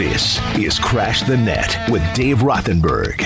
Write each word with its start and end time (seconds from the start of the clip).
This 0.00 0.40
is 0.56 0.78
Crash 0.78 1.24
the 1.24 1.36
Net 1.36 1.76
with 1.90 2.02
Dave 2.14 2.38
Rothenberg. 2.38 3.20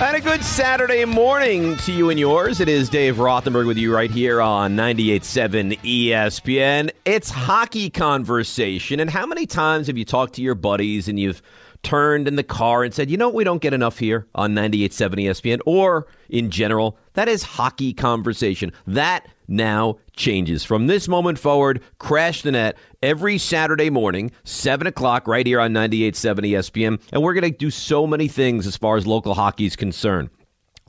And 0.00 0.16
a 0.16 0.20
good 0.22 0.42
Saturday 0.42 1.04
morning 1.04 1.76
to 1.76 1.92
you 1.92 2.08
and 2.08 2.18
yours. 2.18 2.58
It 2.58 2.70
is 2.70 2.88
Dave 2.88 3.16
Rothenberg 3.16 3.66
with 3.66 3.76
you 3.76 3.94
right 3.94 4.10
here 4.10 4.40
on 4.40 4.76
98.7 4.76 5.78
ESPN. 5.80 6.90
It's 7.04 7.28
hockey 7.28 7.90
conversation. 7.90 8.98
And 8.98 9.10
how 9.10 9.26
many 9.26 9.44
times 9.44 9.88
have 9.88 9.98
you 9.98 10.06
talked 10.06 10.32
to 10.36 10.42
your 10.42 10.54
buddies 10.54 11.06
and 11.06 11.20
you've 11.20 11.42
turned 11.82 12.26
in 12.26 12.36
the 12.36 12.42
car 12.42 12.82
and 12.82 12.94
said, 12.94 13.10
you 13.10 13.18
know, 13.18 13.28
what, 13.28 13.34
we 13.34 13.44
don't 13.44 13.60
get 13.60 13.74
enough 13.74 13.98
here 13.98 14.26
on 14.34 14.54
98.7 14.54 15.16
ESPN 15.16 15.60
or 15.66 16.06
in 16.30 16.50
general? 16.50 16.96
That 17.12 17.28
is 17.28 17.42
hockey 17.42 17.92
conversation. 17.92 18.72
That 18.86 19.26
now 19.48 19.98
changes. 20.16 20.64
From 20.64 20.86
this 20.86 21.08
moment 21.08 21.38
forward, 21.38 21.82
Crash 21.98 22.42
the 22.42 22.52
Net 22.52 22.76
every 23.02 23.38
Saturday 23.38 23.90
morning, 23.90 24.30
7 24.44 24.86
o'clock, 24.86 25.26
right 25.26 25.46
here 25.46 25.60
on 25.60 25.72
98.7 25.72 26.50
ESPN. 26.50 27.00
And 27.12 27.22
we're 27.22 27.34
going 27.34 27.50
to 27.52 27.56
do 27.56 27.70
so 27.70 28.06
many 28.06 28.28
things 28.28 28.66
as 28.66 28.76
far 28.76 28.96
as 28.96 29.06
local 29.06 29.34
hockey 29.34 29.66
is 29.66 29.76
concerned. 29.76 30.30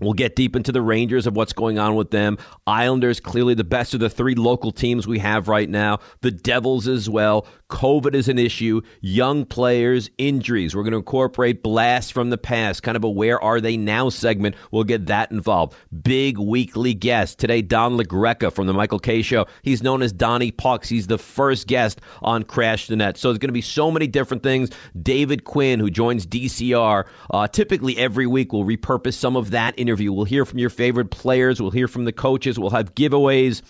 We'll 0.01 0.13
get 0.13 0.35
deep 0.35 0.55
into 0.55 0.73
the 0.73 0.81
Rangers 0.81 1.25
of 1.25 1.35
what's 1.35 1.53
going 1.53 1.79
on 1.79 1.95
with 1.95 2.11
them. 2.11 2.37
Islanders, 2.67 3.21
clearly 3.21 3.53
the 3.53 3.63
best 3.63 3.93
of 3.93 4.01
the 4.01 4.09
three 4.09 4.35
local 4.35 4.71
teams 4.71 5.07
we 5.07 5.19
have 5.19 5.47
right 5.47 5.69
now. 5.69 5.99
The 6.21 6.31
Devils 6.31 6.87
as 6.87 7.09
well. 7.09 7.47
COVID 7.69 8.13
is 8.13 8.27
an 8.27 8.37
issue. 8.37 8.81
Young 9.01 9.45
players, 9.45 10.09
injuries. 10.17 10.75
We're 10.75 10.83
going 10.83 10.91
to 10.91 10.97
incorporate 10.97 11.63
blasts 11.63 12.11
from 12.11 12.29
the 12.29 12.37
past, 12.37 12.83
kind 12.83 12.97
of 12.97 13.03
a 13.03 13.09
where 13.09 13.41
are 13.41 13.61
they 13.61 13.77
now 13.77 14.09
segment. 14.09 14.55
We'll 14.71 14.83
get 14.83 15.05
that 15.07 15.31
involved. 15.31 15.75
Big 16.03 16.37
weekly 16.37 16.93
guest. 16.93 17.39
Today, 17.39 17.61
Don 17.61 17.97
LaGreca 17.97 18.51
from 18.51 18.67
the 18.67 18.73
Michael 18.73 18.99
Kay 18.99 19.21
Show. 19.21 19.47
He's 19.63 19.81
known 19.81 20.01
as 20.01 20.11
Donnie 20.11 20.51
Pucks. 20.51 20.89
He's 20.89 21.07
the 21.07 21.17
first 21.17 21.67
guest 21.67 22.01
on 22.21 22.43
Crash 22.43 22.87
the 22.87 22.97
Net. 22.97 23.17
So 23.17 23.29
there's 23.29 23.39
going 23.39 23.49
to 23.49 23.53
be 23.53 23.61
so 23.61 23.89
many 23.89 24.07
different 24.07 24.43
things. 24.43 24.69
David 25.01 25.45
Quinn, 25.45 25.79
who 25.79 25.89
joins 25.89 26.27
DCR, 26.27 27.05
uh, 27.31 27.47
typically 27.47 27.97
every 27.97 28.27
week, 28.27 28.51
will 28.51 28.65
repurpose 28.65 29.13
some 29.13 29.35
of 29.35 29.51
that 29.51 29.73
interview. 29.85 30.11
We'll 30.11 30.25
hear 30.25 30.45
from 30.45 30.59
your 30.59 30.69
favorite 30.69 31.11
players. 31.11 31.61
We'll 31.61 31.71
hear 31.71 31.87
from 31.87 32.05
the 32.05 32.11
coaches. 32.11 32.57
We'll 32.57 32.71
have 32.71 32.95
giveaways. 32.95 33.61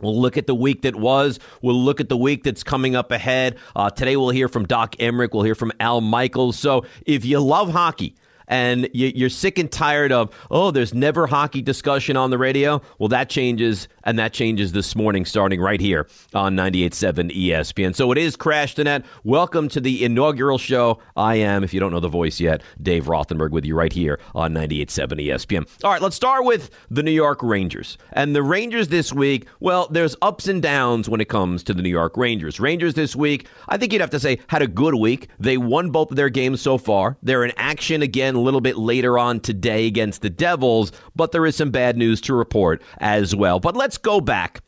We'll 0.00 0.20
look 0.20 0.36
at 0.36 0.46
the 0.46 0.54
week 0.54 0.82
that 0.82 0.94
was. 0.94 1.38
We'll 1.62 1.82
look 1.82 2.00
at 2.00 2.10
the 2.10 2.16
week 2.18 2.44
that's 2.44 2.62
coming 2.62 2.94
up 2.94 3.10
ahead. 3.10 3.56
Uh, 3.74 3.88
today, 3.88 4.16
we'll 4.16 4.30
hear 4.30 4.48
from 4.48 4.66
Doc 4.66 4.94
Emrick. 4.96 5.32
We'll 5.32 5.44
hear 5.44 5.54
from 5.54 5.72
Al 5.80 6.02
Michaels. 6.02 6.58
So, 6.58 6.84
if 7.06 7.24
you 7.24 7.40
love 7.40 7.70
hockey, 7.70 8.14
and 8.48 8.88
you're 8.92 9.30
sick 9.30 9.58
and 9.58 9.70
tired 9.70 10.12
of, 10.12 10.30
oh, 10.50 10.70
there's 10.70 10.94
never 10.94 11.26
hockey 11.26 11.62
discussion 11.62 12.16
on 12.16 12.30
the 12.30 12.38
radio, 12.38 12.80
well, 12.98 13.08
that 13.08 13.28
changes, 13.28 13.88
and 14.04 14.18
that 14.18 14.32
changes 14.32 14.72
this 14.72 14.94
morning 14.94 15.24
starting 15.24 15.60
right 15.60 15.80
here 15.80 16.06
on 16.34 16.54
98.7 16.54 17.34
ESPN. 17.36 17.94
So 17.94 18.12
it 18.12 18.18
is 18.18 18.36
Crash 18.36 18.74
the 18.74 18.84
Net. 18.84 19.04
Welcome 19.24 19.68
to 19.70 19.80
the 19.80 20.04
inaugural 20.04 20.58
show. 20.58 21.00
I 21.16 21.36
am, 21.36 21.64
if 21.64 21.74
you 21.74 21.80
don't 21.80 21.92
know 21.92 22.00
the 22.00 22.08
voice 22.08 22.40
yet, 22.40 22.62
Dave 22.82 23.06
Rothenberg 23.06 23.50
with 23.50 23.64
you 23.64 23.74
right 23.74 23.92
here 23.92 24.20
on 24.34 24.54
98.7 24.54 25.26
ESPN. 25.26 25.84
All 25.84 25.90
right, 25.90 26.02
let's 26.02 26.16
start 26.16 26.44
with 26.44 26.70
the 26.90 27.02
New 27.02 27.10
York 27.10 27.42
Rangers. 27.42 27.98
And 28.12 28.34
the 28.34 28.42
Rangers 28.42 28.88
this 28.88 29.12
week, 29.12 29.46
well, 29.60 29.88
there's 29.90 30.16
ups 30.22 30.46
and 30.48 30.62
downs 30.62 31.08
when 31.08 31.20
it 31.20 31.28
comes 31.28 31.62
to 31.64 31.74
the 31.74 31.82
New 31.82 31.90
York 31.90 32.16
Rangers. 32.16 32.60
Rangers 32.60 32.94
this 32.94 33.16
week, 33.16 33.48
I 33.68 33.76
think 33.76 33.92
you'd 33.92 34.00
have 34.00 34.10
to 34.10 34.20
say, 34.20 34.38
had 34.48 34.62
a 34.62 34.68
good 34.68 34.94
week. 34.94 35.28
They 35.38 35.56
won 35.56 35.90
both 35.90 36.10
of 36.10 36.16
their 36.16 36.28
games 36.28 36.60
so 36.60 36.78
far. 36.78 37.16
They're 37.22 37.44
in 37.44 37.52
action 37.56 38.02
again 38.02 38.35
a 38.36 38.40
little 38.40 38.60
bit 38.60 38.76
later 38.76 39.18
on 39.18 39.40
today 39.40 39.86
against 39.86 40.22
the 40.22 40.30
Devils, 40.30 40.92
but 41.14 41.32
there 41.32 41.46
is 41.46 41.56
some 41.56 41.70
bad 41.70 41.96
news 41.96 42.20
to 42.22 42.34
report 42.34 42.82
as 42.98 43.34
well. 43.34 43.60
But 43.60 43.76
let's 43.76 43.98
go 43.98 44.20
back 44.20 44.62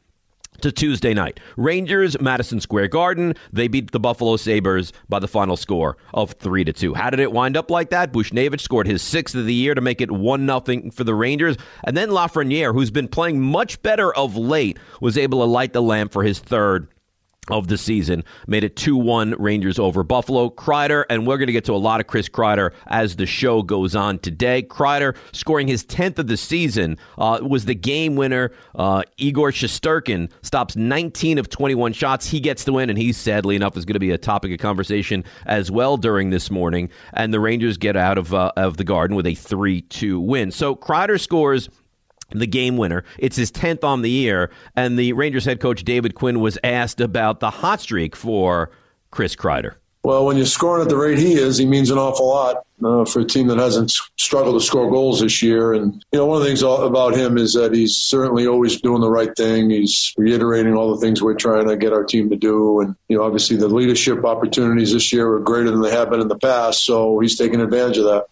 to 0.60 0.72
Tuesday 0.72 1.14
night. 1.14 1.40
Rangers, 1.56 2.20
Madison 2.20 2.60
Square 2.60 2.88
Garden. 2.88 3.34
They 3.52 3.68
beat 3.68 3.92
the 3.92 4.00
Buffalo 4.00 4.36
Sabres 4.36 4.92
by 5.08 5.18
the 5.18 5.28
final 5.28 5.56
score 5.56 5.96
of 6.14 6.32
3 6.32 6.64
to 6.64 6.72
2. 6.72 6.94
How 6.94 7.10
did 7.10 7.20
it 7.20 7.32
wind 7.32 7.56
up 7.56 7.70
like 7.70 7.90
that? 7.90 8.12
Buchnevich 8.12 8.60
scored 8.60 8.86
his 8.86 9.02
sixth 9.02 9.34
of 9.34 9.46
the 9.46 9.54
year 9.54 9.74
to 9.74 9.80
make 9.80 10.00
it 10.00 10.10
1 10.10 10.46
0 10.46 10.90
for 10.92 11.04
the 11.04 11.14
Rangers. 11.14 11.56
And 11.84 11.96
then 11.96 12.10
Lafreniere, 12.10 12.72
who's 12.72 12.90
been 12.90 13.08
playing 13.08 13.40
much 13.40 13.80
better 13.82 14.14
of 14.14 14.36
late, 14.36 14.78
was 15.00 15.16
able 15.16 15.40
to 15.40 15.44
light 15.44 15.72
the 15.72 15.82
lamp 15.82 16.12
for 16.12 16.24
his 16.24 16.38
third 16.40 16.88
of 17.50 17.68
the 17.68 17.78
season. 17.78 18.24
Made 18.46 18.64
it 18.64 18.76
2 18.76 18.96
1 18.96 19.34
Rangers 19.38 19.78
over 19.78 20.02
Buffalo. 20.02 20.50
Kreider, 20.50 21.04
and 21.10 21.26
we're 21.26 21.38
going 21.38 21.46
to 21.46 21.52
get 21.52 21.64
to 21.66 21.72
a 21.72 21.76
lot 21.76 22.00
of 22.00 22.06
Chris 22.06 22.28
Kreider 22.28 22.72
as 22.86 23.16
the 23.16 23.26
show 23.26 23.62
goes 23.62 23.94
on 23.94 24.18
today. 24.18 24.62
Kreider 24.62 25.16
scoring 25.32 25.68
his 25.68 25.84
10th 25.84 26.18
of 26.18 26.26
the 26.26 26.36
season 26.36 26.98
uh, 27.18 27.40
was 27.42 27.64
the 27.64 27.74
game 27.74 28.16
winner. 28.16 28.50
Uh, 28.74 29.02
Igor 29.16 29.50
Shesterkin 29.50 30.30
stops 30.42 30.76
19 30.76 31.38
of 31.38 31.48
21 31.48 31.92
shots. 31.92 32.26
He 32.26 32.40
gets 32.40 32.64
the 32.64 32.72
win, 32.72 32.90
and 32.90 32.98
he 32.98 33.12
sadly 33.12 33.56
enough 33.56 33.76
is 33.76 33.84
going 33.84 33.94
to 33.94 34.00
be 34.00 34.10
a 34.10 34.18
topic 34.18 34.52
of 34.52 34.58
conversation 34.58 35.24
as 35.46 35.70
well 35.70 35.96
during 35.96 36.30
this 36.30 36.50
morning. 36.50 36.90
And 37.12 37.32
the 37.32 37.40
Rangers 37.40 37.76
get 37.76 37.96
out 37.96 38.18
of, 38.18 38.34
uh, 38.34 38.52
of 38.56 38.76
the 38.76 38.84
Garden 38.84 39.16
with 39.16 39.26
a 39.26 39.34
3 39.34 39.82
2 39.82 40.20
win. 40.20 40.50
So 40.50 40.74
Kreider 40.74 41.20
scores 41.20 41.68
the 42.30 42.46
game 42.46 42.76
winner. 42.76 43.04
It's 43.18 43.36
his 43.36 43.50
10th 43.50 43.84
on 43.84 44.02
the 44.02 44.10
year. 44.10 44.50
And 44.76 44.98
the 44.98 45.12
Rangers 45.12 45.44
head 45.44 45.60
coach 45.60 45.84
David 45.84 46.14
Quinn 46.14 46.40
was 46.40 46.58
asked 46.62 47.00
about 47.00 47.40
the 47.40 47.50
hot 47.50 47.80
streak 47.80 48.14
for 48.14 48.70
Chris 49.10 49.34
Kreider. 49.34 49.74
Well, 50.04 50.24
when 50.24 50.36
you're 50.36 50.46
scoring 50.46 50.82
at 50.82 50.88
the 50.88 50.96
rate 50.96 51.18
he 51.18 51.34
is, 51.34 51.58
he 51.58 51.66
means 51.66 51.90
an 51.90 51.98
awful 51.98 52.28
lot 52.28 52.64
uh, 52.84 53.04
for 53.04 53.20
a 53.20 53.24
team 53.24 53.48
that 53.48 53.58
hasn't 53.58 53.92
struggled 54.16 54.58
to 54.58 54.64
score 54.64 54.90
goals 54.90 55.20
this 55.20 55.42
year. 55.42 55.72
And, 55.72 56.02
you 56.12 56.18
know, 56.18 56.26
one 56.26 56.36
of 56.36 56.42
the 56.44 56.48
things 56.48 56.62
about 56.62 57.14
him 57.14 57.36
is 57.36 57.52
that 57.54 57.74
he's 57.74 57.96
certainly 57.96 58.46
always 58.46 58.80
doing 58.80 59.00
the 59.00 59.10
right 59.10 59.34
thing. 59.36 59.70
He's 59.70 60.14
reiterating 60.16 60.74
all 60.74 60.94
the 60.94 61.00
things 61.00 61.20
we're 61.20 61.34
trying 61.34 61.66
to 61.66 61.76
get 61.76 61.92
our 61.92 62.04
team 62.04 62.30
to 62.30 62.36
do. 62.36 62.80
And, 62.80 62.94
you 63.08 63.18
know, 63.18 63.24
obviously 63.24 63.56
the 63.56 63.68
leadership 63.68 64.24
opportunities 64.24 64.92
this 64.92 65.12
year 65.12 65.30
are 65.30 65.40
greater 65.40 65.70
than 65.70 65.82
they 65.82 65.90
have 65.90 66.10
been 66.10 66.20
in 66.20 66.28
the 66.28 66.38
past. 66.38 66.84
So 66.84 67.18
he's 67.18 67.36
taking 67.36 67.60
advantage 67.60 67.98
of 67.98 68.04
that. 68.04 68.26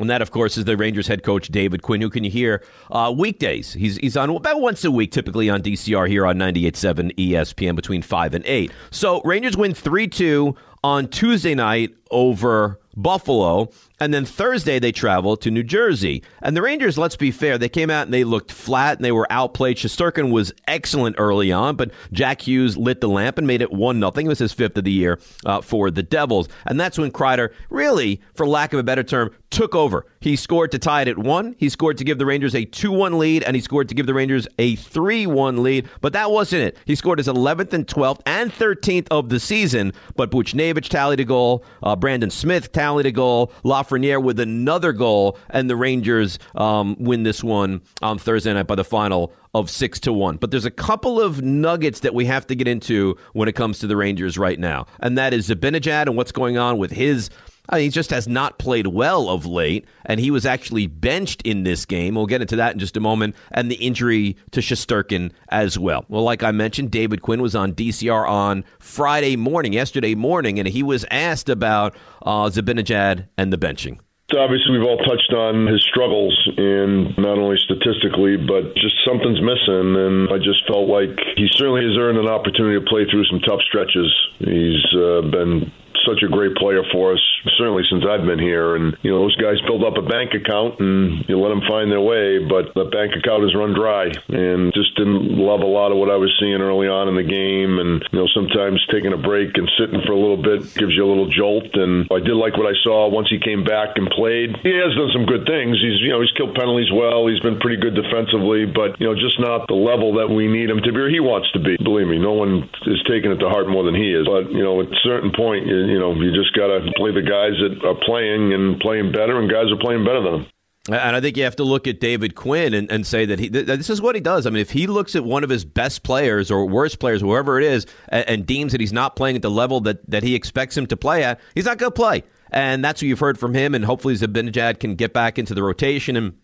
And 0.00 0.10
that, 0.10 0.22
of 0.22 0.32
course, 0.32 0.58
is 0.58 0.64
the 0.64 0.76
Rangers 0.76 1.06
head 1.06 1.22
coach 1.22 1.48
David 1.48 1.82
Quinn, 1.82 2.00
who 2.00 2.10
can 2.10 2.24
you 2.24 2.30
hear 2.30 2.64
uh, 2.90 3.14
weekdays. 3.16 3.72
He's 3.74 3.96
he's 3.98 4.16
on 4.16 4.28
about 4.28 4.60
once 4.60 4.84
a 4.84 4.90
week, 4.90 5.12
typically 5.12 5.48
on 5.48 5.62
DCR 5.62 6.08
here 6.08 6.26
on 6.26 6.36
98.7 6.36 7.14
ESPN 7.14 7.76
between 7.76 8.02
five 8.02 8.34
and 8.34 8.44
eight. 8.44 8.72
So 8.90 9.22
Rangers 9.22 9.56
win 9.56 9.72
three 9.72 10.08
two 10.08 10.56
on 10.82 11.06
Tuesday 11.06 11.54
night 11.54 11.94
over 12.10 12.80
Buffalo. 12.96 13.70
And 14.00 14.12
then 14.12 14.24
Thursday, 14.24 14.78
they 14.78 14.90
travel 14.90 15.36
to 15.36 15.50
New 15.50 15.62
Jersey. 15.62 16.22
And 16.42 16.56
the 16.56 16.62
Rangers, 16.62 16.98
let's 16.98 17.16
be 17.16 17.30
fair, 17.30 17.58
they 17.58 17.68
came 17.68 17.90
out 17.90 18.06
and 18.06 18.14
they 18.14 18.24
looked 18.24 18.50
flat 18.50 18.98
and 18.98 19.04
they 19.04 19.12
were 19.12 19.30
outplayed. 19.30 19.76
Shesterkin 19.76 20.32
was 20.32 20.52
excellent 20.66 21.16
early 21.18 21.52
on, 21.52 21.76
but 21.76 21.92
Jack 22.12 22.42
Hughes 22.42 22.76
lit 22.76 23.00
the 23.00 23.08
lamp 23.08 23.38
and 23.38 23.46
made 23.46 23.62
it 23.62 23.72
1 23.72 24.00
0. 24.00 24.10
It 24.10 24.26
was 24.26 24.40
his 24.40 24.52
fifth 24.52 24.76
of 24.76 24.84
the 24.84 24.90
year 24.90 25.20
uh, 25.46 25.60
for 25.60 25.90
the 25.90 26.02
Devils. 26.02 26.48
And 26.66 26.78
that's 26.78 26.98
when 26.98 27.12
Kreider, 27.12 27.52
really, 27.70 28.20
for 28.34 28.46
lack 28.46 28.72
of 28.72 28.80
a 28.80 28.82
better 28.82 29.04
term, 29.04 29.30
took 29.50 29.74
over. 29.76 30.06
He 30.20 30.34
scored 30.36 30.72
to 30.72 30.78
tie 30.78 31.02
it 31.02 31.08
at 31.08 31.18
1. 31.18 31.54
He 31.58 31.68
scored 31.68 31.98
to 31.98 32.04
give 32.04 32.18
the 32.18 32.26
Rangers 32.26 32.54
a 32.54 32.64
2 32.64 32.90
1 32.90 33.18
lead, 33.18 33.44
and 33.44 33.54
he 33.54 33.62
scored 33.62 33.88
to 33.88 33.94
give 33.94 34.06
the 34.06 34.14
Rangers 34.14 34.48
a 34.58 34.74
3 34.76 35.26
1 35.26 35.62
lead. 35.62 35.88
But 36.00 36.12
that 36.14 36.30
wasn't 36.32 36.62
it. 36.62 36.76
He 36.84 36.96
scored 36.96 37.18
his 37.18 37.28
11th 37.28 37.72
and 37.72 37.86
12th 37.86 38.20
and 38.26 38.52
13th 38.52 39.06
of 39.10 39.28
the 39.28 39.38
season. 39.38 39.92
But 40.16 40.30
Buchnevich 40.30 40.88
tallied 40.88 41.20
a 41.20 41.24
goal. 41.24 41.64
Uh, 41.82 41.94
Brendan 41.94 42.30
Smith 42.30 42.72
tallied 42.72 43.06
a 43.06 43.12
goal. 43.12 43.52
Lafreniere 43.84 44.22
with 44.22 44.40
another 44.40 44.92
goal, 44.92 45.38
and 45.50 45.68
the 45.68 45.76
Rangers 45.76 46.38
um, 46.54 46.96
win 46.98 47.22
this 47.22 47.42
one 47.42 47.82
on 48.02 48.18
Thursday 48.18 48.52
night 48.52 48.66
by 48.66 48.74
the 48.74 48.84
final 48.84 49.32
of 49.54 49.70
six 49.70 50.00
to 50.00 50.12
one. 50.12 50.36
But 50.36 50.50
there's 50.50 50.64
a 50.64 50.70
couple 50.70 51.20
of 51.20 51.42
nuggets 51.42 52.00
that 52.00 52.14
we 52.14 52.24
have 52.26 52.46
to 52.48 52.56
get 52.56 52.66
into 52.66 53.16
when 53.32 53.48
it 53.48 53.54
comes 53.54 53.78
to 53.80 53.86
the 53.86 53.96
Rangers 53.96 54.36
right 54.38 54.58
now, 54.58 54.86
and 55.00 55.16
that 55.18 55.32
is 55.32 55.48
Zibanejad 55.48 56.06
and 56.06 56.16
what's 56.16 56.32
going 56.32 56.58
on 56.58 56.78
with 56.78 56.90
his 56.90 57.30
I 57.68 57.76
mean, 57.76 57.84
he 57.84 57.90
just 57.90 58.10
has 58.10 58.28
not 58.28 58.58
played 58.58 58.88
well 58.88 59.30
of 59.30 59.46
late, 59.46 59.86
and 60.04 60.20
he 60.20 60.30
was 60.30 60.44
actually 60.44 60.86
benched 60.86 61.40
in 61.42 61.62
this 61.62 61.86
game. 61.86 62.14
We'll 62.14 62.26
get 62.26 62.42
into 62.42 62.56
that 62.56 62.74
in 62.74 62.78
just 62.78 62.96
a 62.96 63.00
moment, 63.00 63.36
and 63.52 63.70
the 63.70 63.76
injury 63.76 64.36
to 64.50 64.60
Shesterkin 64.60 65.32
as 65.48 65.78
well. 65.78 66.04
Well, 66.08 66.22
like 66.22 66.42
I 66.42 66.52
mentioned, 66.52 66.90
David 66.90 67.22
Quinn 67.22 67.40
was 67.40 67.54
on 67.54 67.72
DCR 67.72 68.28
on 68.28 68.64
Friday 68.80 69.36
morning, 69.36 69.72
yesterday 69.72 70.14
morning, 70.14 70.58
and 70.58 70.68
he 70.68 70.82
was 70.82 71.06
asked 71.10 71.48
about 71.48 71.96
uh, 72.22 72.50
Zibanejad 72.50 73.28
and 73.38 73.50
the 73.50 73.58
benching. 73.58 73.98
Obviously, 74.36 74.72
we've 74.72 74.88
all 74.88 74.98
touched 74.98 75.32
on 75.32 75.66
his 75.66 75.82
struggles, 75.88 76.36
and 76.56 77.16
not 77.16 77.38
only 77.38 77.56
statistically, 77.64 78.36
but 78.36 78.74
just 78.76 78.96
something's 79.06 79.40
missing. 79.40 79.96
And 79.96 80.28
I 80.28 80.36
just 80.36 80.66
felt 80.66 80.88
like 80.88 81.16
he 81.36 81.48
certainly 81.52 81.84
has 81.84 81.96
earned 81.96 82.18
an 82.18 82.28
opportunity 82.28 82.78
to 82.78 82.84
play 82.84 83.06
through 83.08 83.24
some 83.26 83.40
tough 83.40 83.60
stretches. 83.68 84.12
He's 84.38 84.84
uh, 84.96 85.22
been 85.30 85.72
such 86.04 86.22
a 86.22 86.28
great 86.28 86.56
player 86.56 86.82
for 86.92 87.12
us 87.12 87.33
certainly 87.56 87.82
since 87.90 88.04
I've 88.04 88.26
been 88.26 88.38
here. 88.38 88.76
And 88.76 88.96
you 89.02 89.10
know, 89.10 89.20
those 89.20 89.36
guys 89.36 89.60
build 89.66 89.84
up 89.84 89.96
a 89.96 90.02
bank 90.04 90.34
account 90.34 90.80
and 90.80 91.24
you 91.28 91.38
let 91.38 91.48
them 91.48 91.62
find 91.68 91.90
their 91.90 92.00
way, 92.02 92.42
but 92.44 92.74
the 92.74 92.90
bank 92.90 93.14
account 93.16 93.44
is 93.44 93.54
run 93.54 93.72
dry, 93.72 94.10
and 94.28 94.72
just 94.74 94.96
didn't 94.96 95.38
love 95.38 95.60
a 95.60 95.70
lot 95.70 95.92
of 95.92 95.96
what 95.96 96.10
I 96.10 96.16
was 96.16 96.34
seeing 96.40 96.60
early 96.60 96.88
on 96.88 97.08
in 97.08 97.16
the 97.16 97.26
game. 97.26 97.78
And 97.78 98.02
you 98.10 98.18
know, 98.18 98.28
sometimes 98.34 98.82
taking 98.90 99.12
a 99.12 99.20
break 99.20 99.56
and 99.56 99.70
sitting 99.78 100.02
for 100.02 100.12
a 100.12 100.20
little 100.20 100.40
bit 100.40 100.66
gives 100.74 100.92
you 100.92 101.06
a 101.06 101.10
little 101.10 101.30
jolt. 101.30 101.70
And 101.74 102.08
I 102.10 102.18
did 102.18 102.34
like 102.34 102.56
what 102.58 102.66
I 102.66 102.76
saw 102.82 103.08
once 103.08 103.30
he 103.30 103.38
came 103.38 103.62
back 103.62 103.96
and 103.96 104.10
played. 104.10 104.56
He 104.62 104.74
has 104.74 104.92
done 104.98 105.10
some 105.14 105.26
good 105.26 105.46
things. 105.46 105.78
He's 105.78 106.02
you 106.02 106.10
know 106.10 106.20
he's 106.20 106.34
killed 106.34 106.54
penalties 106.54 106.90
well. 106.90 107.26
He's 107.26 107.40
been 107.40 107.60
pretty 107.60 107.80
good 107.80 107.94
defensively, 107.94 108.66
but 108.66 108.98
you 108.98 109.06
know 109.06 109.14
just 109.14 109.38
not 109.38 109.68
the 109.68 109.78
level 109.78 110.14
that 110.18 110.28
we 110.28 110.48
need 110.48 110.70
him 110.70 110.82
to 110.82 110.90
be 110.92 111.04
or 111.04 111.08
he 111.08 111.20
wants 111.20 111.50
to 111.52 111.60
be. 111.60 111.76
Believe 111.76 112.08
me, 112.08 112.18
no 112.18 112.32
one 112.32 112.68
is 112.86 113.02
taking 113.08 113.30
it 113.30 113.38
to 113.44 113.48
heart 113.48 113.68
more 113.68 113.84
than 113.84 113.94
he 113.94 114.12
is. 114.12 114.26
But 114.26 114.50
you 114.50 114.62
know, 114.62 114.80
at 114.80 114.88
a 114.88 115.00
certain 115.04 115.32
point, 115.32 115.66
you, 115.66 115.76
you 115.92 115.98
know, 115.98 116.14
you 116.14 116.32
just 116.32 116.56
got 116.56 116.72
to 116.72 116.80
play 116.96 117.12
the 117.12 117.22
guys 117.34 117.54
that 117.60 117.84
are 117.84 117.98
playing 118.04 118.52
and 118.52 118.80
playing 118.80 119.12
better, 119.12 119.40
and 119.40 119.50
guys 119.50 119.70
are 119.72 119.80
playing 119.80 120.04
better 120.04 120.22
than 120.22 120.34
him. 120.34 120.46
And 120.86 121.16
I 121.16 121.20
think 121.22 121.38
you 121.38 121.44
have 121.44 121.56
to 121.56 121.64
look 121.64 121.86
at 121.86 121.98
David 121.98 122.34
Quinn 122.34 122.74
and, 122.74 122.90
and 122.92 123.06
say 123.06 123.24
that 123.24 123.38
he 123.38 123.48
th- 123.48 123.66
this 123.66 123.88
is 123.88 124.02
what 124.02 124.14
he 124.14 124.20
does. 124.20 124.46
I 124.46 124.50
mean, 124.50 124.60
if 124.60 124.70
he 124.70 124.86
looks 124.86 125.16
at 125.16 125.24
one 125.24 125.42
of 125.42 125.48
his 125.48 125.64
best 125.64 126.02
players 126.02 126.50
or 126.50 126.66
worst 126.66 126.98
players, 126.98 127.22
whoever 127.22 127.58
it 127.58 127.64
is, 127.64 127.86
and, 128.10 128.28
and 128.28 128.46
deems 128.46 128.72
that 128.72 128.82
he's 128.82 128.92
not 128.92 129.16
playing 129.16 129.36
at 129.36 129.42
the 129.42 129.50
level 129.50 129.80
that, 129.82 130.08
that 130.10 130.22
he 130.22 130.34
expects 130.34 130.76
him 130.76 130.86
to 130.88 130.96
play 130.96 131.24
at, 131.24 131.40
he's 131.54 131.64
not 131.64 131.78
going 131.78 131.90
to 131.90 131.96
play. 131.96 132.22
And 132.50 132.84
that's 132.84 133.00
what 133.00 133.08
you've 133.08 133.18
heard 133.18 133.38
from 133.38 133.54
him. 133.54 133.74
And 133.74 133.82
hopefully 133.82 134.14
Zibanejad 134.14 134.78
can 134.78 134.94
get 134.94 135.14
back 135.14 135.38
into 135.38 135.54
the 135.54 135.62
rotation 135.62 136.16
and 136.16 136.34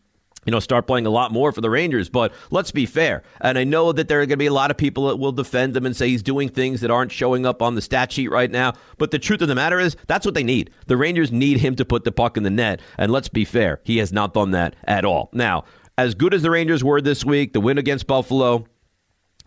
you 0.46 0.50
know, 0.50 0.60
start 0.60 0.86
playing 0.86 1.06
a 1.06 1.10
lot 1.10 1.32
more 1.32 1.52
for 1.52 1.60
the 1.60 1.70
Rangers. 1.70 2.08
But 2.08 2.32
let's 2.50 2.70
be 2.70 2.86
fair. 2.86 3.22
And 3.40 3.58
I 3.58 3.64
know 3.64 3.92
that 3.92 4.08
there 4.08 4.20
are 4.20 4.26
going 4.26 4.30
to 4.30 4.36
be 4.38 4.46
a 4.46 4.52
lot 4.52 4.70
of 4.70 4.76
people 4.76 5.08
that 5.08 5.16
will 5.16 5.32
defend 5.32 5.76
him 5.76 5.86
and 5.86 5.94
say 5.94 6.08
he's 6.08 6.22
doing 6.22 6.48
things 6.48 6.80
that 6.80 6.90
aren't 6.90 7.12
showing 7.12 7.44
up 7.44 7.62
on 7.62 7.74
the 7.74 7.82
stat 7.82 8.12
sheet 8.12 8.30
right 8.30 8.50
now. 8.50 8.72
But 8.98 9.10
the 9.10 9.18
truth 9.18 9.42
of 9.42 9.48
the 9.48 9.54
matter 9.54 9.78
is, 9.78 9.96
that's 10.06 10.24
what 10.24 10.34
they 10.34 10.44
need. 10.44 10.70
The 10.86 10.96
Rangers 10.96 11.30
need 11.30 11.58
him 11.58 11.76
to 11.76 11.84
put 11.84 12.04
the 12.04 12.12
puck 12.12 12.36
in 12.36 12.42
the 12.42 12.50
net. 12.50 12.80
And 12.96 13.12
let's 13.12 13.28
be 13.28 13.44
fair, 13.44 13.80
he 13.84 13.98
has 13.98 14.12
not 14.12 14.34
done 14.34 14.52
that 14.52 14.76
at 14.84 15.04
all. 15.04 15.30
Now, 15.32 15.64
as 15.98 16.14
good 16.14 16.32
as 16.32 16.42
the 16.42 16.50
Rangers 16.50 16.82
were 16.82 17.00
this 17.00 17.24
week, 17.24 17.52
the 17.52 17.60
win 17.60 17.76
against 17.76 18.06
Buffalo, 18.06 18.66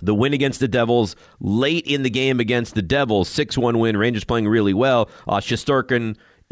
the 0.04 0.13
win 0.13 0.34
against 0.34 0.60
the 0.60 0.68
Devils 0.68 1.16
late 1.39 1.88
in 1.88 2.04
the 2.04 2.10
game 2.10 2.39
against 2.39 2.75
the 2.75 2.81
Devils, 2.81 3.30
6 3.30 3.57
1 3.57 3.80
win. 3.80 3.98
Rangers 3.98 4.24
playing 4.24 4.48
really 4.48 4.74
well. 4.74 5.10
Uh, 5.28 5.39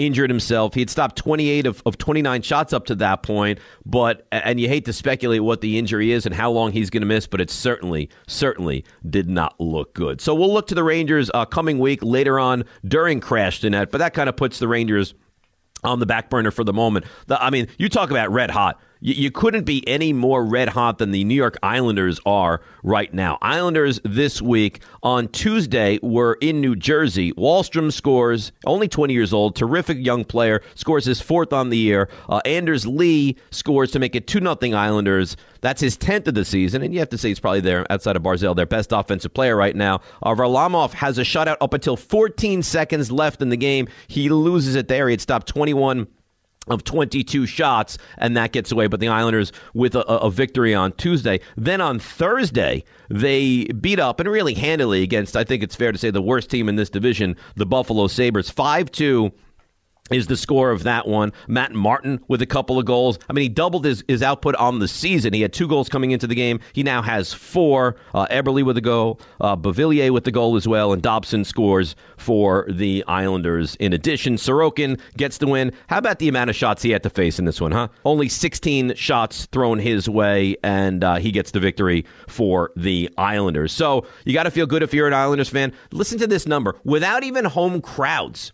injured 0.06 0.30
himself. 0.30 0.74
He 0.74 0.81
had 0.81 0.89
stopped 0.89 1.15
28 1.18 1.65
of, 1.65 1.81
of 1.86 1.98
29 1.98 2.42
shots 2.42 2.74
up 2.74 2.86
to 2.86 2.95
that 2.95 3.24
point, 3.24 3.59
but 3.86 4.27
and 4.31 4.59
you 4.59 4.68
hate 4.68 4.86
to 4.86 4.94
speculate 4.94 5.44
what 5.44 5.62
the 5.62 5.77
injury 5.77 6.12
is 6.12 6.25
and 6.25 6.36
how 6.36 6.51
long 6.51 6.71
he's 6.71 6.89
going 6.89 7.01
to 7.01 7.07
miss, 7.07 7.27
but 7.27 7.42
it 7.42 7.50
certainly 7.50 8.09
certainly 8.27 8.86
did 9.09 9.30
not 9.30 9.59
look 9.59 9.94
good. 9.94 10.21
So 10.21 10.33
we'll 10.36 10.53
look 10.53 10.68
to 10.68 10.75
the 10.75 10.83
Rangers 10.83 11.30
uh, 11.33 11.45
coming 11.45 11.80
week 11.80 12.03
later 12.03 12.39
on 12.39 12.63
during 12.86 13.19
Crash 13.19 13.63
Net, 13.63 13.92
but 13.92 14.00
that 14.00 14.13
kind 14.13 14.30
of 14.30 14.36
puts 14.36 14.59
the 14.59 14.68
Rangers 14.68 15.13
on 15.83 16.00
the 16.00 16.06
back 16.06 16.30
burner 16.30 16.51
for 16.51 16.63
the 16.63 16.74
moment. 16.74 17.06
The, 17.27 17.42
I 17.42 17.50
mean, 17.50 17.68
you 17.77 17.89
talk 17.89 18.12
about 18.12 18.31
red 18.31 18.51
hot 18.51 18.80
you, 19.01 19.15
you 19.15 19.31
couldn't 19.31 19.65
be 19.65 19.86
any 19.88 20.13
more 20.13 20.45
red 20.45 20.69
hot 20.69 21.00
than 21.00 21.12
the 21.12 21.24
New 21.24 21.36
York 21.36 21.57
Islanders 21.62 22.19
are 22.25 22.62
right 22.83 23.13
now. 23.13 23.38
Islanders 23.42 24.00
this 24.06 24.42
week 24.42 24.81
on 25.03 25.27
Tuesday 25.30 26.00
were 26.01 26.38
in 26.42 26.62
New 26.62 26.75
Jersey. 26.75 27.33
Wahlstrom 27.33 27.92
scores, 27.92 28.51
only 28.65 28.88
20 28.88 29.13
years 29.13 29.33
old, 29.33 29.56
terrific 29.56 29.98
young 30.00 30.24
player, 30.24 30.62
scores 30.75 31.06
his 31.06 31.19
fourth 31.19 31.51
on 31.51 31.69
the 31.69 31.77
year. 31.77 32.09
Uh, 32.30 32.42
Anders 32.45 32.86
Lee 32.86 33.36
scores 33.50 33.92
to 33.92 34.00
make 34.00 34.15
it 34.15 34.27
2 34.27 34.39
0 34.39 34.56
Islanders. 34.77 35.36
That's 35.62 35.81
his 35.81 35.98
10th 35.98 36.27
of 36.27 36.33
the 36.33 36.45
season, 36.45 36.81
and 36.81 36.94
you 36.94 37.00
have 37.00 37.09
to 37.09 37.18
say 37.18 37.30
he's 37.30 37.39
probably 37.39 37.62
there 37.62 37.86
outside 37.92 38.15
of 38.15 38.24
Barzal, 38.24 38.56
their 38.56 38.65
best 38.65 38.92
offensive 38.92 39.33
player 39.33 39.56
right 39.56 39.75
now. 39.75 40.01
Uh, 40.24 40.33
Varlamov 40.33 40.94
has 40.94 41.18
a 41.18 41.21
shutout 41.21 41.57
up 41.62 41.74
until 41.74 41.95
14 41.95 42.63
seconds 42.63 43.12
left 43.12 43.42
in 43.42 43.50
the 43.50 43.57
game. 43.57 43.88
He 44.07 44.30
loses 44.30 44.75
it 44.75 44.88
there. 44.88 45.07
He 45.07 45.13
had 45.13 45.21
stopped 45.21 45.53
21- 45.53 46.07
of 46.68 46.84
22 46.84 47.46
shots, 47.48 47.98
and 48.18 48.38
that 48.38 48.52
gets 48.52 48.72
away. 48.72 48.88
But 48.88 49.00
the 49.00 49.08
Islanders 49.08 49.52
with 49.74 49.96
a, 49.96 50.02
a, 50.08 50.30
victory 50.30 50.75
on 50.75 50.92
Tuesday. 50.94 51.40
Then 51.58 51.81
on 51.81 51.98
Thursday, 51.98 52.84
they 53.10 53.66
beat 53.66 54.00
up 54.00 54.19
and 54.19 54.30
really 54.30 54.54
handily 54.54 55.02
against, 55.02 55.36
I 55.36 55.44
think 55.44 55.63
it's 55.63 55.75
fair 55.75 55.92
to 55.92 55.98
say, 55.98 56.12
the 56.12 56.22
worst 56.22 56.50
team 56.52 56.69
in 56.69 56.75
this 56.75 56.90
division, 56.90 57.36
the 57.56 57.66
Buffalo 57.66 58.08
Sabres. 58.08 58.50
5 58.50 58.92
2 58.92 59.31
is 60.12 60.28
the 60.28 60.38
score 60.38 60.72
of 60.72 60.84
that 60.84 61.08
one. 61.08 61.34
Matt 61.48 61.74
Martin 61.74 62.24
with 62.28 62.42
a 62.42 62.46
couple 62.46 62.80
of 62.80 62.86
goals. 62.86 63.19
I 63.30 63.34
mean, 63.34 63.44
he 63.44 63.50
doubled 63.50 63.86
his, 63.86 64.04
his 64.08 64.22
output 64.22 64.56
on 64.56 64.80
the 64.80 64.88
season. 64.88 65.34
He 65.34 65.42
had 65.42 65.54
two 65.54 65.68
goals 65.68 65.90
coming 65.90 66.12
into 66.12 66.28
the 66.28 66.36
game. 66.36 66.60
He 66.74 66.84
now 66.84 67.02
has 67.02 67.34
four. 67.34 67.96
Uh, 68.13 68.28
with 68.42 68.78
a 68.78 68.81
goal, 68.81 69.19
uh, 69.40 69.56
Beauvillier 69.56 70.12
with 70.12 70.24
the 70.24 70.31
goal 70.31 70.56
as 70.56 70.68
well, 70.68 70.92
and 70.94 71.02
Dobson 71.02 71.46
scores 71.46 71.96
for 72.18 72.66
the 72.69 73.04
Islanders. 73.08 73.75
In 73.75 73.94
addition, 73.94 74.36
Sorokin 74.36 75.00
gets 75.16 75.38
the 75.38 75.48
win. 75.48 75.72
How 75.88 75.98
about 75.98 76.19
the 76.19 76.28
amount 76.28 76.50
of 76.50 76.56
shots 76.56 76.81
he 76.81 76.92
had 76.92 77.04
to 77.04 77.10
face 77.10 77.40
in 77.40 77.46
this 77.46 77.62
one, 77.62 77.72
huh? 77.72 77.88
Only 78.04 78.28
16 78.28 78.96
shots 78.96 79.46
thrown 79.48 79.80
his 79.80 80.10
way, 80.10 80.56
and 80.63 81.04
uh, 81.04 81.16
he 81.16 81.31
gets 81.31 81.52
the 81.52 81.60
victory 81.60 82.06
for 82.28 82.72
the 82.75 83.10
Islanders. 83.18 83.72
So 83.72 84.06
you 84.25 84.34
got 84.34 84.44
to 84.44 84.52
feel 84.52 84.66
good 84.66 84.84
if 84.84 84.94
you're 84.94 85.08
an 85.08 85.13
Islanders 85.13 85.50
fan. 85.50 85.74
Listen 85.92 86.18
to 86.19 86.28
this 86.28 86.46
number. 86.48 86.75
Without 86.84 87.24
even 87.24 87.46
home 87.46 87.81
crowds, 87.81 88.54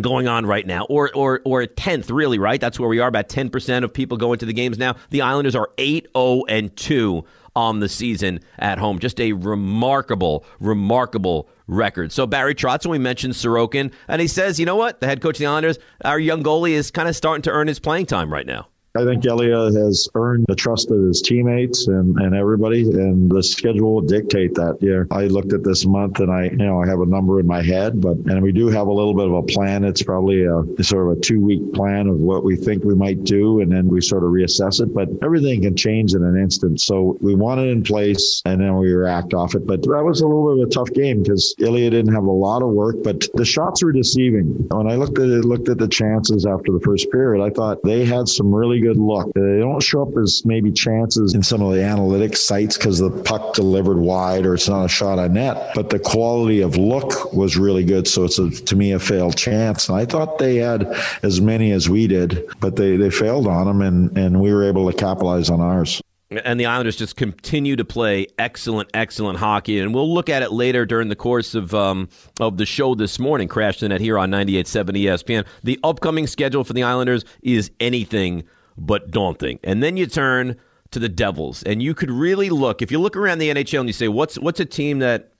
going 0.00 0.28
on 0.28 0.46
right 0.46 0.66
now, 0.66 0.84
or 0.84 1.10
or 1.14 1.40
or 1.44 1.62
a 1.62 1.66
tenth, 1.66 2.10
really, 2.10 2.38
right? 2.38 2.60
That's 2.60 2.78
where 2.78 2.88
we 2.88 2.98
are. 2.98 3.08
About 3.08 3.28
ten 3.28 3.50
percent 3.50 3.84
of 3.84 3.92
people 3.92 4.16
going 4.16 4.38
to 4.38 4.46
the 4.46 4.52
games 4.52 4.78
now. 4.78 4.96
The 5.10 5.22
Islanders 5.22 5.54
are 5.54 5.70
eight 5.78 6.04
zero 6.04 6.10
oh, 6.14 6.44
and 6.48 6.74
two 6.76 7.24
on 7.54 7.80
the 7.80 7.88
season 7.88 8.40
at 8.58 8.78
home. 8.78 8.98
Just 8.98 9.18
a 9.20 9.32
remarkable, 9.32 10.44
remarkable 10.60 11.48
record. 11.66 12.12
So 12.12 12.26
Barry 12.26 12.54
Trotz, 12.54 12.86
we 12.86 12.98
mentioned 12.98 13.32
Sorokin, 13.32 13.92
and 14.08 14.20
he 14.20 14.28
says, 14.28 14.60
you 14.60 14.66
know 14.66 14.76
what? 14.76 15.00
The 15.00 15.06
head 15.06 15.22
coach 15.22 15.36
of 15.36 15.38
the 15.38 15.46
Islanders, 15.46 15.78
our 16.04 16.18
young 16.18 16.42
goalie, 16.42 16.72
is 16.72 16.90
kind 16.90 17.08
of 17.08 17.16
starting 17.16 17.42
to 17.42 17.50
earn 17.50 17.66
his 17.66 17.78
playing 17.78 18.06
time 18.06 18.30
right 18.30 18.46
now. 18.46 18.68
I 18.96 19.04
think 19.04 19.24
Elliott 19.26 19.74
has 19.74 20.08
earned 20.14 20.46
the 20.48 20.54
trust 20.54 20.90
of 20.90 21.00
his 21.00 21.20
teammates 21.20 21.88
and, 21.88 22.16
and 22.18 22.34
everybody, 22.34 22.82
and 22.82 23.30
the 23.30 23.42
schedule 23.42 23.94
will 23.94 24.00
dictate 24.00 24.54
that. 24.54 24.78
Yeah, 24.80 25.04
I 25.10 25.26
looked 25.26 25.52
at 25.52 25.64
this 25.64 25.84
month, 25.86 26.20
and 26.20 26.30
I, 26.30 26.44
you 26.44 26.56
know, 26.56 26.82
I 26.82 26.86
have 26.86 27.00
a 27.00 27.06
number 27.06 27.40
in 27.40 27.46
my 27.46 27.62
head, 27.62 28.00
but 28.00 28.16
and 28.26 28.42
we 28.42 28.52
do 28.52 28.68
have 28.68 28.86
a 28.86 28.92
little 28.92 29.14
bit 29.14 29.26
of 29.26 29.34
a 29.34 29.42
plan. 29.42 29.84
It's 29.84 30.02
probably 30.02 30.44
a 30.44 30.62
sort 30.82 31.10
of 31.10 31.18
a 31.18 31.20
two 31.20 31.40
week 31.40 31.72
plan 31.72 32.06
of 32.06 32.16
what 32.16 32.44
we 32.44 32.56
think 32.56 32.84
we 32.84 32.94
might 32.94 33.24
do, 33.24 33.60
and 33.60 33.70
then 33.70 33.88
we 33.88 34.00
sort 34.00 34.24
of 34.24 34.30
reassess 34.30 34.80
it. 34.80 34.94
But 34.94 35.08
everything 35.22 35.62
can 35.62 35.76
change 35.76 36.14
in 36.14 36.24
an 36.24 36.36
instant, 36.36 36.80
so 36.80 37.16
we 37.20 37.34
want 37.34 37.60
it 37.60 37.68
in 37.68 37.82
place, 37.82 38.42
and 38.44 38.60
then 38.60 38.76
we 38.76 38.92
react 38.92 39.34
off 39.34 39.54
it. 39.54 39.66
But 39.66 39.82
that 39.82 40.04
was 40.04 40.20
a 40.20 40.26
little 40.26 40.54
bit 40.54 40.62
of 40.62 40.68
a 40.68 40.72
tough 40.72 40.92
game 40.94 41.22
because 41.22 41.54
Ilya 41.58 41.90
didn't 41.90 42.14
have 42.14 42.24
a 42.24 42.30
lot 42.30 42.62
of 42.62 42.70
work, 42.70 42.96
but 43.02 43.26
the 43.34 43.44
shots 43.44 43.82
were 43.82 43.92
deceiving. 43.92 44.46
When 44.70 44.88
I 44.88 44.96
looked 44.96 45.18
at 45.18 45.28
it, 45.28 45.44
looked 45.44 45.68
at 45.68 45.78
the 45.78 45.88
chances 45.88 46.46
after 46.46 46.72
the 46.72 46.80
first 46.80 47.10
period, 47.10 47.44
I 47.44 47.50
thought 47.50 47.82
they 47.82 48.04
had 48.04 48.28
some 48.28 48.54
really 48.54 48.80
good 48.86 48.98
look. 48.98 49.32
They 49.34 49.58
don't 49.58 49.82
show 49.82 50.02
up 50.02 50.16
as 50.16 50.42
maybe 50.44 50.70
chances 50.70 51.34
in 51.34 51.42
some 51.42 51.60
of 51.60 51.72
the 51.72 51.80
analytics 51.80 52.36
sites 52.36 52.76
because 52.76 52.98
the 52.98 53.10
puck 53.10 53.54
delivered 53.54 53.98
wide 53.98 54.46
or 54.46 54.54
it's 54.54 54.68
not 54.68 54.84
a 54.84 54.88
shot 54.88 55.18
on 55.18 55.34
net, 55.34 55.72
but 55.74 55.90
the 55.90 55.98
quality 55.98 56.60
of 56.60 56.76
look 56.76 57.32
was 57.32 57.56
really 57.56 57.84
good. 57.84 58.06
So 58.06 58.24
it's 58.24 58.38
a, 58.38 58.50
to 58.50 58.76
me 58.76 58.92
a 58.92 59.00
failed 59.00 59.36
chance. 59.36 59.88
And 59.88 59.98
I 59.98 60.04
thought 60.04 60.38
they 60.38 60.56
had 60.56 60.86
as 61.22 61.40
many 61.40 61.72
as 61.72 61.88
we 61.88 62.06
did, 62.06 62.48
but 62.60 62.76
they, 62.76 62.96
they 62.96 63.10
failed 63.10 63.48
on 63.48 63.66
them 63.66 63.82
and, 63.82 64.16
and 64.16 64.40
we 64.40 64.52
were 64.52 64.64
able 64.64 64.90
to 64.90 64.96
capitalize 64.96 65.50
on 65.50 65.60
ours. 65.60 66.00
And 66.28 66.58
the 66.58 66.66
Islanders 66.66 66.96
just 66.96 67.16
continue 67.16 67.76
to 67.76 67.84
play 67.84 68.26
excellent, 68.36 68.90
excellent 68.94 69.38
hockey. 69.38 69.78
And 69.78 69.94
we'll 69.94 70.12
look 70.12 70.28
at 70.28 70.42
it 70.42 70.50
later 70.50 70.84
during 70.84 71.08
the 71.08 71.14
course 71.14 71.54
of 71.54 71.72
um, 71.72 72.08
of 72.40 72.56
the 72.56 72.66
show 72.66 72.96
this 72.96 73.20
morning. 73.20 73.46
Crash 73.46 73.78
the 73.78 73.88
Net 73.88 74.00
here 74.00 74.18
on 74.18 74.32
98.7 74.32 75.00
ESPN. 75.04 75.46
The 75.62 75.78
upcoming 75.84 76.26
schedule 76.26 76.64
for 76.64 76.72
the 76.72 76.82
Islanders 76.82 77.24
is 77.42 77.70
anything 77.78 78.42
but 78.76 79.10
daunting. 79.10 79.58
And 79.64 79.82
then 79.82 79.96
you 79.96 80.06
turn 80.06 80.56
to 80.90 80.98
the 80.98 81.08
Devils, 81.08 81.62
and 81.64 81.82
you 81.82 81.94
could 81.94 82.10
really 82.10 82.50
look 82.50 82.82
if 82.82 82.90
you 82.90 82.98
look 82.98 83.16
around 83.16 83.38
the 83.38 83.50
NHL 83.50 83.80
and 83.80 83.88
you 83.88 83.92
say, 83.92 84.08
what's 84.08 84.38
what's 84.38 84.60
a 84.60 84.64
team 84.64 85.00
that 85.00 85.32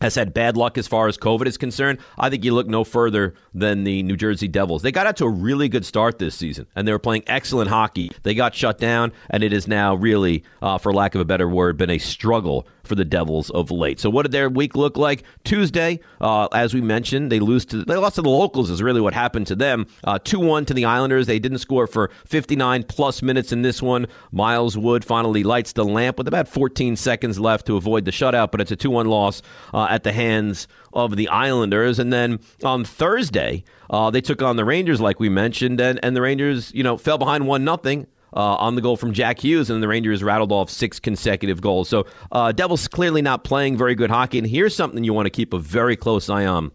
has 0.00 0.14
had 0.14 0.34
bad 0.34 0.56
luck 0.56 0.76
as 0.76 0.86
far 0.86 1.08
as 1.08 1.16
COVID 1.16 1.46
is 1.46 1.56
concerned, 1.56 1.98
I 2.18 2.28
think 2.28 2.44
you 2.44 2.54
look 2.54 2.66
no 2.66 2.84
further 2.84 3.34
than 3.54 3.84
the 3.84 4.02
New 4.02 4.16
Jersey 4.16 4.48
Devils. 4.48 4.82
They 4.82 4.92
got 4.92 5.06
out 5.06 5.16
to 5.18 5.24
a 5.24 5.30
really 5.30 5.68
good 5.68 5.86
start 5.86 6.18
this 6.18 6.34
season, 6.34 6.66
and 6.76 6.86
they 6.86 6.92
were 6.92 6.98
playing 6.98 7.24
excellent 7.26 7.70
hockey. 7.70 8.10
They 8.22 8.34
got 8.34 8.54
shut 8.54 8.78
down, 8.78 9.12
and 9.30 9.42
it 9.42 9.52
is 9.52 9.66
now 9.66 9.94
really, 9.94 10.44
uh, 10.60 10.78
for 10.78 10.92
lack 10.92 11.14
of 11.14 11.20
a 11.20 11.24
better 11.24 11.48
word, 11.48 11.78
been 11.78 11.90
a 11.90 11.98
struggle 11.98 12.66
for 12.86 12.94
the 12.94 13.04
Devils 13.04 13.50
of 13.50 13.70
late. 13.70 14.00
So, 14.00 14.10
what 14.10 14.22
did 14.22 14.32
their 14.32 14.48
week 14.48 14.76
look 14.76 14.96
like? 14.96 15.24
Tuesday, 15.44 16.00
uh, 16.20 16.48
as 16.52 16.74
we 16.74 16.80
mentioned, 16.80 17.30
they 17.30 17.40
lose 17.40 17.64
to 17.66 17.84
they 17.84 17.96
lost 17.96 18.16
to 18.16 18.22
the 18.22 18.30
locals. 18.30 18.70
Is 18.70 18.82
really 18.82 19.00
what 19.00 19.14
happened 19.14 19.46
to 19.48 19.56
them. 19.56 19.86
Uh, 20.04 20.18
Two 20.18 20.40
one 20.40 20.64
to 20.66 20.74
the 20.74 20.84
Islanders. 20.84 21.26
They 21.26 21.38
didn't 21.38 21.58
score 21.58 21.86
for 21.86 22.10
59 22.26 22.84
plus 22.84 23.22
minutes 23.22 23.52
in 23.52 23.62
this 23.62 23.82
one. 23.82 24.06
Miles 24.32 24.76
Wood 24.76 25.04
finally 25.04 25.42
lights 25.42 25.72
the 25.72 25.84
lamp 25.84 26.18
with 26.18 26.28
about 26.28 26.48
14 26.48 26.96
seconds 26.96 27.38
left 27.38 27.66
to 27.66 27.76
avoid 27.76 28.04
the 28.04 28.10
shutout, 28.10 28.50
but 28.50 28.60
it's 28.60 28.70
a 28.70 28.76
two 28.76 28.90
one 28.90 29.06
loss 29.06 29.42
uh, 29.74 29.86
at 29.90 30.02
the 30.02 30.12
hands 30.12 30.68
of 30.92 31.16
the 31.16 31.28
Islanders. 31.28 31.98
And 31.98 32.12
then 32.12 32.40
on 32.64 32.84
Thursday, 32.84 33.64
uh, 33.90 34.10
they 34.10 34.20
took 34.20 34.42
on 34.42 34.56
the 34.56 34.64
Rangers, 34.64 35.00
like 35.00 35.20
we 35.20 35.28
mentioned, 35.28 35.80
and, 35.80 36.00
and 36.02 36.16
the 36.16 36.22
Rangers, 36.22 36.72
you 36.74 36.82
know, 36.82 36.96
fell 36.96 37.18
behind 37.18 37.46
one 37.46 37.64
nothing 37.64 38.06
uh, 38.36 38.56
on 38.56 38.74
the 38.74 38.80
goal 38.80 38.96
from 38.96 39.12
Jack 39.12 39.42
Hughes, 39.42 39.70
and 39.70 39.82
the 39.82 39.88
Rangers 39.88 40.22
rattled 40.22 40.52
off 40.52 40.70
six 40.70 41.00
consecutive 41.00 41.60
goals. 41.60 41.88
So 41.88 42.06
uh, 42.30 42.52
Devils 42.52 42.86
clearly 42.86 43.22
not 43.22 43.42
playing 43.42 43.76
very 43.76 43.94
good 43.94 44.10
hockey. 44.10 44.38
And 44.38 44.46
here's 44.46 44.76
something 44.76 45.02
you 45.02 45.14
want 45.14 45.26
to 45.26 45.30
keep 45.30 45.52
a 45.52 45.58
very 45.58 45.96
close 45.96 46.28
eye 46.28 46.46
on 46.46 46.70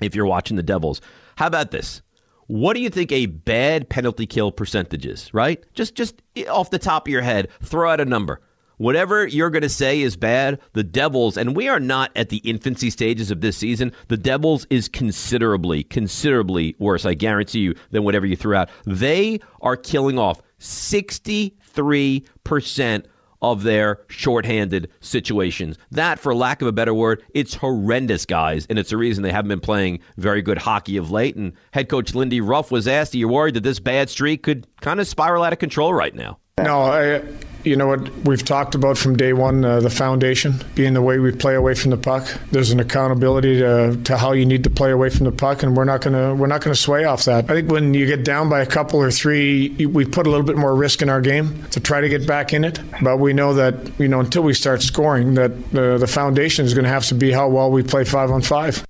if 0.00 0.14
you're 0.16 0.26
watching 0.26 0.56
the 0.56 0.62
Devils. 0.62 1.00
How 1.36 1.46
about 1.46 1.70
this? 1.70 2.02
what 2.46 2.74
do 2.74 2.80
you 2.80 2.90
think 2.90 3.10
a 3.12 3.26
bad 3.26 3.88
penalty 3.88 4.26
kill 4.26 4.52
percentage 4.52 5.06
is, 5.06 5.32
right? 5.32 5.64
Just 5.74 5.94
just 5.94 6.22
off 6.48 6.70
the 6.70 6.78
top 6.78 7.06
of 7.06 7.12
your 7.12 7.22
head, 7.22 7.48
throw 7.62 7.90
out 7.90 8.00
a 8.00 8.04
number. 8.04 8.40
Whatever 8.76 9.24
you're 9.26 9.50
going 9.50 9.62
to 9.62 9.68
say 9.68 10.00
is 10.00 10.16
bad, 10.16 10.60
the 10.72 10.82
Devils, 10.82 11.36
and 11.36 11.54
we 11.54 11.68
are 11.68 11.78
not 11.78 12.10
at 12.16 12.28
the 12.28 12.38
infancy 12.38 12.90
stages 12.90 13.30
of 13.30 13.40
this 13.40 13.56
season, 13.56 13.92
the 14.08 14.16
Devils 14.16 14.66
is 14.68 14.88
considerably, 14.88 15.84
considerably 15.84 16.74
worse, 16.80 17.06
I 17.06 17.14
guarantee 17.14 17.60
you, 17.60 17.76
than 17.92 18.02
whatever 18.02 18.26
you 18.26 18.34
threw 18.34 18.56
out. 18.56 18.68
They 18.84 19.38
are 19.62 19.76
killing 19.76 20.18
off 20.18 20.42
63% 20.64 23.04
of 23.42 23.62
their 23.62 24.00
shorthanded 24.08 24.90
situations. 25.00 25.76
That, 25.90 26.18
for 26.18 26.34
lack 26.34 26.62
of 26.62 26.68
a 26.68 26.72
better 26.72 26.94
word, 26.94 27.22
it's 27.34 27.54
horrendous, 27.54 28.24
guys, 28.24 28.66
and 28.70 28.78
it's 28.78 28.90
a 28.90 28.96
reason 28.96 29.22
they 29.22 29.30
haven't 29.30 29.50
been 29.50 29.60
playing 29.60 29.98
very 30.16 30.40
good 30.40 30.56
hockey 30.56 30.96
of 30.96 31.10
late. 31.10 31.36
And 31.36 31.52
head 31.72 31.90
coach 31.90 32.14
Lindy 32.14 32.40
Ruff 32.40 32.70
was 32.70 32.88
asked, 32.88 33.14
Are 33.14 33.18
you 33.18 33.28
worried 33.28 33.52
that 33.54 33.62
this 33.62 33.80
bad 33.80 34.08
streak 34.08 34.42
could 34.42 34.66
kind 34.80 34.98
of 34.98 35.06
spiral 35.06 35.44
out 35.44 35.52
of 35.52 35.58
control 35.58 35.92
right 35.92 36.14
now? 36.14 36.38
No, 36.58 36.82
I, 36.82 37.22
you 37.64 37.74
know 37.74 37.88
what 37.88 38.08
we've 38.24 38.44
talked 38.44 38.76
about 38.76 38.96
from 38.96 39.16
day 39.16 39.32
one 39.32 39.64
uh, 39.64 39.80
the 39.80 39.90
foundation 39.90 40.54
being 40.74 40.94
the 40.94 41.02
way 41.02 41.18
we 41.18 41.32
play 41.32 41.56
away 41.56 41.74
from 41.74 41.90
the 41.90 41.96
puck. 41.96 42.26
There's 42.52 42.70
an 42.70 42.78
accountability 42.78 43.58
to, 43.58 44.00
to 44.04 44.16
how 44.16 44.32
you 44.32 44.46
need 44.46 44.62
to 44.64 44.70
play 44.70 44.92
away 44.92 45.10
from 45.10 45.24
the 45.26 45.32
puck, 45.32 45.64
and 45.64 45.76
we're 45.76 45.84
not 45.84 46.00
gonna 46.00 46.34
we're 46.34 46.46
not 46.46 46.60
gonna 46.60 46.76
sway 46.76 47.04
off 47.04 47.24
that. 47.24 47.50
I 47.50 47.54
think 47.54 47.70
when 47.72 47.92
you 47.92 48.06
get 48.06 48.24
down 48.24 48.48
by 48.48 48.60
a 48.60 48.66
couple 48.66 49.00
or 49.00 49.10
three, 49.10 49.86
we 49.86 50.04
put 50.04 50.26
a 50.26 50.30
little 50.30 50.46
bit 50.46 50.56
more 50.56 50.74
risk 50.76 51.02
in 51.02 51.08
our 51.08 51.20
game 51.20 51.64
to 51.72 51.80
try 51.80 52.00
to 52.00 52.08
get 52.08 52.26
back 52.26 52.52
in 52.52 52.64
it. 52.64 52.78
But 53.02 53.18
we 53.18 53.32
know 53.32 53.54
that 53.54 53.98
you 53.98 54.06
know 54.06 54.20
until 54.20 54.42
we 54.42 54.54
start 54.54 54.80
scoring, 54.80 55.34
that 55.34 55.50
uh, 55.74 55.98
the 55.98 56.06
foundation 56.06 56.64
is 56.64 56.72
going 56.72 56.84
to 56.84 56.90
have 56.90 57.06
to 57.06 57.14
be 57.14 57.32
how 57.32 57.48
well 57.48 57.70
we 57.70 57.82
play 57.82 58.04
five 58.04 58.30
on 58.30 58.42
five. 58.42 58.84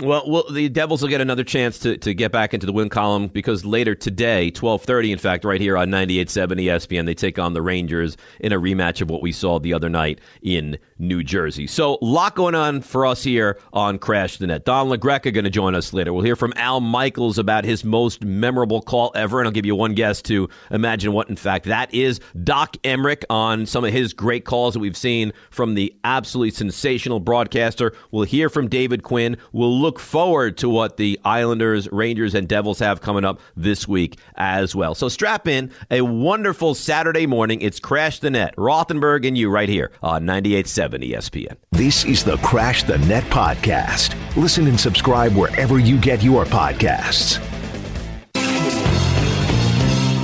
Well, 0.00 0.24
well, 0.26 0.44
the 0.50 0.70
Devils 0.70 1.02
will 1.02 1.10
get 1.10 1.20
another 1.20 1.44
chance 1.44 1.78
to, 1.80 1.98
to 1.98 2.14
get 2.14 2.32
back 2.32 2.54
into 2.54 2.64
the 2.64 2.72
win 2.72 2.88
column 2.88 3.26
because 3.28 3.62
later 3.62 3.94
today, 3.94 4.50
twelve 4.50 4.80
thirty, 4.82 5.12
in 5.12 5.18
fact, 5.18 5.44
right 5.44 5.60
here 5.60 5.76
on 5.76 5.90
98.7 5.90 6.62
ESPN, 6.62 7.04
they 7.04 7.12
take 7.12 7.38
on 7.38 7.52
the 7.52 7.60
Rangers 7.60 8.16
in 8.40 8.52
a 8.52 8.58
rematch 8.58 9.02
of 9.02 9.10
what 9.10 9.20
we 9.20 9.32
saw 9.32 9.58
the 9.58 9.74
other 9.74 9.90
night 9.90 10.18
in 10.40 10.78
New 10.98 11.22
Jersey. 11.22 11.66
So, 11.66 11.98
a 12.00 12.04
lot 12.04 12.34
going 12.34 12.54
on 12.54 12.80
for 12.80 13.04
us 13.04 13.22
here 13.22 13.58
on 13.74 13.98
Crash 13.98 14.38
the 14.38 14.46
Net. 14.46 14.64
Don 14.64 14.88
LaGreca 14.88 15.30
going 15.30 15.44
to 15.44 15.50
join 15.50 15.74
us 15.74 15.92
later. 15.92 16.14
We'll 16.14 16.24
hear 16.24 16.36
from 16.36 16.54
Al 16.56 16.80
Michaels 16.80 17.36
about 17.36 17.66
his 17.66 17.84
most 17.84 18.24
memorable 18.24 18.80
call 18.80 19.12
ever, 19.14 19.40
and 19.40 19.46
I'll 19.46 19.52
give 19.52 19.66
you 19.66 19.76
one 19.76 19.92
guess 19.92 20.22
to 20.22 20.48
imagine 20.70 21.12
what, 21.12 21.28
in 21.28 21.36
fact, 21.36 21.66
that 21.66 21.92
is. 21.92 22.18
Doc 22.42 22.78
Emrick 22.82 23.24
on 23.28 23.66
some 23.66 23.84
of 23.84 23.92
his 23.92 24.14
great 24.14 24.46
calls 24.46 24.72
that 24.72 24.80
we've 24.80 24.96
seen 24.96 25.34
from 25.50 25.74
the 25.74 25.94
absolutely 26.02 26.52
sensational 26.52 27.20
broadcaster. 27.20 27.92
We'll 28.10 28.24
hear 28.24 28.48
from 28.48 28.68
David 28.68 29.02
Quinn. 29.02 29.36
We'll 29.52 29.81
look 29.82 29.98
forward 29.98 30.56
to 30.58 30.68
what 30.68 30.96
the 30.96 31.18
Islanders, 31.24 31.90
Rangers, 31.90 32.34
and 32.34 32.48
Devils 32.48 32.78
have 32.78 33.00
coming 33.00 33.24
up 33.24 33.40
this 33.56 33.86
week 33.86 34.16
as 34.36 34.74
well. 34.74 34.94
So 34.94 35.08
strap 35.08 35.48
in 35.48 35.72
a 35.90 36.00
wonderful 36.02 36.74
Saturday 36.74 37.26
morning. 37.26 37.60
It's 37.60 37.80
Crash 37.80 38.20
the 38.20 38.30
Net, 38.30 38.54
Rothenberg 38.56 39.26
and 39.26 39.36
you 39.36 39.50
right 39.50 39.68
here 39.68 39.90
on 40.02 40.24
98.7 40.24 41.10
ESPN. 41.10 41.56
This 41.72 42.04
is 42.04 42.22
the 42.24 42.36
Crash 42.38 42.84
the 42.84 42.98
Net 42.98 43.24
podcast. 43.24 44.14
Listen 44.36 44.68
and 44.68 44.78
subscribe 44.78 45.34
wherever 45.34 45.80
you 45.80 45.98
get 45.98 46.22
your 46.22 46.44
podcasts. 46.44 47.40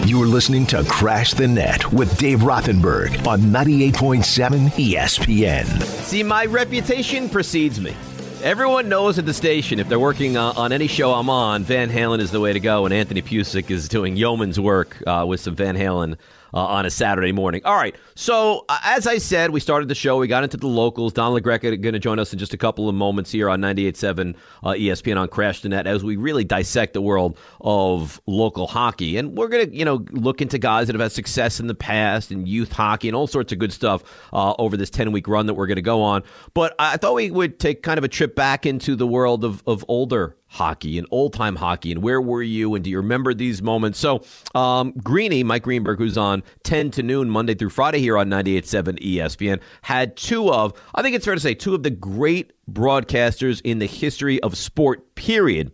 You're 0.09 0.27
listening 0.27 0.67
to 0.67 0.85
Crash 0.85 1.35
the 1.35 1.49
Net 1.49 1.93
with 1.93 2.17
Dave 2.17 2.39
Rothenberg 2.39 3.27
on 3.27 3.41
98.7 3.41 4.69
ESPN. 4.71 5.83
See, 5.83 6.23
my 6.23 6.47
reputation 6.47 7.29
precedes 7.29 7.81
me. 7.81 7.95
Everyone 8.43 8.89
knows 8.89 9.19
at 9.19 9.27
the 9.27 9.35
station 9.35 9.81
if 9.81 9.89
they're 9.89 9.99
working 9.99 10.37
uh, 10.37 10.53
on 10.57 10.71
any 10.71 10.87
show 10.87 11.13
I'm 11.13 11.29
on, 11.29 11.65
Van 11.65 11.91
Halen 11.91 12.21
is 12.21 12.31
the 12.31 12.39
way 12.39 12.53
to 12.53 12.61
go, 12.61 12.85
and 12.85 12.95
Anthony 12.95 13.21
Pusick 13.21 13.69
is 13.69 13.89
doing 13.89 14.17
yeoman's 14.17 14.61
work 14.61 15.03
uh, 15.09 15.25
with 15.27 15.41
some 15.41 15.57
Van 15.57 15.77
Halen 15.77 16.17
uh, 16.55 16.65
on 16.65 16.87
a 16.87 16.91
Saturday 16.91 17.33
morning. 17.33 17.61
All 17.65 17.77
right. 17.77 17.95
So, 18.15 18.65
uh, 18.69 18.79
as 18.85 19.07
I 19.07 19.19
said, 19.19 19.51
we 19.51 19.61
started 19.61 19.89
the 19.89 19.95
show. 19.95 20.19
We 20.19 20.29
got 20.29 20.45
into 20.45 20.57
the 20.57 20.67
locals. 20.67 21.13
Don 21.13 21.39
LaGreca 21.39 21.81
going 21.81 21.93
to 21.93 21.99
join 21.99 22.19
us 22.19 22.33
in 22.33 22.39
just 22.39 22.55
a 22.55 22.57
couple 22.57 22.89
of 22.89 22.95
moments 22.95 23.31
here 23.31 23.49
on 23.49 23.61
98.7 23.61 24.35
uh, 24.63 24.69
ESPN 24.71 25.19
on 25.19 25.29
Crash 25.29 25.63
the 25.63 25.69
Net 25.69 25.87
as 25.87 26.05
we 26.05 26.17
really 26.17 26.45
dissect 26.45 26.95
the 26.95 27.03
world 27.03 27.39
of 27.61 28.21
local 28.27 28.67
hockey. 28.67 29.17
And 29.17 29.37
we're 29.37 29.49
going 29.49 29.71
to, 29.71 29.77
you 29.77 29.85
know, 29.85 30.05
look 30.11 30.41
into 30.41 30.59
guys 30.59 30.87
that 30.87 30.95
have 30.95 31.01
had 31.01 31.13
success 31.13 31.61
in 31.61 31.67
the 31.67 31.75
past 31.75 32.31
and 32.31 32.49
youth 32.49 32.73
hockey 32.73 33.09
and 33.09 33.17
all 33.17 33.27
sorts 33.27 33.53
of 33.53 33.59
good 33.59 33.73
stuff 33.73 34.03
uh, 34.33 34.55
over 34.59 34.77
this 34.77 34.91
10 34.91 35.13
week 35.13 35.29
run 35.29 35.47
that 35.47 35.55
we're 35.55 35.67
going 35.67 35.77
to 35.77 35.83
go 35.83 36.03
on. 36.03 36.23
But 36.55 36.75
I 36.79 36.97
thought 36.97 37.15
we 37.15 37.31
would 37.31 37.59
take 37.59 37.83
kind 37.83 37.99
of 37.99 38.05
a 38.05 38.09
trip 38.09 38.35
back 38.35 38.67
into 38.67 38.97
the 38.97 39.07
world 39.07 39.45
of, 39.45 39.63
of 39.67 39.85
older 39.89 40.37
hockey 40.49 40.99
and 40.99 41.07
old 41.11 41.33
time 41.33 41.57
hockey 41.57 41.93
and 41.93 42.03
where 42.03 42.21
were 42.21 42.43
you 42.43 42.75
and 42.75 42.83
do 42.83 42.91
you 42.91 42.97
remember 42.97 43.35
these 43.35 43.63
moments? 43.63 43.99
So, 43.99 44.25
um, 44.55 44.93
Greeny, 45.03 45.43
Mike 45.43 45.63
Greenberg, 45.63 45.99
who's 45.99 46.19
on 46.19 46.43
10 46.65 46.91
to 46.93 47.03
noon 47.03 47.31
Monday 47.31 47.55
through 47.55 47.71
Friday 47.71 48.01
here 48.01 48.17
on 48.19 48.29
98.7 48.29 48.99
ESPN, 49.01 49.61
had 49.83 50.17
two 50.17 50.51
of, 50.51 50.73
I 50.95 51.03
think 51.03 51.15
it's 51.15 51.25
fair 51.25 51.35
to 51.35 51.41
say, 51.41 51.55
two 51.55 51.75
of 51.75 51.83
the 51.83 51.91
great 51.91 52.53
broadcasters 52.71 53.61
in 53.63 53.79
the 53.79 53.87
history 53.87 54.43
of 54.43 54.57
sport, 54.57 55.15
period, 55.15 55.71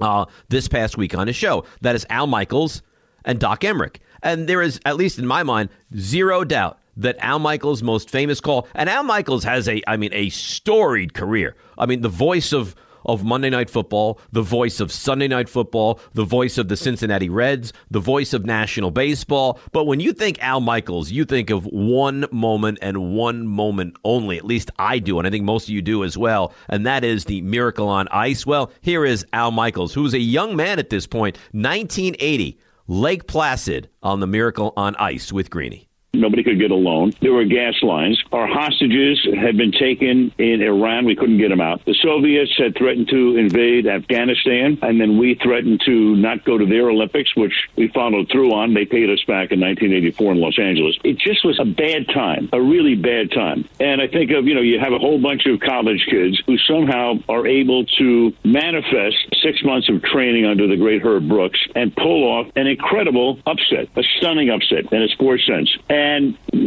uh, 0.00 0.26
this 0.48 0.68
past 0.68 0.96
week 0.96 1.14
on 1.16 1.26
his 1.26 1.36
show. 1.36 1.64
That 1.80 1.94
is 1.94 2.06
Al 2.10 2.26
Michaels 2.26 2.82
and 3.24 3.38
Doc 3.38 3.60
Emrick. 3.60 3.96
And 4.22 4.48
there 4.48 4.62
is, 4.62 4.80
at 4.84 4.96
least 4.96 5.18
in 5.18 5.26
my 5.26 5.42
mind, 5.42 5.70
zero 5.96 6.44
doubt 6.44 6.78
that 6.96 7.16
Al 7.20 7.38
Michaels' 7.38 7.82
most 7.82 8.10
famous 8.10 8.40
call, 8.40 8.66
and 8.74 8.90
Al 8.90 9.04
Michaels 9.04 9.44
has 9.44 9.68
a, 9.68 9.80
I 9.86 9.96
mean, 9.96 10.10
a 10.12 10.30
storied 10.30 11.14
career. 11.14 11.54
I 11.76 11.86
mean, 11.86 12.00
the 12.00 12.08
voice 12.08 12.52
of 12.52 12.74
of 13.08 13.24
Monday 13.24 13.50
Night 13.50 13.70
Football, 13.70 14.20
the 14.30 14.42
voice 14.42 14.78
of 14.78 14.92
Sunday 14.92 15.26
Night 15.26 15.48
Football, 15.48 15.98
the 16.12 16.24
voice 16.24 16.58
of 16.58 16.68
the 16.68 16.76
Cincinnati 16.76 17.28
Reds, 17.28 17.72
the 17.90 17.98
voice 17.98 18.32
of 18.34 18.44
National 18.44 18.90
Baseball. 18.90 19.58
But 19.72 19.86
when 19.86 19.98
you 19.98 20.12
think 20.12 20.40
Al 20.40 20.60
Michaels, 20.60 21.10
you 21.10 21.24
think 21.24 21.50
of 21.50 21.64
one 21.64 22.26
moment 22.30 22.78
and 22.82 23.14
one 23.14 23.46
moment 23.46 23.96
only. 24.04 24.36
At 24.36 24.44
least 24.44 24.70
I 24.78 24.98
do, 24.98 25.18
and 25.18 25.26
I 25.26 25.30
think 25.30 25.44
most 25.44 25.64
of 25.64 25.70
you 25.70 25.82
do 25.82 26.04
as 26.04 26.16
well. 26.16 26.52
And 26.68 26.86
that 26.86 27.02
is 27.02 27.24
the 27.24 27.40
Miracle 27.42 27.88
on 27.88 28.06
Ice. 28.08 28.46
Well, 28.46 28.70
here 28.82 29.04
is 29.04 29.26
Al 29.32 29.50
Michaels, 29.50 29.94
who's 29.94 30.14
a 30.14 30.20
young 30.20 30.54
man 30.54 30.78
at 30.78 30.90
this 30.90 31.06
point, 31.06 31.36
1980, 31.52 32.58
Lake 32.86 33.26
Placid 33.26 33.88
on 34.02 34.20
the 34.20 34.26
Miracle 34.26 34.72
on 34.76 34.94
Ice 34.96 35.32
with 35.32 35.50
Greeny. 35.50 35.87
Nobody 36.14 36.42
could 36.42 36.58
get 36.58 36.70
a 36.70 36.74
loan. 36.74 37.12
There 37.20 37.34
were 37.34 37.44
gas 37.44 37.74
lines. 37.82 38.22
Our 38.32 38.46
hostages 38.46 39.20
had 39.38 39.58
been 39.58 39.72
taken 39.72 40.32
in 40.38 40.62
Iran. 40.62 41.04
We 41.04 41.14
couldn't 41.14 41.36
get 41.36 41.50
them 41.50 41.60
out. 41.60 41.84
The 41.84 41.94
Soviets 42.02 42.56
had 42.56 42.76
threatened 42.76 43.08
to 43.08 43.36
invade 43.36 43.86
Afghanistan, 43.86 44.78
and 44.80 44.98
then 44.98 45.18
we 45.18 45.34
threatened 45.34 45.82
to 45.84 46.16
not 46.16 46.44
go 46.46 46.56
to 46.56 46.64
their 46.64 46.88
Olympics, 46.88 47.36
which 47.36 47.52
we 47.76 47.88
followed 47.88 48.30
through 48.30 48.54
on. 48.54 48.72
They 48.72 48.86
paid 48.86 49.10
us 49.10 49.22
back 49.24 49.52
in 49.52 49.60
1984 49.60 50.32
in 50.32 50.40
Los 50.40 50.58
Angeles. 50.58 50.96
It 51.04 51.18
just 51.18 51.44
was 51.44 51.60
a 51.60 51.66
bad 51.66 52.08
time, 52.08 52.48
a 52.54 52.60
really 52.60 52.94
bad 52.94 53.30
time. 53.30 53.68
And 53.78 54.00
I 54.00 54.08
think 54.08 54.30
of, 54.30 54.46
you 54.46 54.54
know, 54.54 54.62
you 54.62 54.80
have 54.80 54.94
a 54.94 54.98
whole 54.98 55.20
bunch 55.20 55.44
of 55.44 55.60
college 55.60 56.06
kids 56.10 56.40
who 56.46 56.56
somehow 56.56 57.18
are 57.28 57.46
able 57.46 57.84
to 57.98 58.32
manifest 58.44 59.16
six 59.42 59.62
months 59.62 59.90
of 59.90 60.02
training 60.02 60.46
under 60.46 60.66
the 60.66 60.76
great 60.76 61.02
Herb 61.02 61.28
Brooks 61.28 61.60
and 61.74 61.94
pull 61.94 62.24
off 62.24 62.46
an 62.56 62.66
incredible 62.66 63.40
upset, 63.46 63.88
a 63.94 64.02
stunning 64.16 64.48
upset 64.48 64.90
in 64.90 65.02
a 65.02 65.08
sports 65.08 65.46
sense. 65.46 65.68
And 65.90 65.97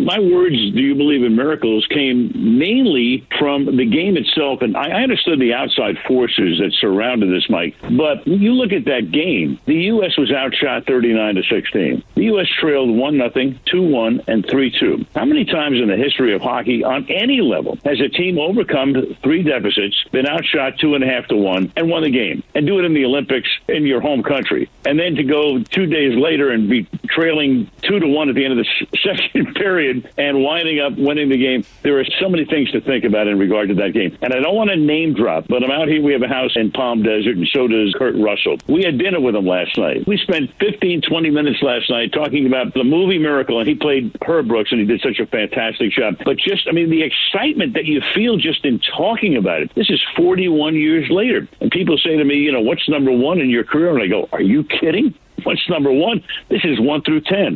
my 0.05 0.19
words, 0.19 0.55
do 0.55 0.81
you 0.81 0.95
believe 0.95 1.23
in 1.23 1.35
miracles, 1.35 1.85
came 1.87 2.31
mainly 2.35 3.27
from 3.39 3.77
the 3.77 3.85
game 3.85 4.17
itself. 4.17 4.61
And 4.61 4.75
I 4.75 5.03
understood 5.03 5.39
the 5.39 5.53
outside 5.53 5.97
forces 6.07 6.59
that 6.59 6.73
surrounded 6.79 7.31
this, 7.31 7.49
Mike. 7.49 7.75
But 7.81 8.25
you 8.27 8.53
look 8.53 8.71
at 8.71 8.85
that 8.85 9.11
game, 9.11 9.59
the 9.65 9.75
U.S. 9.93 10.17
was 10.17 10.31
outshot 10.31 10.85
39 10.85 11.35
to 11.35 11.43
16. 11.43 12.03
The 12.15 12.23
U.S. 12.25 12.47
trailed 12.59 12.89
1 12.89 13.17
nothing, 13.17 13.59
2 13.65 13.81
1, 13.81 14.21
and 14.27 14.47
3 14.47 14.79
2. 14.79 15.05
How 15.15 15.25
many 15.25 15.45
times 15.45 15.79
in 15.79 15.87
the 15.87 15.97
history 15.97 16.33
of 16.33 16.41
hockey 16.41 16.83
on 16.83 17.09
any 17.09 17.41
level 17.41 17.77
has 17.85 17.99
a 17.99 18.09
team 18.09 18.37
overcome 18.37 19.15
three 19.23 19.43
deficits, 19.43 20.03
been 20.11 20.27
outshot 20.27 20.77
2.5 20.77 21.27
to 21.27 21.37
1, 21.37 21.73
and 21.75 21.89
won 21.89 22.03
the 22.03 22.11
game? 22.11 22.43
And 22.55 22.65
do 22.65 22.79
it 22.79 22.85
in 22.85 22.93
the 22.93 23.05
Olympics 23.05 23.49
in 23.67 23.85
your 23.85 24.01
home 24.01 24.23
country. 24.23 24.69
And 24.85 24.99
then 24.99 25.15
to 25.15 25.23
go 25.23 25.59
two 25.59 25.85
days 25.85 26.17
later 26.17 26.51
and 26.51 26.69
be 26.69 26.87
trailing 27.07 27.69
2 27.83 27.99
to 27.99 28.07
1 28.07 28.29
at 28.29 28.35
the 28.35 28.45
end 28.45 28.59
of 28.59 28.65
the 28.65 28.87
second 28.97 29.20
period 29.55 30.09
and 30.17 30.43
winding 30.43 30.79
up 30.79 30.97
winning 30.97 31.29
the 31.29 31.37
game. 31.37 31.63
There 31.83 31.99
are 31.99 32.05
so 32.19 32.29
many 32.29 32.45
things 32.45 32.71
to 32.71 32.81
think 32.81 33.03
about 33.03 33.27
in 33.27 33.39
regard 33.39 33.69
to 33.69 33.75
that 33.75 33.93
game. 33.93 34.17
And 34.21 34.33
I 34.33 34.39
don't 34.39 34.55
want 34.55 34.69
to 34.69 34.75
name 34.75 35.13
drop, 35.13 35.47
but 35.47 35.63
I'm 35.63 35.71
out 35.71 35.87
here. 35.87 36.01
We 36.01 36.13
have 36.13 36.21
a 36.21 36.27
house 36.27 36.51
in 36.55 36.71
Palm 36.71 37.03
Desert, 37.03 37.37
and 37.37 37.47
so 37.47 37.67
does 37.67 37.93
Kurt 37.97 38.15
Russell. 38.15 38.57
We 38.67 38.83
had 38.83 38.97
dinner 38.97 39.19
with 39.19 39.35
him 39.35 39.45
last 39.45 39.77
night. 39.77 40.07
We 40.07 40.17
spent 40.17 40.51
15, 40.59 41.01
20 41.01 41.29
minutes 41.29 41.61
last 41.61 41.89
night 41.89 42.13
talking 42.13 42.45
about 42.45 42.73
the 42.73 42.83
movie 42.83 43.19
Miracle, 43.19 43.59
and 43.59 43.67
he 43.67 43.75
played 43.75 44.15
Herb 44.25 44.47
Brooks, 44.47 44.71
and 44.71 44.79
he 44.79 44.85
did 44.85 45.01
such 45.01 45.19
a 45.19 45.25
fantastic 45.25 45.91
job. 45.91 46.17
But 46.23 46.37
just, 46.37 46.67
I 46.67 46.71
mean, 46.71 46.89
the 46.89 47.03
excitement 47.03 47.73
that 47.73 47.85
you 47.85 48.01
feel 48.13 48.37
just 48.37 48.65
in 48.65 48.79
talking 48.79 49.35
about 49.37 49.61
it. 49.61 49.71
This 49.75 49.89
is 49.89 50.01
41 50.15 50.75
years 50.75 51.09
later. 51.09 51.47
And 51.59 51.71
people 51.71 51.97
say 51.97 52.17
to 52.17 52.23
me, 52.23 52.35
you 52.35 52.51
know, 52.51 52.61
what's 52.61 52.87
number 52.89 53.11
one 53.11 53.39
in 53.39 53.49
your 53.49 53.63
career? 53.63 53.93
And 53.93 54.01
I 54.01 54.07
go, 54.07 54.29
are 54.31 54.41
you 54.41 54.63
kidding? 54.63 55.13
What's 55.43 55.67
number 55.69 55.91
one? 55.91 56.23
This 56.49 56.63
is 56.63 56.79
one 56.79 57.01
through 57.01 57.21
10. 57.21 57.55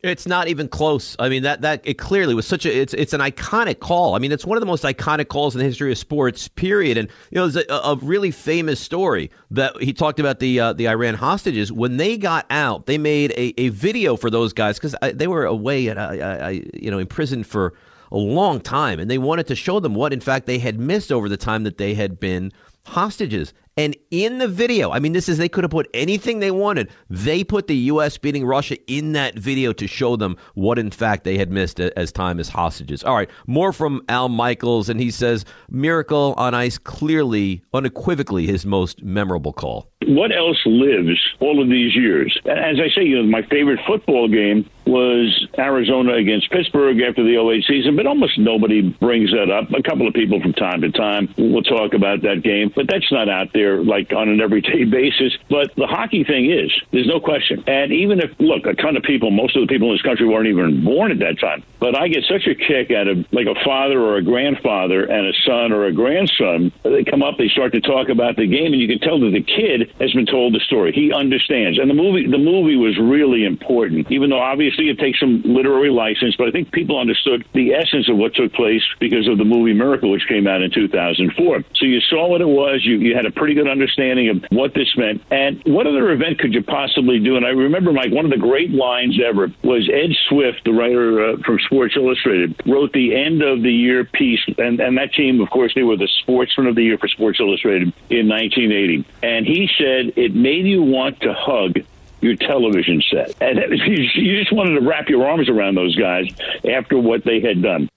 It's 0.00 0.28
not 0.28 0.46
even 0.46 0.68
close. 0.68 1.16
I 1.18 1.28
mean 1.28 1.42
that 1.42 1.62
that 1.62 1.80
it 1.84 1.94
clearly 1.94 2.32
was 2.32 2.46
such 2.46 2.64
a 2.64 2.72
it's 2.72 2.94
it's 2.94 3.12
an 3.12 3.20
iconic 3.20 3.80
call. 3.80 4.14
I 4.14 4.20
mean 4.20 4.30
it's 4.30 4.46
one 4.46 4.56
of 4.56 4.60
the 4.60 4.66
most 4.66 4.84
iconic 4.84 5.26
calls 5.26 5.56
in 5.56 5.58
the 5.58 5.64
history 5.64 5.90
of 5.90 5.98
sports. 5.98 6.46
Period. 6.46 6.96
And 6.96 7.08
you 7.30 7.36
know 7.36 7.48
there's 7.48 7.66
a, 7.68 7.72
a 7.72 7.96
really 7.96 8.30
famous 8.30 8.78
story 8.78 9.32
that 9.50 9.76
he 9.82 9.92
talked 9.92 10.20
about 10.20 10.38
the 10.38 10.60
uh, 10.60 10.72
the 10.72 10.88
Iran 10.88 11.14
hostages 11.14 11.72
when 11.72 11.96
they 11.96 12.16
got 12.16 12.46
out. 12.48 12.86
They 12.86 12.96
made 12.96 13.32
a, 13.32 13.60
a 13.60 13.70
video 13.70 14.16
for 14.16 14.30
those 14.30 14.52
guys 14.52 14.78
because 14.78 14.94
they 15.14 15.26
were 15.26 15.44
away 15.44 15.88
at 15.88 15.98
uh, 15.98 16.48
you 16.74 16.92
know 16.92 16.98
imprisoned 16.98 17.48
for 17.48 17.74
a 18.12 18.18
long 18.18 18.60
time, 18.60 19.00
and 19.00 19.10
they 19.10 19.18
wanted 19.18 19.48
to 19.48 19.56
show 19.56 19.80
them 19.80 19.96
what 19.96 20.12
in 20.12 20.20
fact 20.20 20.46
they 20.46 20.60
had 20.60 20.78
missed 20.78 21.10
over 21.10 21.28
the 21.28 21.36
time 21.36 21.64
that 21.64 21.76
they 21.76 21.94
had 21.94 22.20
been 22.20 22.52
hostages. 22.86 23.52
And 23.78 23.96
in 24.10 24.38
the 24.38 24.48
video, 24.48 24.90
I 24.90 24.98
mean, 24.98 25.12
this 25.12 25.28
is 25.28 25.38
they 25.38 25.48
could 25.48 25.62
have 25.62 25.70
put 25.70 25.88
anything 25.94 26.40
they 26.40 26.50
wanted. 26.50 26.90
They 27.08 27.44
put 27.44 27.68
the 27.68 27.76
U.S. 27.76 28.18
beating 28.18 28.44
Russia 28.44 28.76
in 28.88 29.12
that 29.12 29.38
video 29.38 29.72
to 29.74 29.86
show 29.86 30.16
them 30.16 30.36
what, 30.54 30.80
in 30.80 30.90
fact, 30.90 31.22
they 31.22 31.38
had 31.38 31.52
missed 31.52 31.78
as 31.78 32.10
time 32.10 32.40
as 32.40 32.48
hostages. 32.48 33.04
All 33.04 33.14
right, 33.14 33.30
more 33.46 33.72
from 33.72 34.02
Al 34.08 34.28
Michaels, 34.28 34.88
and 34.88 34.98
he 34.98 35.12
says 35.12 35.44
Miracle 35.70 36.34
on 36.36 36.54
Ice 36.54 36.76
clearly, 36.76 37.62
unequivocally, 37.72 38.48
his 38.48 38.66
most 38.66 39.00
memorable 39.04 39.52
call. 39.52 39.88
What 40.06 40.34
else 40.34 40.58
lives 40.64 41.20
all 41.38 41.62
of 41.62 41.68
these 41.68 41.94
years? 41.94 42.36
As 42.46 42.80
I 42.80 42.88
say, 42.94 43.04
you 43.04 43.22
know, 43.22 43.30
my 43.30 43.42
favorite 43.42 43.78
football 43.86 44.26
game 44.26 44.68
was 44.86 45.46
Arizona 45.58 46.14
against 46.14 46.50
Pittsburgh 46.50 46.98
after 47.00 47.22
the 47.22 47.36
08 47.36 47.64
season, 47.68 47.94
but 47.94 48.06
almost 48.06 48.38
nobody 48.38 48.80
brings 48.80 49.30
that 49.32 49.50
up. 49.50 49.70
A 49.72 49.82
couple 49.82 50.08
of 50.08 50.14
people 50.14 50.40
from 50.40 50.54
time 50.54 50.80
to 50.80 50.90
time 50.90 51.28
will 51.36 51.62
talk 51.62 51.92
about 51.92 52.22
that 52.22 52.42
game, 52.42 52.72
but 52.74 52.86
that's 52.88 53.12
not 53.12 53.28
out 53.28 53.48
there 53.52 53.67
like 53.76 54.12
on 54.12 54.28
an 54.28 54.40
everyday 54.40 54.84
basis. 54.98 55.36
But 55.50 55.74
the 55.76 55.86
hockey 55.86 56.24
thing 56.24 56.50
is, 56.50 56.72
there's 56.92 57.06
no 57.06 57.20
question. 57.20 57.64
And 57.66 57.92
even 57.92 58.20
if, 58.20 58.30
look, 58.38 58.66
a 58.66 58.74
ton 58.74 58.96
of 58.96 59.02
people, 59.02 59.30
most 59.30 59.56
of 59.56 59.66
the 59.66 59.72
people 59.72 59.88
in 59.90 59.94
this 59.94 60.02
country 60.02 60.26
weren't 60.26 60.48
even 60.48 60.84
born 60.84 61.10
at 61.10 61.18
that 61.18 61.38
time, 61.40 61.62
but 61.80 61.96
I 61.96 62.08
get 62.08 62.24
such 62.24 62.46
a 62.46 62.54
kick 62.54 62.90
out 62.90 63.08
of 63.08 63.26
like 63.32 63.46
a 63.46 63.54
father 63.64 64.00
or 64.00 64.16
a 64.16 64.22
grandfather 64.22 65.04
and 65.04 65.26
a 65.26 65.32
son 65.44 65.72
or 65.72 65.86
a 65.86 65.92
grandson. 65.92 66.72
They 66.82 67.04
come 67.04 67.22
up, 67.22 67.38
they 67.38 67.48
start 67.48 67.72
to 67.72 67.80
talk 67.80 68.08
about 68.08 68.36
the 68.36 68.46
game, 68.46 68.72
and 68.72 68.80
you 68.80 68.88
can 68.88 69.00
tell 69.00 69.18
that 69.20 69.32
the 69.32 69.42
kid 69.42 69.92
has 70.00 70.12
been 70.12 70.26
told 70.26 70.54
the 70.54 70.60
story. 70.60 70.92
He 70.92 71.12
understands. 71.12 71.78
And 71.78 71.90
the 71.90 71.94
movie, 71.94 72.26
the 72.26 72.38
movie 72.38 72.76
was 72.76 72.98
really 72.98 73.44
important, 73.44 74.10
even 74.10 74.30
though 74.30 74.40
obviously 74.40 74.68
obviously 74.68 74.88
it 74.90 74.98
takes 74.98 75.20
some 75.20 75.42
literary 75.44 75.90
license, 75.90 76.36
but 76.36 76.48
I 76.48 76.50
think 76.50 76.72
people 76.72 76.98
understood 76.98 77.44
the 77.54 77.74
essence 77.74 78.08
of 78.08 78.16
what 78.16 78.34
took 78.34 78.52
place 78.52 78.82
because 79.00 79.28
of 79.28 79.38
the 79.38 79.44
movie 79.44 79.72
Miracle, 79.72 80.10
which 80.10 80.26
came 80.28 80.46
out 80.46 80.62
in 80.62 80.70
2004. 80.70 81.64
So 81.74 81.86
you 81.86 82.00
saw 82.00 82.28
what 82.28 82.40
it 82.40 82.48
was. 82.48 82.84
You, 82.84 82.98
you 82.98 83.14
had 83.14 83.26
a 83.26 83.30
pretty 83.30 83.54
good 83.58 83.68
understanding 83.68 84.28
of 84.28 84.44
what 84.50 84.72
this 84.74 84.96
meant. 84.96 85.22
And 85.30 85.60
what 85.64 85.86
other 85.86 86.12
event 86.12 86.38
could 86.38 86.54
you 86.54 86.62
possibly 86.62 87.18
do? 87.18 87.36
And 87.36 87.44
I 87.44 87.50
remember, 87.50 87.92
Mike, 87.92 88.12
one 88.12 88.24
of 88.24 88.30
the 88.30 88.38
great 88.38 88.70
lines 88.70 89.18
ever 89.20 89.48
was 89.62 89.90
Ed 89.92 90.14
Swift, 90.28 90.62
the 90.64 90.72
writer 90.72 91.30
uh, 91.30 91.36
from 91.44 91.58
Sports 91.58 91.94
Illustrated, 91.96 92.60
wrote 92.66 92.92
the 92.92 93.16
end 93.16 93.42
of 93.42 93.62
the 93.62 93.72
year 93.72 94.04
piece. 94.04 94.40
And, 94.58 94.78
and 94.80 94.96
that 94.98 95.12
team, 95.12 95.40
of 95.40 95.50
course, 95.50 95.74
they 95.74 95.82
were 95.82 95.96
the 95.96 96.08
sportsman 96.22 96.68
of 96.68 96.76
the 96.76 96.82
year 96.82 96.98
for 96.98 97.08
Sports 97.08 97.40
Illustrated 97.40 97.92
in 98.10 98.28
1980. 98.28 99.04
And 99.22 99.46
he 99.46 99.68
said, 99.76 100.12
it 100.16 100.34
made 100.34 100.66
you 100.66 100.82
want 100.82 101.20
to 101.20 101.34
hug 101.34 101.80
your 102.20 102.36
television 102.36 103.02
set. 103.10 103.34
And 103.40 103.58
you 103.86 104.38
just 104.38 104.52
wanted 104.52 104.78
to 104.78 104.86
wrap 104.86 105.08
your 105.08 105.26
arms 105.26 105.48
around 105.48 105.74
those 105.74 105.96
guys 105.96 106.28
after 106.68 106.98
what 106.98 107.24
they 107.24 107.40
had 107.40 107.62
done. 107.62 107.88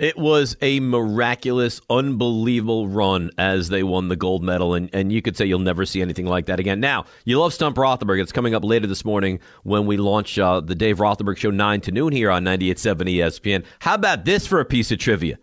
It 0.00 0.16
was 0.16 0.56
a 0.62 0.80
miraculous, 0.80 1.78
unbelievable 1.90 2.88
run 2.88 3.30
as 3.36 3.68
they 3.68 3.82
won 3.82 4.08
the 4.08 4.16
gold 4.16 4.42
medal, 4.42 4.72
and, 4.72 4.88
and 4.94 5.12
you 5.12 5.20
could 5.20 5.36
say 5.36 5.44
you'll 5.44 5.58
never 5.58 5.84
see 5.84 6.00
anything 6.00 6.24
like 6.24 6.46
that 6.46 6.58
again. 6.58 6.80
Now, 6.80 7.04
you 7.26 7.38
love 7.38 7.52
Stump 7.52 7.76
Rothenberg. 7.76 8.18
It's 8.22 8.32
coming 8.32 8.54
up 8.54 8.64
later 8.64 8.86
this 8.86 9.04
morning 9.04 9.38
when 9.64 9.84
we 9.84 9.98
launch 9.98 10.38
uh, 10.38 10.60
the 10.60 10.74
Dave 10.74 10.96
Rothenberg 10.96 11.36
Show 11.36 11.50
9 11.50 11.82
to 11.82 11.92
noon 11.92 12.12
here 12.14 12.30
on 12.30 12.42
98.7 12.42 13.16
ESPN. 13.16 13.64
How 13.80 13.94
about 13.94 14.24
this 14.24 14.46
for 14.46 14.60
a 14.60 14.64
piece 14.64 14.90
of 14.90 14.98
trivia? 14.98 15.38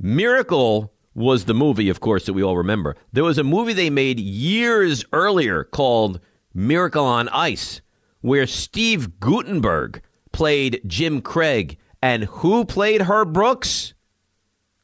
Miracle 0.00 0.92
was 1.14 1.44
the 1.44 1.54
movie, 1.54 1.88
of 1.88 2.00
course, 2.00 2.26
that 2.26 2.32
we 2.32 2.42
all 2.42 2.56
remember. 2.56 2.96
There 3.12 3.22
was 3.22 3.38
a 3.38 3.44
movie 3.44 3.74
they 3.74 3.90
made 3.90 4.18
years 4.18 5.04
earlier 5.12 5.62
called 5.62 6.18
Miracle 6.52 7.04
on 7.04 7.28
Ice, 7.28 7.80
where 8.22 8.48
Steve 8.48 9.20
Guttenberg 9.20 10.02
played 10.32 10.80
Jim 10.84 11.20
Craig. 11.20 11.78
And 12.02 12.24
who 12.24 12.64
played 12.64 13.02
Herb 13.02 13.32
Brooks? 13.32 13.94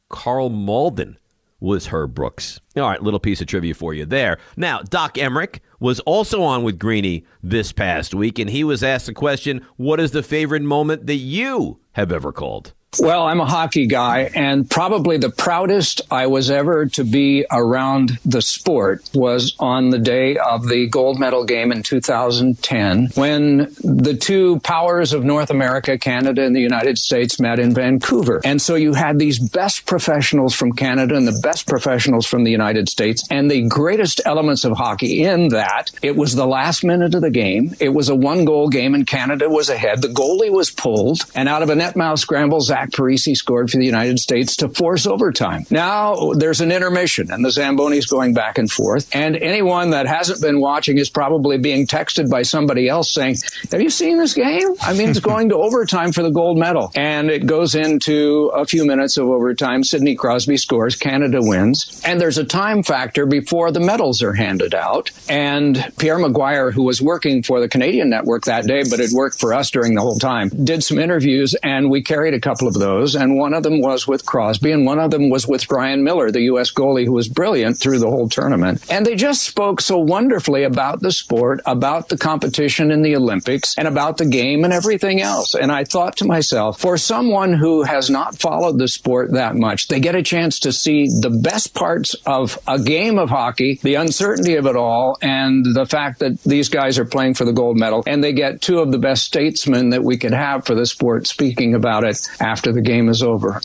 Carl 0.08 0.50
Malden 0.50 1.18
was 1.60 1.86
Herb 1.86 2.14
Brooks. 2.14 2.60
All 2.76 2.82
right, 2.82 3.02
little 3.02 3.20
piece 3.20 3.40
of 3.40 3.46
trivia 3.46 3.74
for 3.74 3.94
you 3.94 4.04
there. 4.04 4.38
Now, 4.56 4.82
Doc 4.82 5.14
Emrick 5.14 5.60
was 5.80 6.00
also 6.00 6.42
on 6.42 6.62
with 6.62 6.78
Greeny 6.78 7.24
this 7.42 7.72
past 7.72 8.14
week, 8.14 8.38
and 8.38 8.50
he 8.50 8.62
was 8.64 8.82
asked 8.82 9.06
the 9.06 9.14
question 9.14 9.64
What 9.76 10.00
is 10.00 10.10
the 10.10 10.22
favorite 10.22 10.62
moment 10.62 11.06
that 11.06 11.14
you 11.16 11.80
have 11.92 12.12
ever 12.12 12.32
called? 12.32 12.74
Well, 12.98 13.24
I'm 13.26 13.40
a 13.40 13.46
hockey 13.46 13.86
guy, 13.86 14.30
and 14.34 14.68
probably 14.68 15.18
the 15.18 15.28
proudest 15.30 16.00
I 16.10 16.28
was 16.28 16.50
ever 16.50 16.86
to 16.86 17.04
be 17.04 17.44
around 17.50 18.18
the 18.24 18.40
sport 18.40 19.08
was 19.12 19.54
on 19.58 19.90
the 19.90 19.98
day 19.98 20.38
of 20.38 20.68
the 20.68 20.88
gold 20.88 21.20
medal 21.20 21.44
game 21.44 21.72
in 21.72 21.82
2010 21.82 23.10
when 23.14 23.74
the 23.82 24.16
two 24.18 24.60
powers 24.60 25.12
of 25.12 25.24
North 25.24 25.50
America, 25.50 25.98
Canada 25.98 26.42
and 26.42 26.56
the 26.56 26.60
United 26.60 26.96
States, 26.96 27.38
met 27.38 27.58
in 27.58 27.74
Vancouver. 27.74 28.40
And 28.44 28.62
so 28.62 28.76
you 28.76 28.94
had 28.94 29.18
these 29.18 29.38
best 29.38 29.84
professionals 29.84 30.54
from 30.54 30.72
Canada 30.72 31.16
and 31.16 31.28
the 31.28 31.38
best 31.42 31.66
professionals 31.66 32.26
from 32.26 32.44
the 32.44 32.50
United 32.50 32.88
States, 32.88 33.26
and 33.30 33.50
the 33.50 33.68
greatest 33.68 34.22
elements 34.24 34.64
of 34.64 34.76
hockey 34.76 35.22
in 35.22 35.48
that 35.48 35.90
it 36.02 36.16
was 36.16 36.34
the 36.34 36.46
last 36.46 36.82
minute 36.82 37.14
of 37.14 37.20
the 37.20 37.30
game. 37.30 37.74
It 37.78 37.90
was 37.90 38.08
a 38.08 38.14
one 38.14 38.46
goal 38.46 38.68
game, 38.70 38.94
and 38.94 39.06
Canada 39.06 39.50
was 39.50 39.68
ahead. 39.68 40.00
The 40.00 40.08
goalie 40.08 40.50
was 40.50 40.70
pulled, 40.70 41.26
and 41.34 41.48
out 41.48 41.62
of 41.62 41.68
a 41.68 41.74
net 41.74 41.94
mouth 41.94 42.18
scramble, 42.18 42.60
Zach 42.60 42.85
Zach 42.86 42.98
Parise 42.98 43.36
scored 43.36 43.70
for 43.70 43.78
the 43.78 43.86
United 43.86 44.18
States 44.18 44.56
to 44.56 44.68
force 44.68 45.06
overtime. 45.06 45.66
Now 45.70 46.32
there's 46.32 46.60
an 46.60 46.72
intermission 46.72 47.30
and 47.30 47.44
the 47.44 47.48
Zambonis 47.48 48.08
going 48.08 48.34
back 48.34 48.58
and 48.58 48.70
forth. 48.70 49.08
And 49.14 49.36
anyone 49.36 49.90
that 49.90 50.06
hasn't 50.06 50.40
been 50.40 50.60
watching 50.60 50.98
is 50.98 51.10
probably 51.10 51.58
being 51.58 51.86
texted 51.86 52.30
by 52.30 52.42
somebody 52.42 52.88
else 52.88 53.12
saying, 53.12 53.36
have 53.70 53.80
you 53.80 53.90
seen 53.90 54.18
this 54.18 54.34
game? 54.34 54.74
I 54.80 54.92
mean, 54.92 55.10
it's 55.10 55.20
going 55.26 55.48
to 55.50 55.56
overtime 55.56 56.12
for 56.12 56.22
the 56.22 56.30
gold 56.30 56.58
medal. 56.58 56.92
And 56.94 57.30
it 57.30 57.46
goes 57.46 57.74
into 57.74 58.50
a 58.54 58.64
few 58.64 58.86
minutes 58.86 59.16
of 59.16 59.28
overtime. 59.28 59.84
Sidney 59.84 60.14
Crosby 60.14 60.56
scores. 60.56 60.96
Canada 60.96 61.38
wins. 61.40 62.00
And 62.04 62.20
there's 62.20 62.38
a 62.38 62.44
time 62.44 62.82
factor 62.82 63.26
before 63.26 63.70
the 63.70 63.80
medals 63.80 64.22
are 64.22 64.32
handed 64.32 64.74
out. 64.74 65.10
And 65.28 65.92
Pierre 65.98 66.18
McGuire, 66.18 66.72
who 66.72 66.82
was 66.82 67.02
working 67.02 67.42
for 67.42 67.60
the 67.60 67.68
Canadian 67.68 68.10
network 68.10 68.44
that 68.44 68.66
day, 68.66 68.82
but 68.88 68.98
had 68.98 69.10
worked 69.12 69.40
for 69.40 69.54
us 69.54 69.70
during 69.70 69.94
the 69.94 70.00
whole 70.00 70.18
time, 70.18 70.48
did 70.48 70.82
some 70.84 70.98
interviews 70.98 71.54
and 71.62 71.90
we 71.90 72.02
carried 72.02 72.34
a 72.34 72.40
couple 72.40 72.65
of 72.66 72.74
those, 72.74 73.14
and 73.14 73.36
one 73.36 73.54
of 73.54 73.62
them 73.62 73.80
was 73.80 74.06
with 74.06 74.26
Crosby, 74.26 74.72
and 74.72 74.84
one 74.84 74.98
of 74.98 75.10
them 75.10 75.30
was 75.30 75.46
with 75.46 75.70
Ryan 75.70 76.04
Miller, 76.04 76.30
the 76.30 76.42
U.S. 76.42 76.70
goalie 76.72 77.04
who 77.04 77.12
was 77.12 77.28
brilliant 77.28 77.78
through 77.78 77.98
the 77.98 78.10
whole 78.10 78.28
tournament. 78.28 78.84
And 78.90 79.06
they 79.06 79.14
just 79.14 79.42
spoke 79.42 79.80
so 79.80 79.98
wonderfully 79.98 80.64
about 80.64 81.00
the 81.00 81.12
sport, 81.12 81.60
about 81.66 82.08
the 82.08 82.18
competition 82.18 82.90
in 82.90 83.02
the 83.02 83.16
Olympics, 83.16 83.74
and 83.78 83.88
about 83.88 84.18
the 84.18 84.26
game 84.26 84.64
and 84.64 84.72
everything 84.72 85.20
else. 85.20 85.54
And 85.54 85.70
I 85.70 85.84
thought 85.84 86.16
to 86.18 86.24
myself, 86.24 86.80
for 86.80 86.96
someone 86.96 87.52
who 87.52 87.82
has 87.82 88.10
not 88.10 88.38
followed 88.38 88.78
the 88.78 88.88
sport 88.88 89.32
that 89.32 89.54
much, 89.56 89.88
they 89.88 90.00
get 90.00 90.14
a 90.14 90.22
chance 90.22 90.58
to 90.60 90.72
see 90.72 91.08
the 91.08 91.30
best 91.30 91.74
parts 91.74 92.14
of 92.26 92.58
a 92.66 92.78
game 92.78 93.18
of 93.18 93.30
hockey, 93.30 93.78
the 93.82 93.94
uncertainty 93.94 94.56
of 94.56 94.66
it 94.66 94.76
all, 94.76 95.18
and 95.22 95.64
the 95.74 95.86
fact 95.86 96.18
that 96.18 96.42
these 96.42 96.68
guys 96.68 96.98
are 96.98 97.04
playing 97.04 97.34
for 97.34 97.44
the 97.44 97.52
gold 97.52 97.78
medal, 97.78 98.02
and 98.06 98.22
they 98.22 98.32
get 98.32 98.60
two 98.60 98.80
of 98.80 98.92
the 98.92 98.98
best 98.98 99.24
statesmen 99.24 99.90
that 99.90 100.02
we 100.02 100.16
could 100.16 100.32
have 100.32 100.64
for 100.66 100.74
the 100.74 100.86
sport 100.86 101.26
speaking 101.26 101.74
about 101.74 102.04
it 102.04 102.18
after 102.40 102.55
after 102.56 102.72
the 102.72 102.80
game 102.80 103.10
is 103.10 103.22
over. 103.22 103.60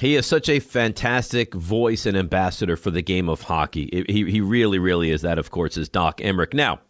He 0.00 0.16
is 0.16 0.24
such 0.24 0.48
a 0.48 0.58
fantastic 0.58 1.52
voice 1.52 2.06
and 2.06 2.16
ambassador 2.16 2.78
for 2.78 2.90
the 2.90 3.02
game 3.02 3.28
of 3.28 3.42
hockey. 3.42 4.06
He, 4.08 4.24
he 4.30 4.40
really, 4.40 4.78
really 4.78 5.10
is 5.10 5.20
that, 5.20 5.38
of 5.38 5.50
course, 5.50 5.76
is 5.76 5.90
Doc 5.90 6.16
Emrick. 6.16 6.54
Now, 6.54 6.80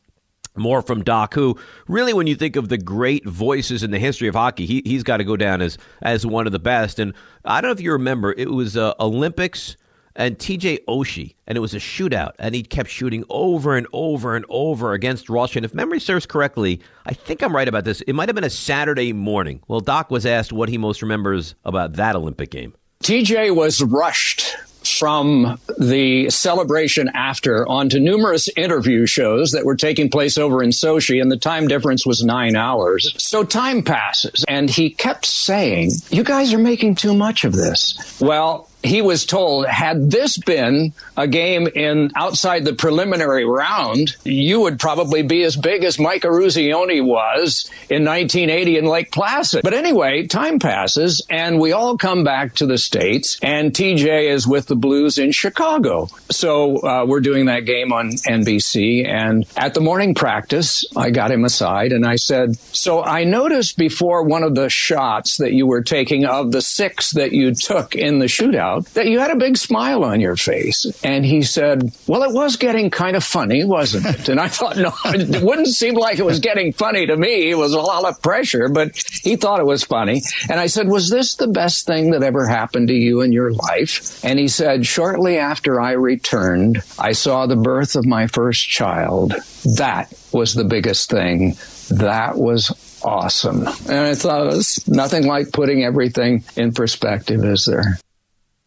more 0.55 0.83
from 0.83 1.03
Doc, 1.03 1.35
who 1.35 1.59
really, 1.89 2.13
when 2.13 2.29
you 2.29 2.37
think 2.37 2.55
of 2.55 2.69
the 2.69 2.79
great 2.79 3.27
voices 3.27 3.83
in 3.83 3.91
the 3.91 3.99
history 3.99 4.29
of 4.29 4.37
hockey, 4.37 4.67
he, 4.67 4.83
he's 4.85 5.03
got 5.03 5.17
to 5.17 5.25
go 5.25 5.37
down 5.37 5.61
as, 5.63 5.79
as 6.01 6.25
one 6.25 6.47
of 6.47 6.53
the 6.53 6.61
best. 6.61 7.01
And 7.01 7.13
I 7.45 7.61
don't 7.61 7.71
know 7.71 7.73
if 7.73 7.81
you 7.81 7.91
remember, 7.91 8.33
it 8.39 8.49
was 8.53 8.77
uh, 8.77 8.95
Olympics 9.01 9.77
and 10.17 10.39
TJ 10.39 10.85
Oshie, 10.89 11.35
and 11.47 11.57
it 11.57 11.61
was 11.61 11.75
a 11.75 11.79
shootout, 11.79 12.33
and 12.39 12.55
he 12.55 12.63
kept 12.63 12.91
shooting 12.91 13.25
over 13.29 13.77
and 13.77 13.87
over 13.93 14.37
and 14.37 14.45
over 14.49 14.93
against 14.93 15.29
Russia. 15.29 15.59
And 15.59 15.65
if 15.65 15.75
memory 15.75 16.01
serves 16.01 16.27
correctly, 16.27 16.81
I 17.07 17.15
think 17.15 17.43
I'm 17.43 17.55
right 17.55 17.69
about 17.69 17.85
this. 17.85 18.01
It 18.03 18.15
might 18.15 18.29
have 18.29 18.35
been 18.35 18.45
a 18.45 18.51
Saturday 18.51 19.13
morning. 19.13 19.61
Well, 19.69 19.81
Doc 19.81 20.11
was 20.11 20.27
asked 20.27 20.53
what 20.53 20.69
he 20.69 20.79
most 20.79 21.03
remembers 21.03 21.55
about 21.65 21.95
that 21.95 22.17
Olympic 22.17 22.51
game. 22.51 22.75
TJ 23.03 23.55
was 23.55 23.83
rushed 23.83 24.55
from 24.87 25.59
the 25.79 26.29
celebration 26.31 27.09
after 27.15 27.67
onto 27.69 27.99
numerous 27.99 28.49
interview 28.57 29.07
shows 29.07 29.53
that 29.53 29.65
were 29.65 29.77
taking 29.77 30.11
place 30.11 30.39
over 30.39 30.63
in 30.63 30.71
Sochi, 30.71 31.21
and 31.21 31.31
the 31.31 31.37
time 31.37 31.69
difference 31.69 32.05
was 32.07 32.23
nine 32.25 32.57
hours. 32.57 33.15
So 33.19 33.45
time 33.45 33.83
passes, 33.83 34.45
and 34.49 34.69
he 34.71 34.91
kept 34.91 35.27
saying, 35.27 35.91
You 36.11 36.25
guys 36.25 36.53
are 36.53 36.59
making 36.59 36.97
too 36.97 37.15
much 37.15 37.45
of 37.45 37.53
this. 37.53 38.19
Well, 38.21 38.69
he 38.83 39.01
was 39.01 39.25
told, 39.25 39.67
had 39.67 40.11
this 40.11 40.37
been 40.39 40.93
a 41.17 41.29
game 41.29 41.69
in 41.69 42.11
outside 42.17 42.65
the 42.65 42.73
preliminary 42.73 43.45
round, 43.45 44.17
you 44.25 44.61
would 44.61 44.81
probably 44.81 45.23
be 45.23 45.43
as 45.45 45.57
big 45.57 45.85
as 45.85 45.99
Mike 45.99 46.23
Eruzione 46.23 47.05
was 47.05 47.71
in 47.89 48.05
1980 48.05 48.79
in 48.79 48.87
Lake 48.87 49.13
Placid. 49.13 49.63
But 49.63 49.75
anyway, 49.75 50.27
time 50.27 50.59
passes 50.59 51.25
and 51.31 51.61
we 51.61 51.73
all 51.73 51.97
come 51.97 52.25
back 52.25 52.55
to 52.57 52.67
the 52.67 52.79
States 52.79 53.39
and 53.43 53.73
TJ 53.73 54.31
is 54.31 54.47
with 54.47 54.67
the 54.67 54.77
Blues 54.77 55.19
in 55.19 55.31
Chicago. 55.31 56.09
So 56.31 56.79
uh, 56.79 57.05
we're 57.07 57.21
doing 57.21 57.47
that 57.47 57.61
game 57.61 57.93
on 57.93 58.11
NBC 58.11 59.07
and 59.07 59.47
at 59.57 59.75
the 59.75 59.81
morning 59.81 60.15
practice, 60.15 60.85
I 60.97 61.11
got 61.11 61.31
him 61.31 61.45
aside 61.45 61.93
and 61.93 62.05
I 62.05 62.17
said, 62.17 62.57
so 62.57 63.03
I 63.03 63.25
noticed 63.25 63.77
before 63.77 64.25
one 64.25 64.43
of 64.43 64.55
the 64.55 64.69
shots 64.69 65.37
that 65.37 65.53
you 65.53 65.67
were 65.67 65.83
taking 65.83 66.25
of 66.25 66.51
the 66.51 66.63
six 66.63 67.13
that 67.13 67.33
you 67.33 67.55
took 67.55 67.95
in 67.95 68.19
the 68.19 68.27
shootout 68.27 68.72
that 68.81 69.07
you 69.07 69.19
had 69.19 69.31
a 69.31 69.37
big 69.37 69.57
smile 69.57 70.05
on 70.05 70.21
your 70.21 70.37
face. 70.37 70.87
And 71.05 71.25
he 71.25 71.43
said, 71.43 71.93
well, 72.07 72.23
it 72.23 72.33
was 72.33 72.57
getting 72.57 72.91
kind 72.91 73.17
of 73.17 73.25
funny, 73.25 73.65
wasn't 73.65 74.07
it? 74.07 74.29
And 74.29 74.41
I 74.41 74.49
thought, 74.49 74.77
no, 74.77 74.93
it 75.07 75.43
wouldn't 75.43 75.69
seem 75.69 75.95
like 75.95 76.19
it 76.19 76.25
was 76.25 76.41
getting 76.41 76.73
funny 76.73 77.07
to 77.07 77.17
me. 77.17 77.51
It 77.51 77.57
was 77.57 77.75
a 77.75 77.81
lot 77.81 78.05
of 78.05 78.21
pressure, 78.23 78.69
but 78.69 78.97
he 79.23 79.37
thought 79.37 79.61
it 79.61 79.67
was 79.67 79.85
funny. 79.85 80.23
And 80.49 80.59
I 80.59 80.67
said, 80.67 80.89
was 80.89 81.11
this 81.11 81.35
the 81.35 81.49
best 81.49 81.87
thing 81.87 82.11
that 82.13 82.23
ever 82.23 82.47
happened 82.47 82.89
to 82.89 82.95
you 82.95 83.21
in 83.21 83.33
your 83.33 83.53
life? 83.53 84.25
And 84.25 84.39
he 84.39 84.49
said, 84.49 84.87
shortly 84.87 85.39
after 85.39 85.81
I 85.81 85.93
returned, 85.93 86.83
I 86.99 87.13
saw 87.13 87.47
the 87.47 87.57
birth 87.57 87.97
of 87.97 88.07
my 88.07 88.27
first 88.27 88.69
child. 88.69 89.35
That 89.77 90.13
was 90.33 90.55
the 90.55 90.65
biggest 90.65 91.11
thing. 91.11 91.57
That 91.91 92.37
was 92.37 93.01
awesome. 93.05 93.67
And 93.67 93.99
I 93.99 94.15
thought 94.15 94.47
it 94.47 94.57
was 94.57 94.87
nothing 94.87 95.27
like 95.27 95.53
putting 95.53 95.85
everything 95.85 96.45
in 96.57 96.73
perspective, 96.73 97.45
is 97.45 97.65
there? 97.67 97.99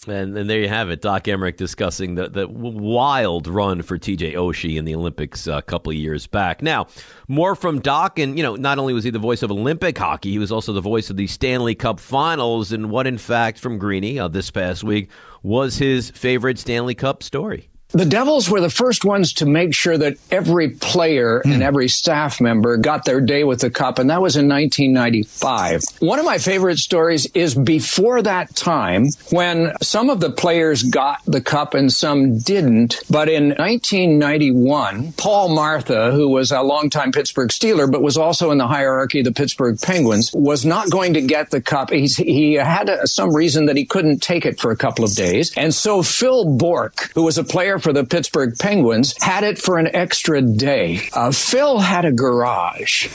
And, 0.07 0.37
and 0.37 0.49
there 0.49 0.59
you 0.59 0.67
have 0.67 0.89
it. 0.89 1.01
Doc 1.01 1.23
Emrick 1.25 1.57
discussing 1.57 2.15
the, 2.15 2.29
the 2.29 2.47
wild 2.47 3.47
run 3.47 3.81
for 3.81 3.97
TJ 3.97 4.33
Oshie 4.33 4.77
in 4.77 4.85
the 4.85 4.95
Olympics 4.95 5.47
a 5.47 5.61
couple 5.61 5.91
of 5.91 5.97
years 5.97 6.27
back. 6.27 6.61
Now, 6.61 6.87
more 7.27 7.55
from 7.55 7.79
Doc, 7.79 8.19
and 8.19 8.37
you 8.37 8.43
know, 8.43 8.55
not 8.55 8.79
only 8.79 8.93
was 8.93 9.03
he 9.03 9.09
the 9.09 9.19
voice 9.19 9.43
of 9.43 9.51
Olympic 9.51 9.97
hockey, 9.97 10.31
he 10.31 10.39
was 10.39 10.51
also 10.51 10.73
the 10.73 10.81
voice 10.81 11.09
of 11.09 11.17
the 11.17 11.27
Stanley 11.27 11.75
Cup 11.75 11.99
Finals, 11.99 12.71
and 12.71 12.89
what, 12.89 13.07
in 13.07 13.17
fact, 13.17 13.59
from 13.59 13.77
Greeny 13.77 14.19
uh, 14.19 14.27
this 14.27 14.51
past 14.51 14.83
week 14.83 15.09
was 15.43 15.77
his 15.77 16.09
favorite 16.11 16.57
Stanley 16.59 16.95
Cup 16.95 17.23
story. 17.23 17.69
The 17.95 18.05
Devils 18.05 18.49
were 18.49 18.59
the 18.59 18.69
first 18.69 19.05
ones 19.05 19.31
to 19.35 19.45
make 19.45 19.73
sure 19.73 19.97
that 19.97 20.17
every 20.29 20.71
player 20.71 21.41
mm. 21.45 21.53
and 21.53 21.63
every 21.63 21.87
staff 21.87 22.41
member 22.41 22.75
got 22.75 23.05
their 23.05 23.21
day 23.21 23.45
with 23.45 23.61
the 23.61 23.69
cup, 23.69 23.99
and 23.99 24.09
that 24.09 24.21
was 24.21 24.35
in 24.35 24.49
1995. 24.49 25.81
One 25.99 26.19
of 26.19 26.25
my 26.25 26.37
favorite 26.37 26.79
stories 26.79 27.25
is 27.27 27.55
before 27.55 28.21
that 28.23 28.53
time 28.53 29.11
when 29.31 29.71
some 29.81 30.09
of 30.09 30.19
the 30.19 30.29
players 30.29 30.83
got 30.83 31.19
the 31.25 31.39
cup 31.39 31.73
and 31.73 31.89
some 31.89 32.37
didn't. 32.37 33.01
But 33.09 33.29
in 33.29 33.51
1991, 33.51 35.13
Paul 35.13 35.55
Martha, 35.55 36.11
who 36.11 36.27
was 36.27 36.51
a 36.51 36.61
longtime 36.61 37.13
Pittsburgh 37.13 37.49
Steeler, 37.49 37.89
but 37.89 38.01
was 38.01 38.17
also 38.17 38.51
in 38.51 38.57
the 38.57 38.67
hierarchy 38.67 39.19
of 39.19 39.25
the 39.25 39.31
Pittsburgh 39.31 39.79
Penguins, 39.81 40.31
was 40.33 40.65
not 40.65 40.89
going 40.89 41.13
to 41.13 41.21
get 41.21 41.51
the 41.51 41.61
cup. 41.61 41.91
He's, 41.91 42.17
he 42.17 42.55
had 42.55 42.89
a, 42.89 43.07
some 43.07 43.33
reason 43.33 43.67
that 43.67 43.77
he 43.77 43.85
couldn't 43.85 44.21
take 44.21 44.45
it 44.45 44.59
for 44.59 44.71
a 44.71 44.75
couple 44.75 45.05
of 45.05 45.15
days. 45.15 45.53
And 45.55 45.73
so 45.73 46.03
Phil 46.03 46.57
Bourque, 46.57 47.09
who 47.15 47.23
was 47.23 47.37
a 47.37 47.43
player 47.45 47.79
for 47.85 47.93
the 47.93 48.03
Pittsburgh 48.03 48.57
Penguins 48.57 49.13
had 49.21 49.43
it 49.43 49.59
for 49.59 49.77
an 49.77 49.95
extra 49.95 50.41
day. 50.41 51.07
Uh, 51.13 51.29
Phil 51.29 51.77
had 51.77 52.03
a 52.03 52.11
garage. 52.11 53.07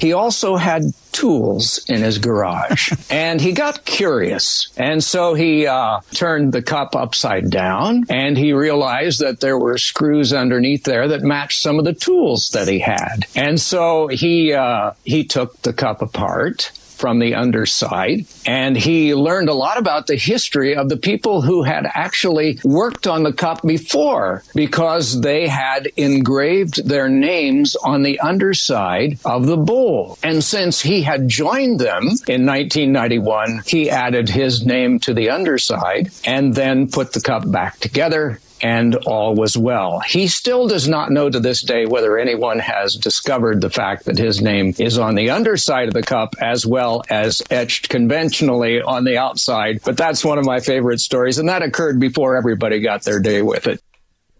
He 0.00 0.12
also 0.12 0.54
had 0.54 0.84
tools 1.10 1.84
in 1.88 2.00
his 2.00 2.18
garage 2.18 2.92
and 3.10 3.40
he 3.40 3.50
got 3.50 3.84
curious. 3.84 4.68
And 4.76 5.02
so 5.02 5.34
he 5.34 5.66
uh, 5.66 5.98
turned 6.12 6.52
the 6.52 6.62
cup 6.62 6.94
upside 6.94 7.50
down 7.50 8.04
and 8.08 8.38
he 8.38 8.52
realized 8.52 9.18
that 9.18 9.40
there 9.40 9.58
were 9.58 9.78
screws 9.78 10.32
underneath 10.32 10.84
there 10.84 11.08
that 11.08 11.22
matched 11.22 11.60
some 11.60 11.80
of 11.80 11.84
the 11.84 11.92
tools 11.92 12.50
that 12.50 12.68
he 12.68 12.78
had. 12.78 13.26
And 13.34 13.60
so 13.60 14.06
he, 14.06 14.52
uh, 14.52 14.92
he 15.02 15.24
took 15.24 15.60
the 15.62 15.72
cup 15.72 16.02
apart 16.02 16.70
from 16.94 17.18
the 17.18 17.34
underside. 17.34 18.26
And 18.46 18.76
he 18.76 19.14
learned 19.14 19.48
a 19.48 19.54
lot 19.54 19.78
about 19.78 20.06
the 20.06 20.16
history 20.16 20.74
of 20.74 20.88
the 20.88 20.96
people 20.96 21.42
who 21.42 21.62
had 21.62 21.86
actually 21.94 22.58
worked 22.64 23.06
on 23.06 23.22
the 23.22 23.32
cup 23.32 23.62
before 23.62 24.42
because 24.54 25.20
they 25.20 25.48
had 25.48 25.86
engraved 25.96 26.88
their 26.88 27.08
names 27.08 27.76
on 27.76 28.02
the 28.02 28.20
underside 28.20 29.18
of 29.24 29.46
the 29.46 29.56
bowl. 29.56 30.18
And 30.22 30.42
since 30.42 30.80
he 30.80 31.02
had 31.02 31.28
joined 31.28 31.80
them 31.80 32.04
in 32.28 32.46
1991, 32.46 33.62
he 33.66 33.90
added 33.90 34.28
his 34.28 34.64
name 34.64 34.98
to 35.00 35.14
the 35.14 35.30
underside 35.30 36.10
and 36.24 36.54
then 36.54 36.88
put 36.88 37.12
the 37.12 37.20
cup 37.20 37.50
back 37.50 37.78
together 37.80 38.40
and 38.64 38.94
all 39.04 39.34
was 39.34 39.58
well. 39.58 40.00
He 40.00 40.26
still 40.26 40.66
does 40.66 40.88
not 40.88 41.10
know 41.10 41.28
to 41.28 41.38
this 41.38 41.60
day 41.60 41.84
whether 41.84 42.16
anyone 42.18 42.58
has 42.60 42.94
discovered 42.94 43.60
the 43.60 43.68
fact 43.68 44.06
that 44.06 44.16
his 44.16 44.40
name 44.40 44.74
is 44.78 44.98
on 44.98 45.16
the 45.16 45.28
underside 45.28 45.88
of 45.88 45.94
the 45.94 46.02
cup 46.02 46.34
as 46.40 46.64
well 46.64 47.02
as 47.10 47.42
etched 47.50 47.90
conventionally 47.90 48.80
on 48.80 49.04
the 49.04 49.18
outside. 49.18 49.82
But 49.84 49.98
that's 49.98 50.24
one 50.24 50.38
of 50.38 50.46
my 50.46 50.60
favorite 50.60 51.00
stories, 51.00 51.38
and 51.38 51.50
that 51.50 51.60
occurred 51.60 52.00
before 52.00 52.38
everybody 52.38 52.80
got 52.80 53.02
their 53.02 53.20
day 53.20 53.42
with 53.42 53.66
it. 53.66 53.82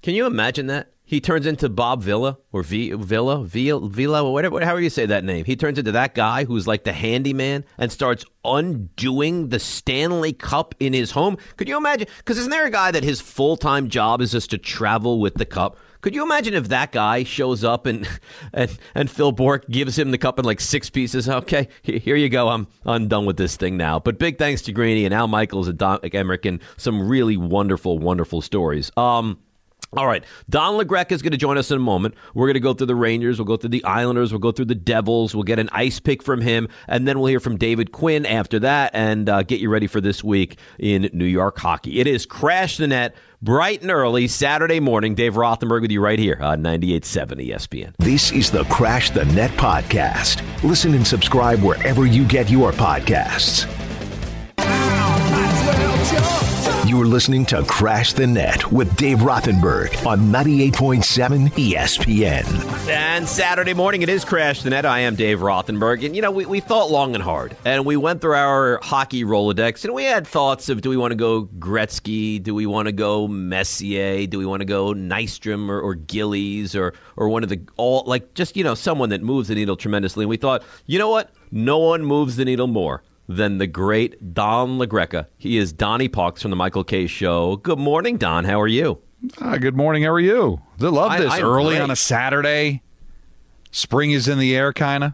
Can 0.03 0.15
you 0.15 0.25
imagine 0.25 0.69
that? 0.69 0.94
He 1.07 1.21
turns 1.21 1.47
into 1.47 1.69
Bob 1.69 2.03
Vila 2.03 2.39
or 2.51 2.63
v, 2.63 2.93
Villa, 2.93 3.45
Villa, 3.45 3.89
Villa, 3.89 4.31
whatever, 4.31 4.59
however 4.65 4.81
you 4.81 4.89
say 4.89 5.05
that 5.05 5.23
name. 5.23 5.45
He 5.45 5.55
turns 5.55 5.79
into 5.79 5.93
that 5.93 6.15
guy 6.15 6.45
who's 6.45 6.67
like 6.67 6.85
the 6.85 6.95
handyman 6.95 7.67
and 7.77 7.93
starts 7.93 8.25
undoing 8.43 9.51
the 9.51 9.59
Stanley 9.59 10.33
Cup 10.33 10.75
in 10.81 10.95
his 10.95 11.11
home. 11.11 11.37
Could 11.59 11.69
you 11.69 11.77
imagine? 11.77 12.09
Because 12.19 12.39
isn't 12.39 12.51
there 12.51 12.65
a 12.65 12.71
guy 12.71 12.91
that 12.91 13.05
his 13.05 13.21
full 13.21 13.59
time 13.59 13.91
job 13.91 14.23
is 14.23 14.33
just 14.33 14.51
to 14.51 14.59
travel 14.59 15.21
with 15.21 15.35
the 15.35 15.45
cup? 15.45 15.77
Could 16.01 16.15
you 16.15 16.23
imagine 16.23 16.53
if 16.53 16.69
that 16.69 16.93
guy 16.93 17.25
shows 17.25 17.65
up 17.65 17.87
and 17.87 18.07
and, 18.53 18.79
and 18.95 19.11
Phil 19.11 19.33
Bourque 19.33 19.67
gives 19.69 19.99
him 19.99 20.11
the 20.11 20.19
cup 20.19 20.39
in 20.39 20.45
like 20.45 20.61
six 20.61 20.91
pieces? 20.91 21.29
Okay, 21.29 21.69
here 21.83 22.17
you 22.17 22.29
go. 22.29 22.49
I'm 22.49 22.67
I'm 22.85 23.09
done 23.09 23.27
with 23.27 23.37
this 23.37 23.57
thing 23.57 23.77
now. 23.77 23.99
But 23.99 24.19
big 24.19 24.39
thanks 24.39 24.63
to 24.63 24.73
Greeny 24.73 25.05
and 25.05 25.15
Al 25.15 25.29
Michaels 25.29 25.69
and 25.69 25.79
Don 25.79 25.99
Emrick 26.01 26.47
and 26.47 26.61
some 26.77 27.09
really 27.09 27.37
wonderful, 27.37 27.99
wonderful 27.99 28.43
stories. 28.43 28.91
Um, 28.97 29.39
all 29.97 30.07
right. 30.07 30.25
Don 30.49 30.79
LaGreca 30.83 31.13
is 31.13 31.23
going 31.23 31.33
to 31.33 31.39
join 31.39 31.59
us 31.59 31.71
in 31.71 31.77
a 31.77 31.81
moment. 31.81 32.15
We're 32.35 32.47
going 32.47 32.55
to 32.55 32.61
go 32.61 32.75
through 32.75 32.89
the 32.89 32.95
Rangers. 32.95 33.39
We'll 33.39 33.47
go 33.47 33.57
through 33.57 33.71
the 33.71 33.85
Islanders. 33.85 34.33
We'll 34.33 34.41
go 34.41 34.53
through 34.53 34.67
the 34.67 34.75
Devils. 34.75 35.35
We'll 35.35 35.45
get 35.45 35.59
an 35.59 35.69
ice 35.73 36.01
pick 36.01 36.23
from 36.23 36.41
him. 36.41 36.69
And 36.89 37.07
then 37.07 37.19
we'll 37.19 37.29
hear 37.29 37.41
from 37.41 37.57
David 37.57 37.93
Quinn 37.93 38.27
after 38.27 38.59
that 38.61 38.91
and 38.95 39.29
uh, 39.29 39.43
get 39.43 39.61
you 39.61 39.71
ready 39.71 39.87
for 39.87 40.01
this 40.01 40.23
week 40.23 40.59
in 40.79 41.11
New 41.13 41.25
York 41.25 41.59
hockey. 41.59 42.01
It 42.01 42.07
is 42.07 42.27
Crash 42.27 42.77
the 42.77 42.87
Net, 42.87 43.15
bright 43.43 43.83
and 43.83 43.91
early, 43.91 44.29
Saturday 44.29 44.81
morning. 44.81 45.15
Dave 45.15 45.35
Rothenberg 45.35 45.83
with 45.83 45.91
you 45.91 46.01
right 46.01 46.19
here 46.19 46.39
on 46.41 46.63
98.7 46.63 47.49
ESPN. 47.49 47.95
This 47.99 48.33
is 48.33 48.51
the 48.51 48.65
Crash 48.65 49.11
the 49.11 49.25
Net 49.27 49.51
podcast. 49.53 50.43
Listen 50.63 50.95
and 50.95 51.07
subscribe 51.07 51.61
wherever 51.63 52.07
you 52.07 52.25
get 52.27 52.51
your 52.51 52.73
podcasts. 52.73 53.71
You're 56.95 57.07
listening 57.07 57.45
to 57.47 57.65
Crash 57.65 58.13
the 58.13 58.25
Net 58.25 58.71
with 58.71 58.95
Dave 58.95 59.19
Rothenberg 59.19 60.07
on 60.07 60.31
98.7 60.31 61.49
ESPN. 61.49 62.89
And 62.89 63.29
Saturday 63.29 63.75
morning, 63.75 64.03
it 64.03 64.09
is 64.09 64.25
Crash 64.25 64.63
the 64.63 64.71
Net. 64.71 64.87
I 64.87 65.01
am 65.01 65.17
Dave 65.17 65.41
Rothenberg. 65.41 66.07
And, 66.07 66.15
you 66.15 66.23
know, 66.23 66.31
we, 66.31 66.47
we 66.47 66.61
thought 66.61 66.93
long 66.93 67.17
and 67.17 67.25
hard. 67.25 67.57
And 67.65 67.85
we 67.85 67.97
went 67.97 68.21
through 68.21 68.37
our 68.37 68.79
hockey 68.81 69.25
Rolodex, 69.25 69.85
and 69.85 69.93
we 69.93 70.05
had 70.05 70.25
thoughts 70.25 70.69
of 70.69 70.83
do 70.83 70.89
we 70.89 70.97
want 70.97 71.11
to 71.11 71.17
go 71.17 71.47
Gretzky? 71.59 72.41
Do 72.41 72.55
we 72.55 72.65
want 72.65 72.87
to 72.87 72.93
go 72.93 73.27
Messier? 73.27 74.29
Do 74.29 74.39
we 74.39 74.47
want 74.47 74.61
to 74.61 74.65
go 74.65 74.95
Nystrom 74.95 75.69
or, 75.71 75.81
or 75.81 75.97
Gillies 75.97 76.77
or, 76.77 76.95
or 77.17 77.29
one 77.29 77.43
of 77.43 77.49
the 77.49 77.61
all, 77.77 78.05
like 78.07 78.35
just, 78.35 78.57
you 78.57 78.63
know, 78.63 78.77
someone 78.77 79.09
that 79.09 79.21
moves 79.21 79.49
the 79.49 79.57
needle 79.57 79.75
tremendously? 79.75 80.23
And 80.23 80.31
we 80.31 80.37
thought, 80.37 80.63
you 80.87 81.01
know 81.01 81.11
what? 81.11 81.33
No 81.51 81.79
one 81.79 82.05
moves 82.05 82.37
the 82.37 82.45
needle 82.45 82.69
more 82.69 83.03
than 83.29 83.59
the 83.59 83.67
great 83.67 84.35
Don 84.35 84.79
LaGreca. 84.79 85.27
He 85.39 85.57
is 85.57 85.73
Donnie 85.73 86.09
Pucks 86.09 86.43
from 86.43 86.51
the 86.51 86.57
Michael 86.57 86.85
Kay 86.85 87.07
Show. 87.07 87.57
Good 87.57 87.79
morning, 87.79 88.17
Don. 88.17 88.45
How 88.45 88.61
are 88.61 88.69
you? 88.69 89.01
Uh, 89.41 89.57
good 89.57 89.77
morning. 89.77 90.03
How 90.03 90.11
are 90.11 90.21
you? 90.21 90.61
I 90.81 90.85
love 90.85 91.19
this 91.19 91.33
I, 91.33 91.41
early 91.41 91.77
great. 91.77 91.83
on 91.83 91.91
a 91.91 91.97
Saturday. 91.97 92.83
Spring 93.71 94.11
is 94.11 94.29
in 94.29 94.39
the 94.39 94.55
air, 94.55 94.73
kind 94.73 95.05
of. 95.05 95.13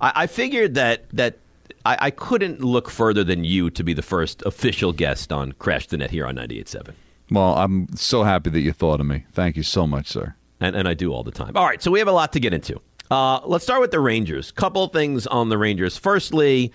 I, 0.00 0.12
I, 0.14 0.26
figured 0.26 0.74
that 0.74 1.08
that 1.10 1.38
I, 1.84 1.96
I, 2.00 2.10
couldn't 2.10 2.60
look 2.60 2.90
further 2.90 3.24
than 3.24 3.44
you 3.44 3.70
to 3.70 3.82
be 3.82 3.94
the 3.94 4.02
first 4.02 4.42
official 4.42 4.92
guest 4.92 5.32
on 5.32 5.52
Crash 5.52 5.86
the 5.88 5.96
Net 5.96 6.10
here 6.10 6.26
on 6.26 6.36
98.7. 6.36 6.92
Well, 7.30 7.56
I'm 7.56 7.88
so 7.96 8.22
happy 8.22 8.50
that 8.50 8.60
you 8.60 8.72
thought 8.72 9.00
of 9.00 9.06
me. 9.06 9.24
Thank 9.32 9.56
you 9.56 9.62
so 9.62 9.86
much, 9.86 10.06
sir. 10.06 10.34
And, 10.60 10.76
and 10.76 10.86
I 10.86 10.94
do 10.94 11.12
all 11.12 11.24
the 11.24 11.32
time. 11.32 11.56
All 11.56 11.66
right, 11.66 11.82
so 11.82 11.90
we 11.90 11.98
have 11.98 12.08
a 12.08 12.12
lot 12.12 12.32
to 12.34 12.40
get 12.40 12.52
into. 12.52 12.80
Uh, 13.10 13.40
let's 13.44 13.64
start 13.64 13.80
with 13.80 13.90
the 13.90 14.00
Rangers. 14.00 14.50
Couple 14.52 14.86
things 14.88 15.26
on 15.26 15.48
the 15.48 15.58
Rangers. 15.58 15.96
Firstly, 15.96 16.72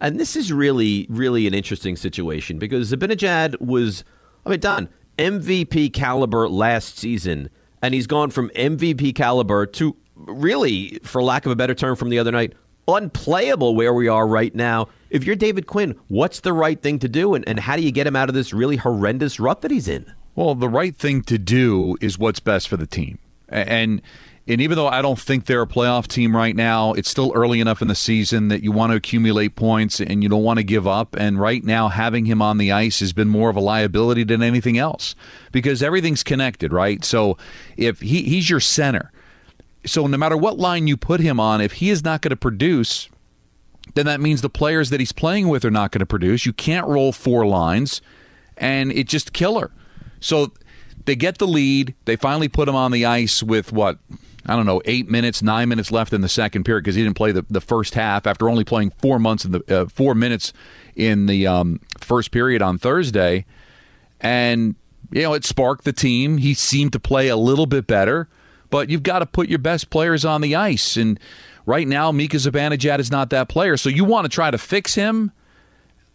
and 0.00 0.18
this 0.18 0.36
is 0.36 0.52
really, 0.52 1.06
really 1.08 1.46
an 1.46 1.54
interesting 1.54 1.96
situation 1.96 2.58
because 2.58 2.92
Zibanejad 2.92 3.60
was, 3.60 4.04
I 4.46 4.50
mean, 4.50 4.60
Don, 4.60 4.88
MVP 5.18 5.92
caliber 5.92 6.48
last 6.48 6.98
season, 6.98 7.50
and 7.82 7.94
he's 7.94 8.06
gone 8.06 8.30
from 8.30 8.50
MVP 8.50 9.14
caliber 9.14 9.66
to 9.66 9.96
really, 10.14 10.98
for 11.02 11.22
lack 11.22 11.46
of 11.46 11.52
a 11.52 11.56
better 11.56 11.74
term 11.74 11.96
from 11.96 12.08
the 12.10 12.18
other 12.18 12.32
night, 12.32 12.52
unplayable 12.86 13.74
where 13.74 13.92
we 13.92 14.08
are 14.08 14.26
right 14.26 14.54
now. 14.54 14.88
If 15.10 15.24
you're 15.24 15.36
David 15.36 15.66
Quinn, 15.66 15.98
what's 16.08 16.40
the 16.40 16.52
right 16.52 16.80
thing 16.80 16.98
to 17.00 17.08
do, 17.08 17.34
and, 17.34 17.46
and 17.48 17.58
how 17.58 17.76
do 17.76 17.82
you 17.82 17.90
get 17.90 18.06
him 18.06 18.16
out 18.16 18.28
of 18.28 18.34
this 18.34 18.52
really 18.52 18.76
horrendous 18.76 19.40
rut 19.40 19.62
that 19.62 19.70
he's 19.70 19.88
in? 19.88 20.12
Well, 20.34 20.54
the 20.54 20.68
right 20.68 20.94
thing 20.94 21.22
to 21.22 21.38
do 21.38 21.96
is 22.00 22.18
what's 22.18 22.40
best 22.40 22.68
for 22.68 22.76
the 22.76 22.86
team. 22.86 23.18
And 23.48 24.02
and 24.48 24.62
even 24.62 24.76
though 24.76 24.88
I 24.88 25.02
don't 25.02 25.18
think 25.18 25.44
they're 25.44 25.60
a 25.60 25.66
playoff 25.66 26.06
team 26.06 26.34
right 26.34 26.56
now, 26.56 26.94
it's 26.94 27.10
still 27.10 27.32
early 27.34 27.60
enough 27.60 27.82
in 27.82 27.88
the 27.88 27.94
season 27.94 28.48
that 28.48 28.62
you 28.62 28.72
want 28.72 28.92
to 28.92 28.96
accumulate 28.96 29.56
points 29.56 30.00
and 30.00 30.22
you 30.22 30.30
don't 30.30 30.42
want 30.42 30.58
to 30.58 30.64
give 30.64 30.86
up. 30.86 31.14
And 31.16 31.38
right 31.38 31.62
now, 31.62 31.88
having 31.88 32.24
him 32.24 32.40
on 32.40 32.56
the 32.56 32.72
ice 32.72 33.00
has 33.00 33.12
been 33.12 33.28
more 33.28 33.50
of 33.50 33.56
a 33.56 33.60
liability 33.60 34.24
than 34.24 34.42
anything 34.42 34.78
else 34.78 35.14
because 35.52 35.82
everything's 35.82 36.22
connected, 36.22 36.72
right? 36.72 37.04
So 37.04 37.36
if 37.76 38.00
he, 38.00 38.22
he's 38.22 38.48
your 38.48 38.60
center, 38.60 39.12
so 39.84 40.06
no 40.06 40.16
matter 40.16 40.36
what 40.36 40.58
line 40.58 40.86
you 40.86 40.96
put 40.96 41.20
him 41.20 41.38
on, 41.38 41.60
if 41.60 41.72
he 41.72 41.90
is 41.90 42.02
not 42.02 42.22
going 42.22 42.30
to 42.30 42.36
produce, 42.36 43.10
then 43.94 44.06
that 44.06 44.18
means 44.18 44.40
the 44.40 44.48
players 44.48 44.88
that 44.88 44.98
he's 44.98 45.12
playing 45.12 45.48
with 45.48 45.62
are 45.62 45.70
not 45.70 45.92
going 45.92 46.00
to 46.00 46.06
produce. 46.06 46.46
You 46.46 46.54
can't 46.54 46.86
roll 46.86 47.12
four 47.12 47.46
lines, 47.46 48.00
and 48.56 48.92
it's 48.92 49.10
just 49.10 49.34
killer. 49.34 49.70
So 50.20 50.52
they 51.04 51.16
get 51.16 51.36
the 51.36 51.46
lead. 51.46 51.94
They 52.06 52.16
finally 52.16 52.48
put 52.48 52.66
him 52.66 52.74
on 52.74 52.92
the 52.92 53.04
ice 53.04 53.42
with 53.42 53.72
what 53.72 53.98
I 54.48 54.56
don't 54.56 54.64
know, 54.64 54.80
eight 54.86 55.10
minutes, 55.10 55.42
nine 55.42 55.68
minutes 55.68 55.92
left 55.92 56.14
in 56.14 56.22
the 56.22 56.28
second 56.28 56.64
period 56.64 56.82
because 56.82 56.94
he 56.94 57.02
didn't 57.02 57.16
play 57.16 57.32
the, 57.32 57.44
the 57.50 57.60
first 57.60 57.94
half 57.94 58.26
after 58.26 58.48
only 58.48 58.64
playing 58.64 58.90
four 58.90 59.18
months 59.18 59.44
in 59.44 59.52
the 59.52 59.62
uh, 59.68 59.86
four 59.86 60.14
minutes 60.14 60.54
in 60.96 61.26
the 61.26 61.46
um, 61.46 61.80
first 62.00 62.30
period 62.30 62.62
on 62.62 62.78
Thursday, 62.78 63.44
and 64.22 64.74
you 65.10 65.22
know 65.22 65.34
it 65.34 65.44
sparked 65.44 65.84
the 65.84 65.92
team. 65.92 66.38
He 66.38 66.54
seemed 66.54 66.94
to 66.94 67.00
play 67.00 67.28
a 67.28 67.36
little 67.36 67.66
bit 67.66 67.86
better, 67.86 68.26
but 68.70 68.88
you've 68.88 69.02
got 69.02 69.18
to 69.18 69.26
put 69.26 69.50
your 69.50 69.58
best 69.58 69.90
players 69.90 70.24
on 70.24 70.40
the 70.40 70.56
ice, 70.56 70.96
and 70.96 71.20
right 71.66 71.86
now 71.86 72.10
Mika 72.10 72.38
Zibanejad 72.38 73.00
is 73.00 73.10
not 73.10 73.28
that 73.30 73.50
player, 73.50 73.76
so 73.76 73.90
you 73.90 74.04
want 74.04 74.24
to 74.24 74.30
try 74.30 74.50
to 74.50 74.58
fix 74.58 74.94
him 74.94 75.30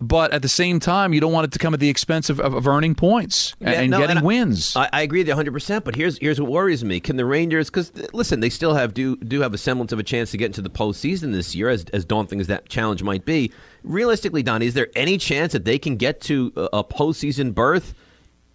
but 0.07 0.33
at 0.33 0.41
the 0.41 0.49
same 0.49 0.81
time, 0.81 1.13
you 1.13 1.21
don't 1.21 1.31
want 1.31 1.45
it 1.45 1.51
to 1.53 1.59
come 1.59 1.73
at 1.73 1.79
the 1.79 1.87
expense 1.87 2.29
of, 2.29 2.39
of, 2.39 2.53
of 2.53 2.67
earning 2.67 2.93
points 2.93 3.55
and, 3.61 3.73
yeah, 3.73 3.85
no, 3.85 3.99
getting 3.99 4.17
and 4.17 4.25
wins. 4.25 4.75
I, 4.75 4.89
I, 4.91 5.01
agree 5.01 5.21
with 5.21 5.27
you 5.27 5.31
100. 5.31 5.53
percent 5.53 5.85
But 5.85 5.95
here's 5.95 6.17
here's 6.17 6.41
what 6.41 6.51
worries 6.51 6.83
me: 6.83 6.99
Can 6.99 7.15
the 7.15 7.25
Rangers? 7.25 7.69
Because 7.69 7.91
listen, 8.11 8.41
they 8.41 8.49
still 8.49 8.73
have 8.73 8.93
do 8.93 9.15
do 9.15 9.39
have 9.41 9.53
a 9.53 9.57
semblance 9.57 9.93
of 9.93 9.99
a 9.99 10.03
chance 10.03 10.31
to 10.31 10.37
get 10.37 10.47
into 10.47 10.61
the 10.61 10.69
postseason 10.69 11.31
this 11.31 11.55
year, 11.55 11.69
as 11.69 11.85
as 11.93 12.03
daunting 12.03 12.41
as 12.41 12.47
that 12.47 12.67
challenge 12.67 13.01
might 13.01 13.23
be. 13.23 13.51
Realistically, 13.83 14.43
Donnie, 14.43 14.65
is 14.65 14.73
there 14.73 14.89
any 14.95 15.17
chance 15.17 15.53
that 15.53 15.63
they 15.63 15.79
can 15.79 15.95
get 15.95 16.19
to 16.21 16.51
a, 16.57 16.79
a 16.79 16.83
postseason 16.83 17.53
berth? 17.53 17.93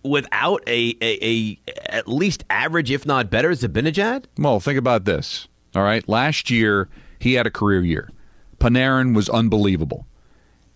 Without 0.05 0.63
a, 0.69 0.97
a, 1.03 1.19
a 1.25 1.59
at 1.87 2.07
least 2.07 2.45
average, 2.49 2.91
if 2.91 3.05
not 3.05 3.31
better, 3.31 3.51
Zibanejad? 3.51 4.27
Well, 4.39 4.61
think 4.61 4.79
about 4.79 5.07
this. 5.07 5.49
All 5.75 5.83
right, 5.83 6.09
last 6.09 6.51
year 6.51 6.89
he 7.19 7.35
had 7.35 7.47
a 7.47 7.51
career 7.51 7.83
year. 7.83 8.11
Panarin 8.59 9.15
was 9.15 9.29
unbelievable. 9.29 10.07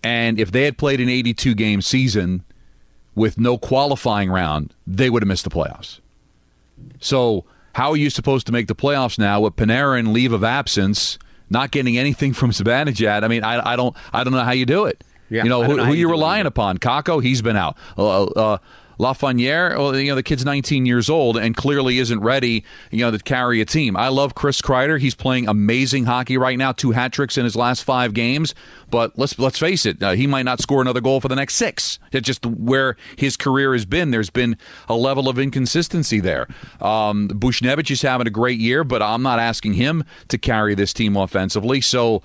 And 0.02 0.38
if 0.38 0.50
they 0.50 0.64
had 0.64 0.78
played 0.78 1.00
an 1.00 1.08
82 1.08 1.54
game 1.54 1.80
season 1.80 2.44
with 3.14 3.38
no 3.38 3.58
qualifying 3.58 4.30
round, 4.30 4.74
they 4.86 5.10
would 5.10 5.22
have 5.22 5.28
missed 5.28 5.44
the 5.44 5.50
playoffs. 5.50 6.00
So, 7.00 7.44
how 7.74 7.90
are 7.90 7.96
you 7.96 8.10
supposed 8.10 8.46
to 8.46 8.52
make 8.52 8.66
the 8.66 8.74
playoffs 8.74 9.18
now 9.18 9.40
with 9.40 9.56
Panarin 9.56 10.12
leave 10.12 10.32
of 10.32 10.44
absence, 10.44 11.18
not 11.48 11.70
getting 11.70 11.96
anything 11.96 12.32
from 12.32 12.50
Zibanejad? 12.50 13.22
I 13.22 13.28
mean, 13.28 13.44
I, 13.44 13.72
I 13.72 13.76
don't 13.76 13.96
I 14.12 14.24
don't 14.24 14.32
know 14.32 14.44
how 14.44 14.52
you 14.52 14.66
do 14.66 14.84
it. 14.86 15.04
Yeah, 15.30 15.44
you 15.44 15.48
know, 15.48 15.62
who, 15.64 15.82
who 15.82 15.94
you 15.94 16.10
relying 16.10 16.44
upon? 16.44 16.76
Kakko, 16.76 17.22
he's 17.22 17.40
been 17.40 17.56
out. 17.56 17.78
Uh, 17.96 18.24
uh, 18.24 18.58
Lafreniere, 18.98 19.76
well, 19.76 19.96
you 19.96 20.10
know, 20.10 20.14
the 20.14 20.22
kid's 20.22 20.44
19 20.44 20.86
years 20.86 21.08
old 21.08 21.36
and 21.36 21.56
clearly 21.56 21.98
isn't 21.98 22.20
ready, 22.20 22.64
you 22.90 22.98
know, 22.98 23.10
to 23.10 23.18
carry 23.18 23.60
a 23.60 23.64
team. 23.64 23.96
I 23.96 24.08
love 24.08 24.34
Chris 24.34 24.60
Kreider. 24.60 24.98
He's 25.00 25.14
playing 25.14 25.48
amazing 25.48 26.04
hockey 26.04 26.36
right 26.36 26.58
now, 26.58 26.72
two 26.72 26.92
hat 26.92 27.12
tricks 27.12 27.36
in 27.38 27.44
his 27.44 27.56
last 27.56 27.84
five 27.84 28.14
games. 28.14 28.54
But 28.90 29.18
let's 29.18 29.38
let's 29.38 29.58
face 29.58 29.86
it, 29.86 30.02
uh, 30.02 30.12
he 30.12 30.26
might 30.26 30.44
not 30.44 30.60
score 30.60 30.82
another 30.82 31.00
goal 31.00 31.20
for 31.20 31.28
the 31.28 31.36
next 31.36 31.54
six. 31.54 31.98
It's 32.12 32.26
just 32.26 32.44
where 32.44 32.96
his 33.16 33.36
career 33.36 33.72
has 33.72 33.86
been. 33.86 34.10
There's 34.10 34.30
been 34.30 34.56
a 34.88 34.94
level 34.94 35.28
of 35.28 35.38
inconsistency 35.38 36.20
there. 36.20 36.46
Um, 36.80 37.28
Buchnevich 37.28 37.90
is 37.90 38.02
having 38.02 38.26
a 38.26 38.30
great 38.30 38.58
year, 38.58 38.84
but 38.84 39.02
I'm 39.02 39.22
not 39.22 39.38
asking 39.38 39.74
him 39.74 40.04
to 40.28 40.38
carry 40.38 40.74
this 40.74 40.92
team 40.92 41.16
offensively. 41.16 41.80
So 41.80 42.22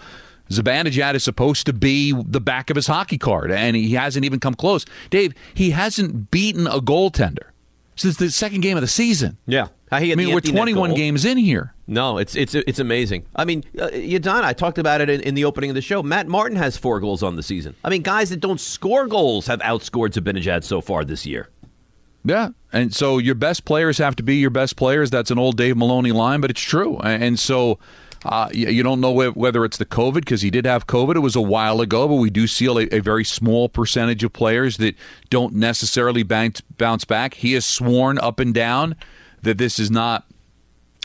Zibanejad 0.49 1.15
is 1.15 1.23
supposed 1.23 1.65
to 1.65 1.73
be 1.73 2.13
the 2.13 2.41
back 2.41 2.69
of 2.69 2.75
his 2.75 2.87
hockey 2.87 3.17
card, 3.17 3.51
and 3.51 3.75
he 3.75 3.93
hasn't 3.93 4.25
even 4.25 4.39
come 4.39 4.53
close. 4.53 4.85
Dave, 5.09 5.33
he 5.53 5.71
hasn't 5.71 6.31
beaten 6.31 6.67
a 6.67 6.79
goaltender 6.79 7.51
since 7.95 8.17
the 8.17 8.31
second 8.31 8.61
game 8.61 8.77
of 8.77 8.81
the 8.81 8.87
season. 8.87 9.37
Yeah. 9.45 9.67
I 9.91 10.15
mean, 10.15 10.33
we're 10.33 10.41
21 10.41 10.93
games 10.95 11.23
in 11.23 11.37
here. 11.37 11.73
No, 11.87 12.17
it's 12.17 12.35
it's 12.35 12.53
it's 12.53 12.79
amazing. 12.79 13.25
I 13.33 13.45
mean, 13.45 13.63
uh, 13.79 13.87
Yadon, 13.87 14.43
I 14.43 14.51
talked 14.51 14.77
about 14.77 14.99
it 14.99 15.09
in, 15.09 15.21
in, 15.21 15.35
the 15.35 15.45
opening 15.45 15.69
of 15.69 15.75
the 15.75 15.81
show. 15.81 16.03
Matt 16.03 16.27
Martin 16.27 16.57
has 16.57 16.75
four 16.75 16.99
goals 16.99 17.23
on 17.23 17.37
the 17.37 17.43
season. 17.43 17.73
I 17.85 17.89
mean, 17.89 18.01
guys 18.01 18.29
that 18.31 18.41
don't 18.41 18.59
score 18.59 19.07
goals 19.07 19.47
have 19.47 19.61
outscored 19.61 20.09
Zibanejad 20.09 20.65
so 20.65 20.81
far 20.81 21.05
this 21.05 21.25
year. 21.25 21.47
Yeah, 22.25 22.49
and 22.73 22.93
so 22.93 23.19
your 23.19 23.35
best 23.35 23.63
players 23.63 23.99
have 23.99 24.17
to 24.17 24.23
be 24.23 24.35
your 24.35 24.49
best 24.49 24.75
players. 24.75 25.09
That's 25.09 25.31
an 25.31 25.39
old 25.39 25.55
Dave 25.55 25.77
Maloney 25.77 26.11
line, 26.11 26.41
but 26.41 26.49
it's 26.49 26.59
true. 26.59 26.97
And 26.97 27.39
so 27.39 27.79
uh, 28.25 28.49
you, 28.51 28.83
don't 28.83 28.99
know 28.99 29.11
whether 29.11 29.63
it's 29.63 29.77
the 29.77 29.85
COVID 29.85 30.15
because 30.15 30.41
he 30.41 30.49
did 30.49 30.65
have 30.65 30.87
COVID. 30.87 31.15
It 31.15 31.19
was 31.19 31.35
a 31.35 31.41
while 31.41 31.81
ago, 31.81 32.07
but 32.07 32.15
we 32.15 32.29
do 32.29 32.47
see 32.47 32.65
a, 32.65 32.95
a 32.95 32.99
very 32.99 33.23
small 33.23 33.69
percentage 33.69 34.23
of 34.23 34.33
players 34.33 34.77
that 34.77 34.95
don't 35.29 35.53
necessarily 35.53 36.23
bounce, 36.23 36.61
bounce 36.61 37.05
back. 37.05 37.35
He 37.35 37.53
has 37.53 37.65
sworn 37.65 38.17
up 38.17 38.39
and 38.39 38.53
down 38.53 38.95
that 39.43 39.57
this 39.57 39.79
is 39.79 39.91
not 39.91 40.25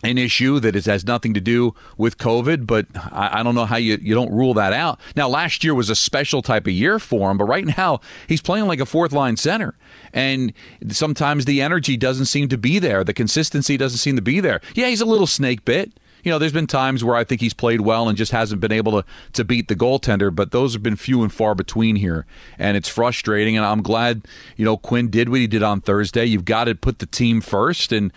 an 0.05 0.18
issue 0.18 0.59
that 0.61 0.75
it 0.75 0.85
has 0.87 1.05
nothing 1.05 1.33
to 1.35 1.40
do 1.40 1.75
with 1.96 2.18
COVID, 2.18 2.66
but 2.66 2.87
I, 2.94 3.40
I, 3.40 3.42
don't 3.42 3.55
know 3.55 3.64
how 3.64 3.77
you, 3.77 3.98
you 4.03 4.14
don't 4.14 4.33
rule 4.33 4.55
that 4.55 4.72
out. 4.72 4.98
Now, 5.14 5.29
last 5.29 5.62
year 5.62 5.75
was 5.75 5.90
a 5.90 5.94
special 5.94 6.42
type 6.42 6.66
of 6.66 6.72
year 6.72 6.98
for 6.98 7.31
him, 7.31 7.38
but 7.38 7.44
right 7.44 7.64
now 7.79 8.01
he's 8.27 8.42
playing 8.42 8.66
like 8.66 8.81
a 8.81 8.87
fourth 8.87 9.12
line 9.12 9.37
center. 9.37 9.77
And 10.12 10.53
sometimes 10.90 11.44
the 11.44 11.62
energy 11.62 11.96
doesn't 11.96 12.27
seem 12.27 12.48
to 12.48 12.59
be 12.59 12.79
there. 12.79 13.05
The 13.05 13.14
consistency 13.14 13.77
doesn't 13.77 13.98
seem 13.98 14.16
to 14.16 14.22
be 14.22 14.40
there. 14.40 14.61
Yeah, 14.75 14.88
he's 14.88 15.01
a 15.01 15.07
little 15.07 15.29
snake 15.29 15.64
bit 15.64 15.92
you 16.23 16.31
know, 16.31 16.39
there's 16.39 16.53
been 16.53 16.67
times 16.67 17.03
where 17.03 17.17
I 17.17 17.25
think 17.25 17.41
he's 17.41 17.55
played 17.55 17.81
well 17.81 18.09
and 18.09 18.17
just 18.17 18.33
hasn't 18.33 18.61
been 18.61 18.73
able 18.73 19.03
to, 19.03 19.09
to 19.35 19.45
beat 19.45 19.69
the 19.69 19.77
goaltender, 19.77 20.35
but 20.35 20.51
those 20.51 20.73
have 20.73 20.83
been 20.83 20.97
few 20.97 21.23
and 21.23 21.33
far 21.33 21.55
between 21.55 21.97
here. 21.97 22.27
And 22.59 22.77
it's 22.77 22.89
frustrating. 22.89 23.57
And 23.57 23.67
I'm 23.67 23.83
glad, 23.83 24.27
you 24.57 24.65
know, 24.65 24.77
Quinn 24.77 25.11
did 25.11 25.29
what 25.29 25.41
he 25.41 25.47
did 25.47 25.63
on 25.63 25.81
Thursday. 25.81 26.25
You've 26.25 26.45
got 26.45 26.65
to 26.65 26.75
put 26.75 26.99
the 26.99 27.07
team 27.07 27.41
first. 27.41 27.93
And, 27.93 28.13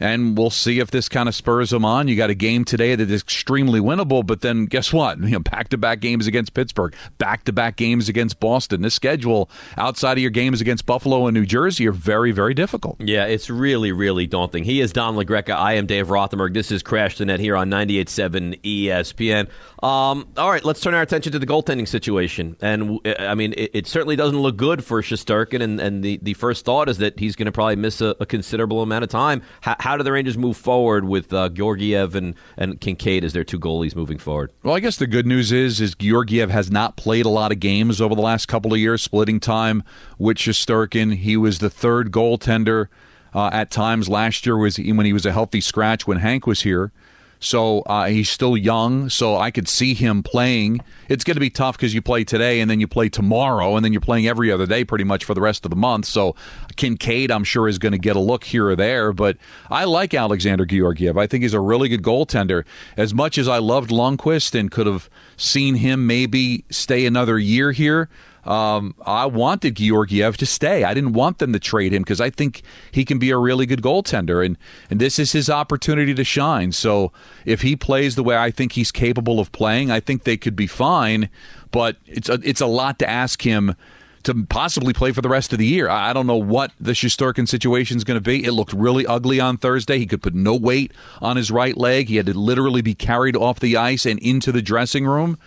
and 0.00 0.36
we'll 0.36 0.50
see 0.50 0.78
if 0.78 0.90
this 0.90 1.08
kind 1.08 1.28
of 1.28 1.34
spurs 1.34 1.70
them 1.70 1.84
on. 1.84 2.08
You 2.08 2.16
got 2.16 2.30
a 2.30 2.34
game 2.34 2.64
today 2.64 2.94
that 2.94 3.10
is 3.10 3.22
extremely 3.22 3.80
winnable, 3.80 4.26
but 4.26 4.40
then 4.40 4.66
guess 4.66 4.92
what? 4.92 5.18
You 5.28 5.34
know, 5.34 5.40
back-to-back 5.40 6.00
games 6.00 6.26
against 6.26 6.54
Pittsburgh, 6.54 6.94
back-to-back 7.18 7.76
games 7.76 8.08
against 8.08 8.40
Boston. 8.40 8.80
This 8.80 8.94
schedule 8.94 9.50
outside 9.76 10.12
of 10.12 10.22
your 10.22 10.30
games 10.30 10.62
against 10.62 10.86
Buffalo 10.86 11.26
and 11.26 11.34
New 11.34 11.44
Jersey 11.44 11.86
are 11.86 11.92
very, 11.92 12.32
very 12.32 12.54
difficult. 12.54 12.96
Yeah, 12.98 13.26
it's 13.26 13.50
really, 13.50 13.92
really 13.92 14.26
daunting. 14.26 14.64
He 14.64 14.80
is 14.80 14.90
Don 14.90 15.16
LaGreca. 15.16 15.54
I 15.54 15.74
am 15.74 15.84
Dave 15.84 16.08
Rothenberg. 16.08 16.54
This 16.54 16.70
is 16.72 16.82
Crash 16.82 17.18
the 17.18 17.26
Net 17.26 17.40
here 17.40 17.56
on 17.56 17.68
98.7 17.68 18.62
ESPN. 18.62 19.48
Um, 19.84 20.26
all 20.36 20.50
right, 20.50 20.64
let's 20.64 20.80
turn 20.80 20.94
our 20.94 21.02
attention 21.02 21.32
to 21.32 21.38
the 21.38 21.46
goaltending 21.46 21.86
situation. 21.86 22.56
And 22.60 22.98
I 23.18 23.34
mean, 23.34 23.54
it, 23.56 23.70
it 23.74 23.86
certainly 23.86 24.16
doesn't 24.16 24.38
look 24.38 24.56
good 24.56 24.82
for 24.84 25.02
Shesterkin. 25.02 25.62
And, 25.62 25.78
and 25.80 26.02
the, 26.02 26.18
the 26.22 26.34
first 26.34 26.64
thought 26.64 26.88
is 26.88 26.98
that 26.98 27.18
he's 27.18 27.36
going 27.36 27.46
to 27.46 27.52
probably 27.52 27.76
miss 27.76 28.00
a, 28.00 28.16
a, 28.18 28.26
considerable 28.26 28.82
amount 28.82 29.04
of 29.04 29.10
time. 29.10 29.42
How, 29.60 29.76
how 29.88 29.96
do 29.96 30.02
the 30.02 30.12
Rangers 30.12 30.36
move 30.36 30.58
forward 30.58 31.06
with 31.06 31.32
uh, 31.32 31.48
Georgiev 31.48 32.14
and, 32.14 32.34
and 32.58 32.78
Kinkaid 32.78 33.24
as 33.24 33.32
their 33.32 33.42
two 33.42 33.58
goalies 33.58 33.96
moving 33.96 34.18
forward? 34.18 34.52
Well, 34.62 34.74
I 34.74 34.80
guess 34.80 34.98
the 34.98 35.06
good 35.06 35.26
news 35.26 35.50
is 35.50 35.80
is 35.80 35.94
Georgiev 35.94 36.50
has 36.50 36.70
not 36.70 36.98
played 36.98 37.24
a 37.24 37.30
lot 37.30 37.52
of 37.52 37.58
games 37.58 37.98
over 37.98 38.14
the 38.14 38.20
last 38.20 38.48
couple 38.48 38.74
of 38.74 38.78
years, 38.78 39.00
splitting 39.00 39.40
time 39.40 39.82
with 40.18 40.36
Shesterkin. 40.36 41.16
He 41.16 41.38
was 41.38 41.60
the 41.60 41.70
third 41.70 42.12
goaltender 42.12 42.88
uh, 43.32 43.48
at 43.50 43.70
times 43.70 44.10
last 44.10 44.44
year 44.44 44.58
was 44.58 44.78
when 44.78 45.06
he 45.06 45.14
was 45.14 45.24
a 45.24 45.32
healthy 45.32 45.62
scratch 45.62 46.06
when 46.06 46.18
Hank 46.18 46.46
was 46.46 46.60
here. 46.60 46.92
So 47.40 47.80
uh, 47.82 48.06
he's 48.06 48.28
still 48.28 48.56
young, 48.56 49.08
so 49.08 49.36
I 49.36 49.50
could 49.50 49.68
see 49.68 49.94
him 49.94 50.22
playing. 50.22 50.80
It's 51.08 51.24
going 51.24 51.36
to 51.36 51.40
be 51.40 51.50
tough 51.50 51.76
because 51.76 51.94
you 51.94 52.02
play 52.02 52.24
today 52.24 52.60
and 52.60 52.70
then 52.70 52.80
you 52.80 52.88
play 52.88 53.08
tomorrow, 53.08 53.76
and 53.76 53.84
then 53.84 53.92
you're 53.92 54.00
playing 54.00 54.26
every 54.26 54.50
other 54.50 54.66
day 54.66 54.84
pretty 54.84 55.04
much 55.04 55.24
for 55.24 55.34
the 55.34 55.40
rest 55.40 55.64
of 55.64 55.70
the 55.70 55.76
month. 55.76 56.06
So 56.06 56.34
Kinkaid, 56.76 57.30
I'm 57.30 57.44
sure, 57.44 57.68
is 57.68 57.78
going 57.78 57.92
to 57.92 57.98
get 57.98 58.16
a 58.16 58.20
look 58.20 58.44
here 58.44 58.66
or 58.68 58.76
there. 58.76 59.12
But 59.12 59.36
I 59.70 59.84
like 59.84 60.14
Alexander 60.14 60.66
Georgiev. 60.66 61.16
I 61.16 61.26
think 61.26 61.42
he's 61.42 61.54
a 61.54 61.60
really 61.60 61.88
good 61.88 62.02
goaltender. 62.02 62.64
As 62.96 63.14
much 63.14 63.38
as 63.38 63.46
I 63.46 63.58
loved 63.58 63.90
Lundqvist 63.90 64.58
and 64.58 64.70
could 64.70 64.86
have 64.86 65.08
seen 65.36 65.76
him 65.76 66.06
maybe 66.06 66.64
stay 66.70 67.06
another 67.06 67.38
year 67.38 67.72
here, 67.72 68.08
um, 68.48 68.94
I 69.04 69.26
wanted 69.26 69.76
Georgiev 69.76 70.38
to 70.38 70.46
stay. 70.46 70.82
I 70.82 70.94
didn't 70.94 71.12
want 71.12 71.38
them 71.38 71.52
to 71.52 71.60
trade 71.60 71.92
him 71.92 72.02
because 72.02 72.18
I 72.18 72.30
think 72.30 72.62
he 72.90 73.04
can 73.04 73.18
be 73.18 73.30
a 73.30 73.36
really 73.36 73.66
good 73.66 73.82
goaltender, 73.82 74.44
and 74.44 74.56
and 74.88 74.98
this 74.98 75.18
is 75.18 75.32
his 75.32 75.50
opportunity 75.50 76.14
to 76.14 76.24
shine. 76.24 76.72
So 76.72 77.12
if 77.44 77.60
he 77.60 77.76
plays 77.76 78.14
the 78.14 78.22
way 78.22 78.38
I 78.38 78.50
think 78.50 78.72
he's 78.72 78.90
capable 78.90 79.38
of 79.38 79.52
playing, 79.52 79.90
I 79.90 80.00
think 80.00 80.24
they 80.24 80.38
could 80.38 80.56
be 80.56 80.66
fine. 80.66 81.28
But 81.70 81.98
it's 82.06 82.30
a, 82.30 82.40
it's 82.42 82.62
a 82.62 82.66
lot 82.66 82.98
to 83.00 83.08
ask 83.08 83.42
him 83.42 83.76
to 84.22 84.46
possibly 84.46 84.94
play 84.94 85.12
for 85.12 85.20
the 85.20 85.28
rest 85.28 85.52
of 85.52 85.58
the 85.58 85.66
year. 85.66 85.90
I 85.90 86.14
don't 86.14 86.26
know 86.26 86.36
what 86.36 86.72
the 86.80 86.92
Shesterkin 86.92 87.46
situation 87.46 87.98
is 87.98 88.04
going 88.04 88.16
to 88.16 88.22
be. 88.22 88.44
It 88.44 88.52
looked 88.52 88.72
really 88.72 89.06
ugly 89.06 89.40
on 89.40 89.58
Thursday. 89.58 89.98
He 89.98 90.06
could 90.06 90.22
put 90.22 90.34
no 90.34 90.56
weight 90.56 90.92
on 91.20 91.36
his 91.36 91.50
right 91.50 91.76
leg. 91.76 92.08
He 92.08 92.16
had 92.16 92.26
to 92.26 92.38
literally 92.38 92.80
be 92.80 92.94
carried 92.94 93.36
off 93.36 93.60
the 93.60 93.76
ice 93.76 94.06
and 94.06 94.18
into 94.20 94.52
the 94.52 94.62
dressing 94.62 95.04
room. 95.04 95.38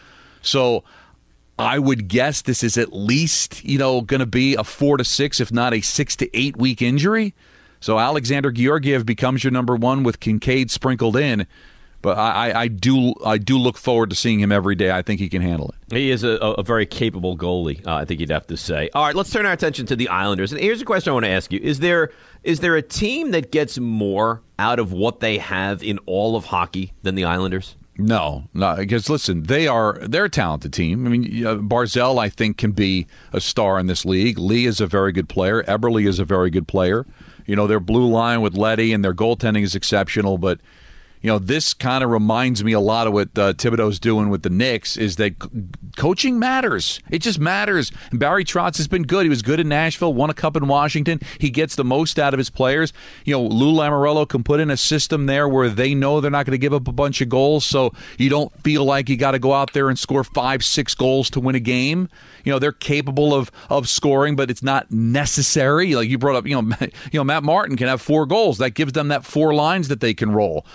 So 0.44 0.84
I 1.62 1.80
would 1.80 2.08
guess 2.08 2.42
this 2.42 2.64
is 2.64 2.78
at 2.78 2.92
least, 2.92 3.64
you 3.64 3.78
know, 3.78 4.02
going 4.02 4.20
to 4.20 4.26
be 4.26 4.56
a 4.56 4.64
four 4.64 4.98
to 4.98 5.04
six, 5.04 5.40
if 5.40 5.52
not 5.52 5.74
a 5.74 5.82
six 5.82 6.16
to 6.18 6.38
eight 6.38 6.58
week 6.58 6.82
injury. 6.82 7.36
So 7.80 8.00
Alexander 8.00 8.52
Georgiev 8.52 9.06
becomes 9.06 9.44
your 9.44 9.52
number 9.52 9.76
one 9.76 10.04
with 10.04 10.20
Kinkaid 10.20 10.70
sprinkled 10.70 11.16
in. 11.16 11.48
But 12.02 12.18
I, 12.18 12.62
I 12.62 12.68
do 12.68 13.14
I 13.24 13.38
do 13.38 13.60
look 13.60 13.78
forward 13.78 14.10
to 14.10 14.16
seeing 14.16 14.40
him 14.40 14.52
every 14.52 14.74
day. 14.74 14.90
I 14.90 15.04
think 15.04 15.20
he 15.20 15.30
can 15.30 15.44
handle 15.44 15.70
it. 15.70 15.96
He 15.96 16.10
is 16.10 16.24
a, 16.24 16.32
a 16.32 16.64
very 16.64 16.88
capable 16.88 17.38
goalie. 17.38 17.86
Uh, 17.86 17.94
I 17.94 18.06
think 18.06 18.20
you'd 18.20 18.32
have 18.32 18.48
to 18.48 18.58
say. 18.58 18.90
All 18.96 19.06
right, 19.06 19.14
let's 19.14 19.30
turn 19.30 19.46
our 19.46 19.52
attention 19.52 19.86
to 19.86 19.96
the 19.96 20.08
Islanders. 20.10 20.52
And 20.52 20.60
here's 20.60 20.82
a 20.82 20.86
question 20.86 21.12
I 21.12 21.14
want 21.14 21.26
to 21.26 21.32
ask 21.32 21.54
you: 21.54 21.60
Is 21.60 21.80
there 21.80 22.12
is 22.44 22.60
there 22.60 22.76
a 22.76 22.82
team 22.82 23.32
that 23.32 23.52
gets 23.52 23.78
more 23.78 24.42
out 24.58 24.80
of 24.80 24.92
what 24.94 25.20
they 25.20 25.38
have 25.38 25.84
in 25.84 26.00
all 26.08 26.36
of 26.36 26.46
hockey 26.46 26.94
than 27.04 27.14
the 27.14 27.26
Islanders? 27.26 27.76
No, 27.98 28.46
no, 28.54 28.78
because 28.78 29.10
listen, 29.10 29.44
they 29.44 29.68
are 29.68 30.00
they're 30.02 30.26
a 30.26 30.30
talented 30.30 30.72
team. 30.74 31.06
I 31.06 31.10
mean, 31.10 31.24
Barzal, 31.68 32.20
I 32.20 32.30
think, 32.30 32.58
can 32.58 32.72
be 32.72 33.06
a 33.34 33.42
star 33.42 33.78
in 33.80 33.88
this 33.88 34.06
league. 34.06 34.40
Lee 34.40 34.66
is 34.66 34.80
a 34.80 34.88
very 34.88 35.12
good 35.12 35.28
player. 35.28 35.62
Eberle 35.64 36.08
is 36.08 36.18
a 36.18 36.26
very 36.26 36.50
good 36.50 36.68
player. 36.68 37.06
You 37.46 37.56
know, 37.56 37.68
their 37.68 37.80
blue 37.80 38.08
line 38.08 38.42
with 38.42 38.56
Letty 38.56 38.94
and 38.94 39.04
their 39.04 39.14
goaltending 39.14 39.64
is 39.64 39.76
exceptional, 39.76 40.38
but 40.38 40.60
you 41.22 41.28
know, 41.28 41.38
this 41.38 41.74
kind 41.74 42.04
of 42.04 42.10
reminds 42.10 42.64
me 42.64 42.74
a 42.74 42.80
lot 42.80 43.06
of 43.06 43.14
what 43.14 43.30
uh, 43.38 43.54
Thibodeau's 43.54 44.00
doing 44.00 44.30
with 44.30 44.42
the 44.42 44.50
Knicks 44.50 44.98
is 44.98 45.18
that 45.18 45.42
c- 45.42 45.50
coaching 45.96 46.40
matters. 46.40 47.00
It 47.12 47.20
just 47.20 47.40
matters. 47.40 47.92
And 48.10 48.20
Barry 48.20 48.44
Trotz 48.44 48.78
has 48.78 48.88
been 48.88 49.04
good. 49.04 49.24
He 49.24 49.30
was 49.30 49.44
good 49.44 49.60
in 49.60 49.70
Nashville, 49.70 50.14
won 50.14 50.32
a 50.32 50.34
cup 50.34 50.58
in 50.58 50.68
Washington. 50.68 51.20
He 51.38 51.52
gets 51.52 51.76
the 51.76 51.84
most 51.84 52.18
out 52.18 52.34
of 52.34 52.40
his 52.40 52.50
players. 52.50 52.92
You 53.24 53.36
know, 53.36 53.44
Lou 53.44 53.72
Lamoriello 53.72 54.28
can 54.28 54.44
put 54.44 54.60
in 54.60 54.72
a 54.72 54.78
system 54.78 55.28
there 55.28 55.48
where 55.48 55.70
they 55.70 55.94
know 55.94 56.22
they're 56.22 56.32
not 56.32 56.48
going 56.48 56.54
to 56.54 56.58
give 56.58 56.74
up 56.74 56.88
a 56.88 56.92
bunch 56.92 57.22
of 57.22 57.30
goals, 57.30 57.66
so 57.66 57.94
you 58.18 58.30
don't 58.30 58.52
feel 58.64 58.84
like 58.84 59.08
you 59.08 59.16
got 59.16 59.32
to 59.32 59.40
go 59.40 59.54
out 59.54 59.74
there 59.74 59.90
and 59.90 60.00
score 60.00 60.24
five, 60.24 60.64
six 60.64 60.96
goals 60.96 61.30
to 61.32 61.40
win 61.40 61.54
a 61.54 61.60
game. 61.60 62.10
You 62.44 62.52
know, 62.52 62.58
they're 62.58 62.72
capable 62.72 63.36
of 63.36 63.52
of 63.70 63.88
scoring, 63.88 64.36
but 64.36 64.50
it's 64.50 64.64
not 64.64 64.90
necessary. 64.90 65.94
Like 65.94 66.10
you 66.10 66.18
brought 66.18 66.36
up, 66.36 66.48
you 66.48 66.60
know, 66.60 66.76
you 67.12 67.20
know, 67.20 67.24
Matt 67.24 67.44
Martin 67.44 67.78
can 67.78 67.88
have 67.88 68.02
four 68.02 68.26
goals. 68.26 68.58
That 68.58 68.72
gives 68.72 68.94
them 68.94 69.10
that 69.10 69.24
four 69.24 69.54
lines 69.54 69.88
that 69.90 70.00
they 70.00 70.16
can 70.16 70.32
roll. 70.32 70.66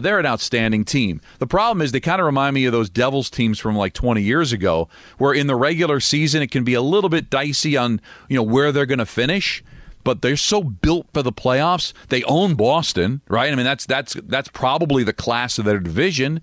They're 0.00 0.18
an 0.18 0.26
outstanding 0.26 0.84
team. 0.84 1.20
The 1.38 1.46
problem 1.46 1.82
is 1.82 1.92
they 1.92 2.00
kind 2.00 2.20
of 2.20 2.26
remind 2.26 2.54
me 2.54 2.64
of 2.66 2.72
those 2.72 2.90
Devils 2.90 3.30
teams 3.30 3.58
from 3.58 3.76
like 3.76 3.92
20 3.92 4.22
years 4.22 4.52
ago, 4.52 4.88
where 5.18 5.32
in 5.32 5.46
the 5.46 5.56
regular 5.56 6.00
season 6.00 6.42
it 6.42 6.50
can 6.50 6.64
be 6.64 6.74
a 6.74 6.82
little 6.82 7.10
bit 7.10 7.30
dicey 7.30 7.76
on 7.76 8.00
you 8.28 8.36
know 8.36 8.42
where 8.42 8.72
they're 8.72 8.86
going 8.86 8.98
to 8.98 9.06
finish 9.06 9.62
but 10.04 10.22
they're 10.22 10.36
so 10.36 10.62
built 10.62 11.08
for 11.12 11.20
the 11.20 11.32
playoffs. 11.32 11.92
They 12.10 12.22
own 12.24 12.54
Boston, 12.54 13.22
right? 13.26 13.50
I 13.50 13.56
mean, 13.56 13.64
that's 13.64 13.84
that's 13.86 14.14
that's 14.14 14.48
probably 14.48 15.02
the 15.02 15.12
class 15.12 15.58
of 15.58 15.64
their 15.64 15.80
division. 15.80 16.40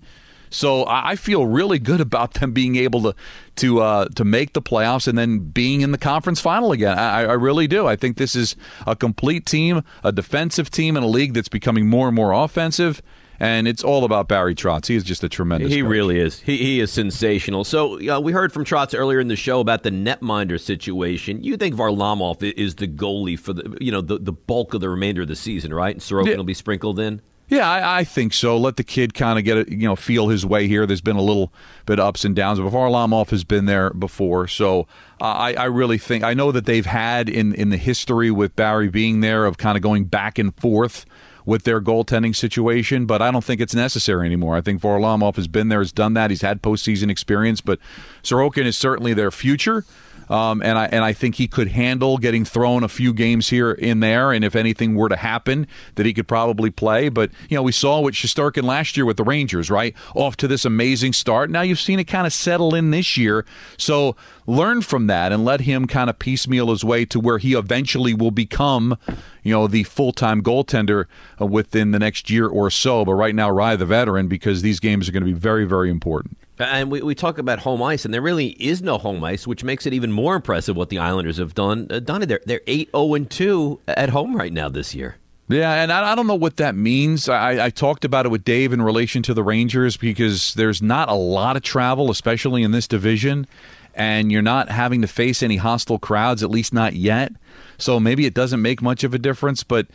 So 0.50 0.84
I 0.86 1.16
feel 1.16 1.46
really 1.46 1.80
good 1.80 2.00
about 2.00 2.34
them 2.34 2.52
being 2.52 2.76
able 2.76 3.02
to 3.02 3.14
to 3.56 3.80
uh, 3.80 4.04
to 4.16 4.24
make 4.24 4.52
the 4.52 4.62
playoffs 4.62 5.08
and 5.08 5.16
then 5.16 5.38
being 5.38 5.80
in 5.80 5.92
the 5.92 5.98
conference 5.98 6.40
final 6.40 6.72
again. 6.72 6.96
I, 6.96 7.22
I, 7.22 7.32
really 7.32 7.66
do. 7.66 7.86
I 7.86 7.96
think 7.96 8.18
this 8.18 8.36
is 8.36 8.54
a 8.86 8.94
complete 8.94 9.46
team, 9.46 9.82
a 10.04 10.12
defensive 10.12 10.70
team 10.70 10.96
in 10.96 11.02
a 11.02 11.08
league 11.08 11.34
that's 11.34 11.48
becoming 11.48 11.88
more 11.88 12.06
and 12.06 12.14
more 12.14 12.32
offensive 12.32 13.02
and 13.44 13.68
it's 13.68 13.84
all 13.84 14.04
about 14.04 14.26
Barry 14.26 14.54
Trotz. 14.54 14.86
He 14.86 14.94
is 14.94 15.04
just 15.04 15.22
a 15.22 15.28
tremendous. 15.28 15.70
He 15.70 15.82
coach. 15.82 15.90
really 15.90 16.18
is. 16.18 16.40
He, 16.40 16.56
he 16.56 16.80
is 16.80 16.90
sensational. 16.90 17.64
So 17.64 18.00
uh, 18.08 18.18
we 18.18 18.32
heard 18.32 18.52
from 18.54 18.64
Trotz 18.64 18.98
earlier 18.98 19.20
in 19.20 19.28
the 19.28 19.36
show 19.36 19.60
about 19.60 19.82
the 19.82 19.90
netminder 19.90 20.58
situation. 20.58 21.44
You 21.44 21.58
think 21.58 21.74
Varlamov 21.74 22.42
is 22.42 22.76
the 22.76 22.88
goalie 22.88 23.38
for 23.38 23.52
the 23.52 23.76
you 23.82 23.92
know 23.92 24.00
the, 24.00 24.18
the 24.18 24.32
bulk 24.32 24.72
of 24.72 24.80
the 24.80 24.88
remainder 24.88 25.22
of 25.22 25.28
the 25.28 25.36
season, 25.36 25.74
right? 25.74 25.94
And 25.94 26.00
Sorokin 26.00 26.30
yeah. 26.30 26.36
will 26.36 26.44
be 26.44 26.54
sprinkled 26.54 26.98
in. 26.98 27.20
Yeah, 27.46 27.70
I, 27.70 27.98
I, 27.98 28.04
think 28.04 28.32
so. 28.32 28.56
Let 28.56 28.78
the 28.78 28.82
kid 28.82 29.12
kind 29.12 29.38
of 29.38 29.44
get 29.44 29.58
it, 29.58 29.68
you 29.68 29.86
know, 29.86 29.96
feel 29.96 30.28
his 30.28 30.46
way 30.46 30.66
here. 30.66 30.86
There's 30.86 31.02
been 31.02 31.16
a 31.16 31.22
little 31.22 31.52
bit 31.84 31.98
of 31.98 32.06
ups 32.06 32.24
and 32.24 32.34
downs, 32.34 32.58
but 32.58 32.72
Varlamov 32.72 33.28
has 33.28 33.44
been 33.44 33.66
there 33.66 33.90
before, 33.90 34.48
so 34.48 34.86
uh, 35.20 35.24
I, 35.24 35.52
I 35.52 35.64
really 35.64 35.98
think 35.98 36.24
I 36.24 36.32
know 36.32 36.50
that 36.52 36.64
they've 36.64 36.86
had 36.86 37.28
in 37.28 37.54
in 37.54 37.68
the 37.68 37.76
history 37.76 38.30
with 38.30 38.56
Barry 38.56 38.88
being 38.88 39.20
there 39.20 39.44
of 39.44 39.58
kind 39.58 39.76
of 39.76 39.82
going 39.82 40.04
back 40.04 40.38
and 40.38 40.54
forth 40.56 41.04
with 41.44 41.64
their 41.64 41.80
goaltending 41.80 42.34
situation, 42.34 43.06
but 43.06 43.20
I 43.20 43.30
don't 43.30 43.44
think 43.44 43.60
it's 43.60 43.74
necessary 43.74 44.26
anymore. 44.26 44.56
I 44.56 44.60
think 44.60 44.80
Varlamov 44.80 45.36
has 45.36 45.48
been 45.48 45.68
there, 45.68 45.80
has 45.80 45.92
done 45.92 46.14
that. 46.14 46.30
He's 46.30 46.42
had 46.42 46.62
postseason 46.62 47.10
experience, 47.10 47.60
but 47.60 47.78
Sorokin 48.22 48.64
is 48.64 48.78
certainly 48.78 49.14
their 49.14 49.30
future. 49.30 49.84
Um, 50.28 50.62
and 50.62 50.78
I 50.78 50.86
and 50.86 51.04
I 51.04 51.12
think 51.12 51.36
he 51.36 51.46
could 51.46 51.68
handle 51.68 52.18
getting 52.18 52.44
thrown 52.44 52.82
a 52.82 52.88
few 52.88 53.12
games 53.12 53.50
here 53.50 53.72
in 53.72 54.00
there, 54.00 54.32
and 54.32 54.44
if 54.44 54.56
anything 54.56 54.94
were 54.94 55.08
to 55.08 55.16
happen, 55.16 55.66
that 55.96 56.06
he 56.06 56.14
could 56.14 56.28
probably 56.28 56.70
play. 56.70 57.08
But 57.08 57.30
you 57.48 57.56
know, 57.56 57.62
we 57.62 57.72
saw 57.72 58.00
with 58.00 58.14
Shesterkin 58.14 58.62
last 58.62 58.96
year 58.96 59.04
with 59.04 59.16
the 59.16 59.24
Rangers, 59.24 59.70
right? 59.70 59.94
Off 60.14 60.36
to 60.38 60.48
this 60.48 60.64
amazing 60.64 61.12
start. 61.12 61.50
Now 61.50 61.62
you've 61.62 61.80
seen 61.80 61.98
it 61.98 62.04
kind 62.04 62.26
of 62.26 62.32
settle 62.32 62.74
in 62.74 62.90
this 62.90 63.16
year. 63.16 63.44
So 63.76 64.16
learn 64.46 64.82
from 64.82 65.06
that 65.06 65.32
and 65.32 65.44
let 65.44 65.62
him 65.62 65.86
kind 65.86 66.10
of 66.10 66.18
piecemeal 66.18 66.70
his 66.70 66.84
way 66.84 67.04
to 67.06 67.20
where 67.20 67.38
he 67.38 67.54
eventually 67.54 68.14
will 68.14 68.30
become, 68.30 68.98
you 69.42 69.52
know, 69.52 69.66
the 69.66 69.84
full 69.84 70.12
time 70.12 70.42
goaltender 70.42 71.06
uh, 71.40 71.46
within 71.46 71.90
the 71.90 71.98
next 71.98 72.30
year 72.30 72.48
or 72.48 72.70
so. 72.70 73.04
But 73.04 73.14
right 73.14 73.34
now, 73.34 73.50
ride 73.50 73.78
the 73.78 73.86
veteran 73.86 74.28
because 74.28 74.62
these 74.62 74.80
games 74.80 75.08
are 75.08 75.12
going 75.12 75.22
to 75.22 75.32
be 75.32 75.38
very, 75.38 75.64
very 75.64 75.90
important. 75.90 76.36
And 76.58 76.90
we, 76.90 77.02
we 77.02 77.14
talk 77.16 77.38
about 77.38 77.58
home 77.58 77.82
ice, 77.82 78.04
and 78.04 78.14
there 78.14 78.22
really 78.22 78.48
is 78.60 78.80
no 78.80 78.96
home 78.96 79.24
ice, 79.24 79.46
which 79.46 79.64
makes 79.64 79.86
it 79.86 79.92
even 79.92 80.12
more 80.12 80.36
impressive 80.36 80.76
what 80.76 80.88
the 80.88 80.98
Islanders 80.98 81.38
have 81.38 81.54
done. 81.54 81.88
Uh, 81.90 81.98
done 81.98 82.20
they're 82.22 82.40
they're 82.46 82.60
eight 82.66 82.88
zero 82.88 83.04
oh 83.04 83.14
and 83.14 83.28
two 83.28 83.80
at 83.88 84.10
home 84.10 84.36
right 84.36 84.52
now 84.52 84.68
this 84.68 84.94
year. 84.94 85.16
Yeah, 85.48 85.82
and 85.82 85.92
I, 85.92 86.12
I 86.12 86.14
don't 86.14 86.26
know 86.26 86.34
what 86.36 86.56
that 86.56 86.74
means. 86.74 87.28
I, 87.28 87.66
I 87.66 87.70
talked 87.70 88.04
about 88.04 88.24
it 88.24 88.30
with 88.30 88.44
Dave 88.44 88.72
in 88.72 88.80
relation 88.80 89.22
to 89.24 89.34
the 89.34 89.42
Rangers 89.42 89.96
because 89.96 90.54
there's 90.54 90.80
not 90.80 91.08
a 91.08 91.14
lot 91.14 91.56
of 91.56 91.62
travel, 91.62 92.10
especially 92.10 92.62
in 92.62 92.70
this 92.70 92.88
division, 92.88 93.46
and 93.94 94.32
you're 94.32 94.40
not 94.40 94.70
having 94.70 95.02
to 95.02 95.08
face 95.08 95.42
any 95.42 95.56
hostile 95.56 95.98
crowds, 95.98 96.42
at 96.42 96.50
least 96.50 96.72
not 96.72 96.94
yet. 96.94 97.32
So 97.76 98.00
maybe 98.00 98.24
it 98.24 98.32
doesn't 98.32 98.62
make 98.62 98.80
much 98.80 99.04
of 99.04 99.12
a 99.12 99.18
difference, 99.18 99.64
but 99.64 99.86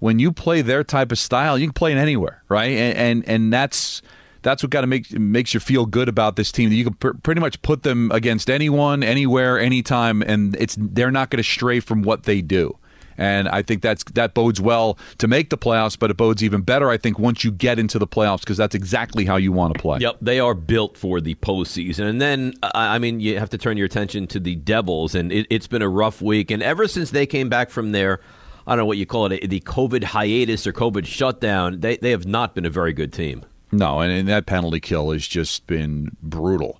when 0.00 0.18
you 0.18 0.32
play 0.32 0.62
their 0.62 0.82
type 0.82 1.12
of 1.12 1.18
style, 1.18 1.58
you 1.58 1.66
can 1.66 1.74
play 1.74 1.92
it 1.92 1.98
anywhere, 1.98 2.42
right? 2.48 2.72
And 2.72 2.96
and, 2.96 3.28
and 3.28 3.52
that's 3.52 4.02
that's 4.42 4.62
what 4.62 4.70
got 4.70 4.82
to 4.82 4.86
make 4.86 5.10
makes 5.12 5.54
you 5.54 5.60
feel 5.60 5.86
good 5.86 6.08
about 6.08 6.36
this 6.36 6.52
team. 6.52 6.72
You 6.72 6.84
can 6.84 6.94
pr- 6.94 7.12
pretty 7.22 7.40
much 7.40 7.60
put 7.62 7.82
them 7.82 8.10
against 8.12 8.50
anyone, 8.50 9.02
anywhere, 9.02 9.58
anytime, 9.58 10.22
and 10.22 10.56
it's 10.56 10.76
they're 10.78 11.10
not 11.10 11.30
going 11.30 11.42
to 11.42 11.48
stray 11.48 11.80
from 11.80 12.02
what 12.02 12.24
they 12.24 12.40
do. 12.42 12.76
And 13.18 13.50
I 13.50 13.60
think 13.60 13.82
that's 13.82 14.02
that 14.14 14.32
bodes 14.32 14.62
well 14.62 14.98
to 15.18 15.28
make 15.28 15.50
the 15.50 15.58
playoffs, 15.58 15.98
but 15.98 16.10
it 16.10 16.16
bodes 16.16 16.42
even 16.42 16.62
better, 16.62 16.88
I 16.88 16.96
think, 16.96 17.18
once 17.18 17.44
you 17.44 17.50
get 17.50 17.78
into 17.78 17.98
the 17.98 18.06
playoffs 18.06 18.40
because 18.40 18.56
that's 18.56 18.74
exactly 18.74 19.26
how 19.26 19.36
you 19.36 19.52
want 19.52 19.74
to 19.74 19.80
play. 19.80 19.98
Yep, 20.00 20.16
they 20.22 20.40
are 20.40 20.54
built 20.54 20.96
for 20.96 21.20
the 21.20 21.34
postseason. 21.34 22.08
And 22.08 22.18
then, 22.20 22.54
I 22.62 22.98
mean, 22.98 23.20
you 23.20 23.38
have 23.38 23.50
to 23.50 23.58
turn 23.58 23.76
your 23.76 23.84
attention 23.84 24.26
to 24.28 24.40
the 24.40 24.54
Devils, 24.54 25.14
and 25.14 25.30
it, 25.32 25.46
it's 25.50 25.66
been 25.66 25.82
a 25.82 25.88
rough 25.88 26.22
week. 26.22 26.50
And 26.50 26.62
ever 26.62 26.88
since 26.88 27.10
they 27.10 27.26
came 27.26 27.50
back 27.50 27.68
from 27.68 27.92
their 27.92 28.20
I 28.66 28.72
don't 28.72 28.78
know 28.78 28.86
what 28.86 28.98
you 28.98 29.06
call 29.06 29.32
it, 29.32 29.48
the 29.48 29.60
COVID 29.60 30.04
hiatus 30.04 30.66
or 30.66 30.72
COVID 30.72 31.04
shutdown, 31.04 31.80
they, 31.80 31.96
they 31.96 32.10
have 32.10 32.26
not 32.26 32.54
been 32.54 32.64
a 32.64 32.70
very 32.70 32.92
good 32.92 33.12
team. 33.12 33.44
No, 33.72 34.00
and, 34.00 34.12
and 34.12 34.28
that 34.28 34.46
penalty 34.46 34.80
kill 34.80 35.10
has 35.12 35.26
just 35.26 35.66
been 35.66 36.16
brutal. 36.22 36.79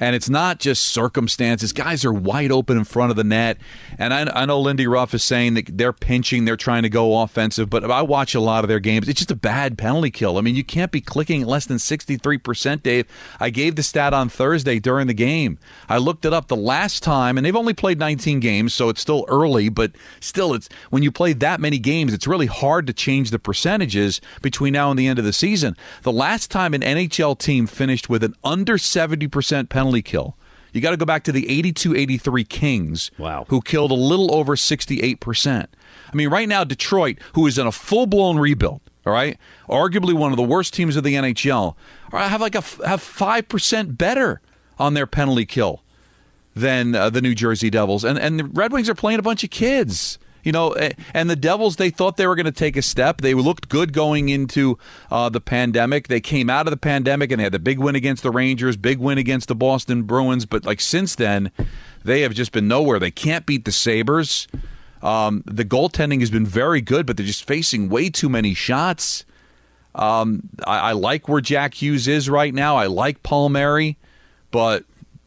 And 0.00 0.16
it's 0.16 0.30
not 0.30 0.58
just 0.58 0.82
circumstances. 0.82 1.72
Guys 1.72 2.04
are 2.04 2.12
wide 2.12 2.50
open 2.50 2.78
in 2.78 2.84
front 2.84 3.10
of 3.10 3.16
the 3.16 3.24
net. 3.24 3.58
And 3.98 4.14
I, 4.14 4.42
I, 4.42 4.46
know 4.46 4.58
Lindy 4.58 4.86
Ruff 4.86 5.12
is 5.12 5.22
saying 5.22 5.54
that 5.54 5.76
they're 5.76 5.92
pinching, 5.92 6.46
they're 6.46 6.56
trying 6.56 6.82
to 6.82 6.88
go 6.88 7.20
offensive, 7.20 7.68
but 7.68 7.88
I 7.88 8.00
watch 8.00 8.34
a 8.34 8.40
lot 8.40 8.64
of 8.64 8.68
their 8.68 8.80
games. 8.80 9.08
It's 9.08 9.18
just 9.18 9.30
a 9.30 9.36
bad 9.36 9.76
penalty 9.76 10.10
kill. 10.10 10.38
I 10.38 10.40
mean, 10.40 10.54
you 10.54 10.64
can't 10.64 10.90
be 10.90 11.02
clicking 11.02 11.44
less 11.44 11.66
than 11.66 11.76
63%, 11.76 12.82
Dave. 12.82 13.06
I 13.38 13.50
gave 13.50 13.76
the 13.76 13.82
stat 13.82 14.14
on 14.14 14.30
Thursday 14.30 14.78
during 14.78 15.06
the 15.06 15.14
game. 15.14 15.58
I 15.88 15.98
looked 15.98 16.24
it 16.24 16.32
up 16.32 16.48
the 16.48 16.56
last 16.56 17.02
time, 17.02 17.36
and 17.36 17.44
they've 17.44 17.54
only 17.54 17.74
played 17.74 17.98
19 17.98 18.40
games, 18.40 18.72
so 18.72 18.88
it's 18.88 19.02
still 19.02 19.26
early, 19.28 19.68
but 19.68 19.92
still, 20.18 20.54
it's 20.54 20.68
when 20.88 21.02
you 21.02 21.12
play 21.12 21.34
that 21.34 21.60
many 21.60 21.78
games, 21.78 22.14
it's 22.14 22.26
really 22.26 22.46
hard 22.46 22.86
to 22.86 22.94
change 22.94 23.30
the 23.30 23.38
percentages 23.38 24.20
between 24.40 24.72
now 24.72 24.90
and 24.90 24.98
the 24.98 25.06
end 25.06 25.18
of 25.18 25.24
the 25.26 25.32
season. 25.32 25.76
The 26.02 26.12
last 26.12 26.50
time 26.50 26.72
an 26.72 26.80
NHL 26.80 27.38
team 27.38 27.66
finished 27.66 28.08
with 28.08 28.24
an 28.24 28.34
under 28.42 28.78
70% 28.78 29.68
penalty 29.68 29.89
penalty 29.90 30.02
kill. 30.02 30.36
You 30.72 30.80
got 30.80 30.92
to 30.92 30.96
go 30.96 31.04
back 31.04 31.24
to 31.24 31.32
the 31.32 31.50
82 31.50 31.96
83 31.96 32.44
Kings, 32.44 33.10
wow. 33.18 33.44
who 33.48 33.60
killed 33.60 33.90
a 33.90 33.94
little 33.94 34.32
over 34.32 34.54
68%. 34.54 35.66
I 36.12 36.16
mean, 36.16 36.28
right 36.28 36.48
now, 36.48 36.62
Detroit, 36.62 37.18
who 37.34 37.46
is 37.46 37.58
in 37.58 37.66
a 37.66 37.72
full 37.72 38.06
blown 38.06 38.38
rebuild, 38.38 38.80
all 39.04 39.12
right, 39.12 39.36
arguably 39.68 40.14
one 40.14 40.30
of 40.30 40.36
the 40.36 40.44
worst 40.44 40.72
teams 40.74 40.94
of 40.94 41.02
the 41.02 41.14
NHL, 41.14 41.74
have 42.12 42.40
like 42.40 42.54
a 42.54 42.60
have 42.86 43.02
5% 43.02 43.98
better 43.98 44.40
on 44.78 44.94
their 44.94 45.06
penalty 45.06 45.44
kill 45.44 45.82
than 46.54 46.94
uh, 46.94 47.10
the 47.10 47.20
New 47.20 47.34
Jersey 47.34 47.70
Devils. 47.70 48.04
And, 48.04 48.18
and 48.18 48.38
the 48.38 48.44
Red 48.44 48.72
Wings 48.72 48.88
are 48.88 48.94
playing 48.94 49.18
a 49.18 49.22
bunch 49.22 49.42
of 49.42 49.50
kids. 49.50 50.18
You 50.42 50.52
know, 50.52 50.74
and 51.14 51.28
the 51.28 51.36
Devils, 51.36 51.76
they 51.76 51.90
thought 51.90 52.16
they 52.16 52.26
were 52.26 52.34
going 52.34 52.46
to 52.46 52.52
take 52.52 52.76
a 52.76 52.82
step. 52.82 53.20
They 53.20 53.34
looked 53.34 53.68
good 53.68 53.92
going 53.92 54.28
into 54.28 54.78
uh, 55.10 55.28
the 55.28 55.40
pandemic. 55.40 56.08
They 56.08 56.20
came 56.20 56.48
out 56.48 56.66
of 56.66 56.70
the 56.70 56.76
pandemic 56.76 57.30
and 57.30 57.38
they 57.38 57.44
had 57.44 57.52
the 57.52 57.58
big 57.58 57.78
win 57.78 57.94
against 57.94 58.22
the 58.22 58.30
Rangers, 58.30 58.76
big 58.76 58.98
win 58.98 59.18
against 59.18 59.48
the 59.48 59.54
Boston 59.54 60.04
Bruins. 60.04 60.46
But 60.46 60.64
like 60.64 60.80
since 60.80 61.14
then, 61.14 61.50
they 62.04 62.22
have 62.22 62.34
just 62.34 62.52
been 62.52 62.68
nowhere. 62.68 62.98
They 62.98 63.10
can't 63.10 63.46
beat 63.46 63.64
the 63.64 63.72
Sabres. 63.72 64.48
Um, 65.02 65.42
the 65.46 65.64
goaltending 65.64 66.20
has 66.20 66.30
been 66.30 66.46
very 66.46 66.80
good, 66.80 67.06
but 67.06 67.16
they're 67.16 67.26
just 67.26 67.46
facing 67.46 67.88
way 67.88 68.10
too 68.10 68.28
many 68.28 68.54
shots. 68.54 69.24
Um, 69.94 70.50
I, 70.66 70.78
I, 70.78 70.92
like 70.92 71.26
where 71.28 71.40
Jack 71.40 71.74
Hughes 71.74 72.06
is 72.06 72.30
right 72.30 72.54
now. 72.54 72.76
I 72.76 72.86
like 72.86 73.22
Palmieri, 73.22 73.96
but 74.50 74.84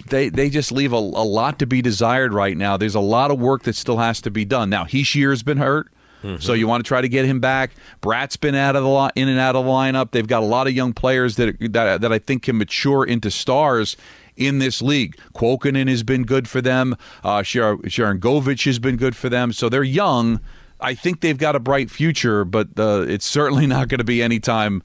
they 0.08 0.30
they 0.30 0.50
just 0.50 0.72
leave 0.72 0.94
a, 0.94 0.98
a, 0.98 1.26
lot 1.26 1.60
to 1.60 1.66
be 1.66 1.82
desired 1.82 2.34
right 2.34 2.56
now. 2.58 2.78
There's 2.78 2.96
a 2.96 3.00
lot 3.00 3.32
of 3.32 3.40
work 3.40 3.64
that 3.64 3.76
still 3.76 3.98
has 3.98 4.22
to 4.22 4.32
be 4.32 4.46
done. 4.46 4.70
Now 4.70 4.86
Hischier's 4.86 5.44
been 5.44 5.58
hurt. 5.58 5.90
Mm-hmm. 6.24 6.42
So 6.42 6.54
you 6.54 6.68
want 6.68 6.84
to 6.84 6.88
try 6.88 7.02
to 7.02 7.10
get 7.10 7.26
him 7.26 7.42
back. 7.42 7.72
Bratt's 8.00 8.38
been 8.38 8.56
out 8.56 8.78
of 8.78 8.84
the 8.84 8.90
li- 8.90 9.12
in 9.16 9.28
and 9.28 9.40
out 9.40 9.58
of 9.58 9.66
the 9.66 9.72
lineup. 9.72 10.12
They've 10.12 10.26
got 10.26 10.42
a 10.42 10.46
lot 10.46 10.68
of 10.68 10.74
young 10.74 10.94
players 10.94 11.36
that 11.36 11.58
that, 11.74 12.02
that 12.02 12.14
I 12.14 12.20
think 12.20 12.44
can 12.44 12.58
mature 12.58 13.04
into 13.04 13.30
stars 13.30 13.98
in 14.36 14.60
this 14.60 14.82
league. 14.82 15.18
Kuokkanen 15.36 15.90
has 15.90 16.04
been 16.04 16.24
good 16.24 16.48
for 16.48 16.62
them. 16.62 16.96
Uh, 17.24 17.40
Sharangovich 17.40 18.66
has 18.66 18.80
been 18.80 18.96
good 18.96 19.16
for 19.16 19.30
them. 19.30 19.52
So 19.52 19.70
they're 19.70 19.84
young. 19.84 20.40
I 20.80 20.96
think 20.96 21.22
they've 21.22 21.38
got 21.38 21.56
a 21.56 21.60
bright 21.60 21.90
future, 21.92 22.44
but 22.46 22.70
uh, 22.78 23.06
it's 23.08 23.26
certainly 23.26 23.68
not 23.76 23.90
going 23.90 24.00
to 24.00 24.06
be 24.06 24.24
anytime 24.24 24.82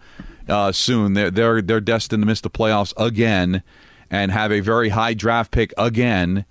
uh, 0.48 0.72
soon. 0.72 1.14
They're, 1.14 1.30
they're 1.30 1.62
they're 1.62 1.80
destined 1.80 2.22
to 2.22 2.26
miss 2.26 2.40
the 2.40 2.50
playoffs 2.50 2.92
again 2.96 3.62
and 4.10 4.30
have 4.32 4.52
a 4.52 4.60
very 4.60 4.90
high 4.90 5.14
draft 5.14 5.50
pick 5.50 5.72
again. 5.76 6.44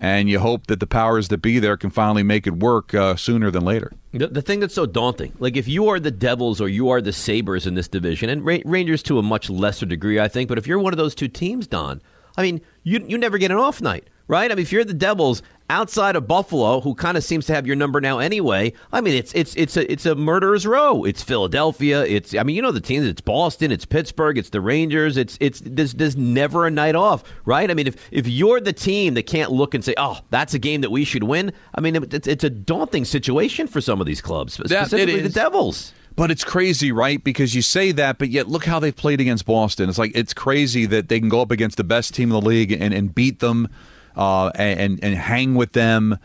And 0.00 0.28
you 0.28 0.38
hope 0.38 0.66
that 0.66 0.80
the 0.80 0.86
powers 0.86 1.28
that 1.28 1.38
be 1.38 1.58
there 1.58 1.76
can 1.76 1.88
finally 1.88 2.22
make 2.22 2.46
it 2.46 2.54
work 2.54 2.92
uh, 2.92 3.16
sooner 3.16 3.50
than 3.50 3.64
later. 3.64 3.92
The, 4.12 4.26
the, 4.26 4.42
thing 4.42 4.60
that's 4.60 4.74
so 4.74 4.86
daunting, 4.86 5.32
like 5.38 5.56
if 5.56 5.66
you 5.66 5.88
are 5.88 5.98
the 5.98 6.10
Devils 6.10 6.60
or 6.60 6.68
you 6.68 6.90
are 6.90 7.00
the 7.00 7.12
Sabres 7.12 7.66
in 7.66 7.74
this 7.74 7.88
division, 7.88 8.28
and 8.28 8.44
Ra- 8.44 8.58
Rangers 8.64 9.02
to 9.04 9.18
a 9.18 9.22
much 9.22 9.48
lesser 9.48 9.86
degree, 9.86 10.20
I 10.20 10.28
think, 10.28 10.48
but 10.48 10.58
if 10.58 10.66
you're 10.66 10.78
one 10.78 10.92
of 10.92 10.98
those 10.98 11.14
two 11.14 11.28
teams, 11.28 11.66
Don, 11.66 12.02
I 12.36 12.42
mean, 12.42 12.60
you 12.82 13.04
you 13.06 13.16
never 13.16 13.38
get 13.38 13.50
an 13.50 13.56
off 13.56 13.80
night 13.80 14.08
right? 14.28 14.50
I 14.50 14.54
mean, 14.54 14.62
if 14.62 14.72
you're 14.72 14.84
the 14.84 14.94
Devils 14.94 15.42
outside 15.70 16.14
of 16.14 16.26
Buffalo, 16.26 16.80
who 16.80 16.94
kind 16.94 17.16
of 17.16 17.24
seems 17.24 17.46
to 17.46 17.54
have 17.54 17.66
your 17.66 17.76
number 17.76 18.00
now 18.00 18.18
anyway, 18.18 18.72
I 18.92 19.00
mean, 19.00 19.14
it's 19.14 19.32
it's 19.34 19.54
it's 19.56 19.76
a 19.76 19.90
it's 19.90 20.06
a 20.06 20.14
murderer's 20.14 20.66
row. 20.66 21.04
It's 21.04 21.22
Philadelphia. 21.22 22.04
It's 22.04 22.34
I 22.34 22.42
mean, 22.42 22.56
you 22.56 22.62
know 22.62 22.72
the 22.72 22.80
teams. 22.80 23.06
It's 23.06 23.20
Boston. 23.20 23.70
It's 23.72 23.84
Pittsburgh. 23.84 24.38
It's 24.38 24.50
the 24.50 24.60
Rangers. 24.60 25.16
It's 25.16 25.38
it's 25.40 25.60
there's, 25.64 25.94
there's 25.94 26.16
never 26.16 26.66
a 26.66 26.70
night 26.70 26.94
off, 26.94 27.24
right? 27.44 27.70
I 27.70 27.74
mean, 27.74 27.86
if 27.86 27.96
if 28.10 28.26
you're 28.26 28.60
the 28.60 28.72
team 28.72 29.14
that 29.14 29.24
can't 29.24 29.50
look 29.50 29.74
and 29.74 29.84
say, 29.84 29.94
oh, 29.96 30.20
that's 30.30 30.54
a 30.54 30.58
game 30.58 30.80
that 30.82 30.90
we 30.90 31.04
should 31.04 31.24
win. 31.24 31.52
I 31.74 31.80
mean, 31.80 31.96
it's 31.96 32.26
it's 32.26 32.44
a 32.44 32.50
daunting 32.50 33.04
situation 33.04 33.66
for 33.66 33.80
some 33.80 34.00
of 34.00 34.06
these 34.06 34.20
clubs, 34.20 34.54
specifically 34.54 35.20
the 35.20 35.28
Devils. 35.28 35.92
But 36.16 36.30
it's 36.30 36.44
crazy, 36.44 36.92
right? 36.92 37.22
Because 37.22 37.56
you 37.56 37.62
say 37.62 37.90
that, 37.90 38.18
but 38.18 38.30
yet 38.30 38.46
look 38.46 38.64
how 38.66 38.78
they've 38.78 38.94
played 38.94 39.20
against 39.20 39.46
Boston. 39.46 39.88
It's 39.88 39.98
like 39.98 40.12
it's 40.14 40.32
crazy 40.32 40.86
that 40.86 41.08
they 41.08 41.18
can 41.18 41.28
go 41.28 41.40
up 41.40 41.50
against 41.50 41.76
the 41.76 41.82
best 41.82 42.14
team 42.14 42.30
in 42.30 42.40
the 42.40 42.46
league 42.46 42.70
and, 42.70 42.94
and 42.94 43.12
beat 43.12 43.40
them 43.40 43.68
uh, 44.16 44.50
and 44.54 45.02
and 45.02 45.14
hang 45.14 45.54
with 45.54 45.72
them. 45.72 46.18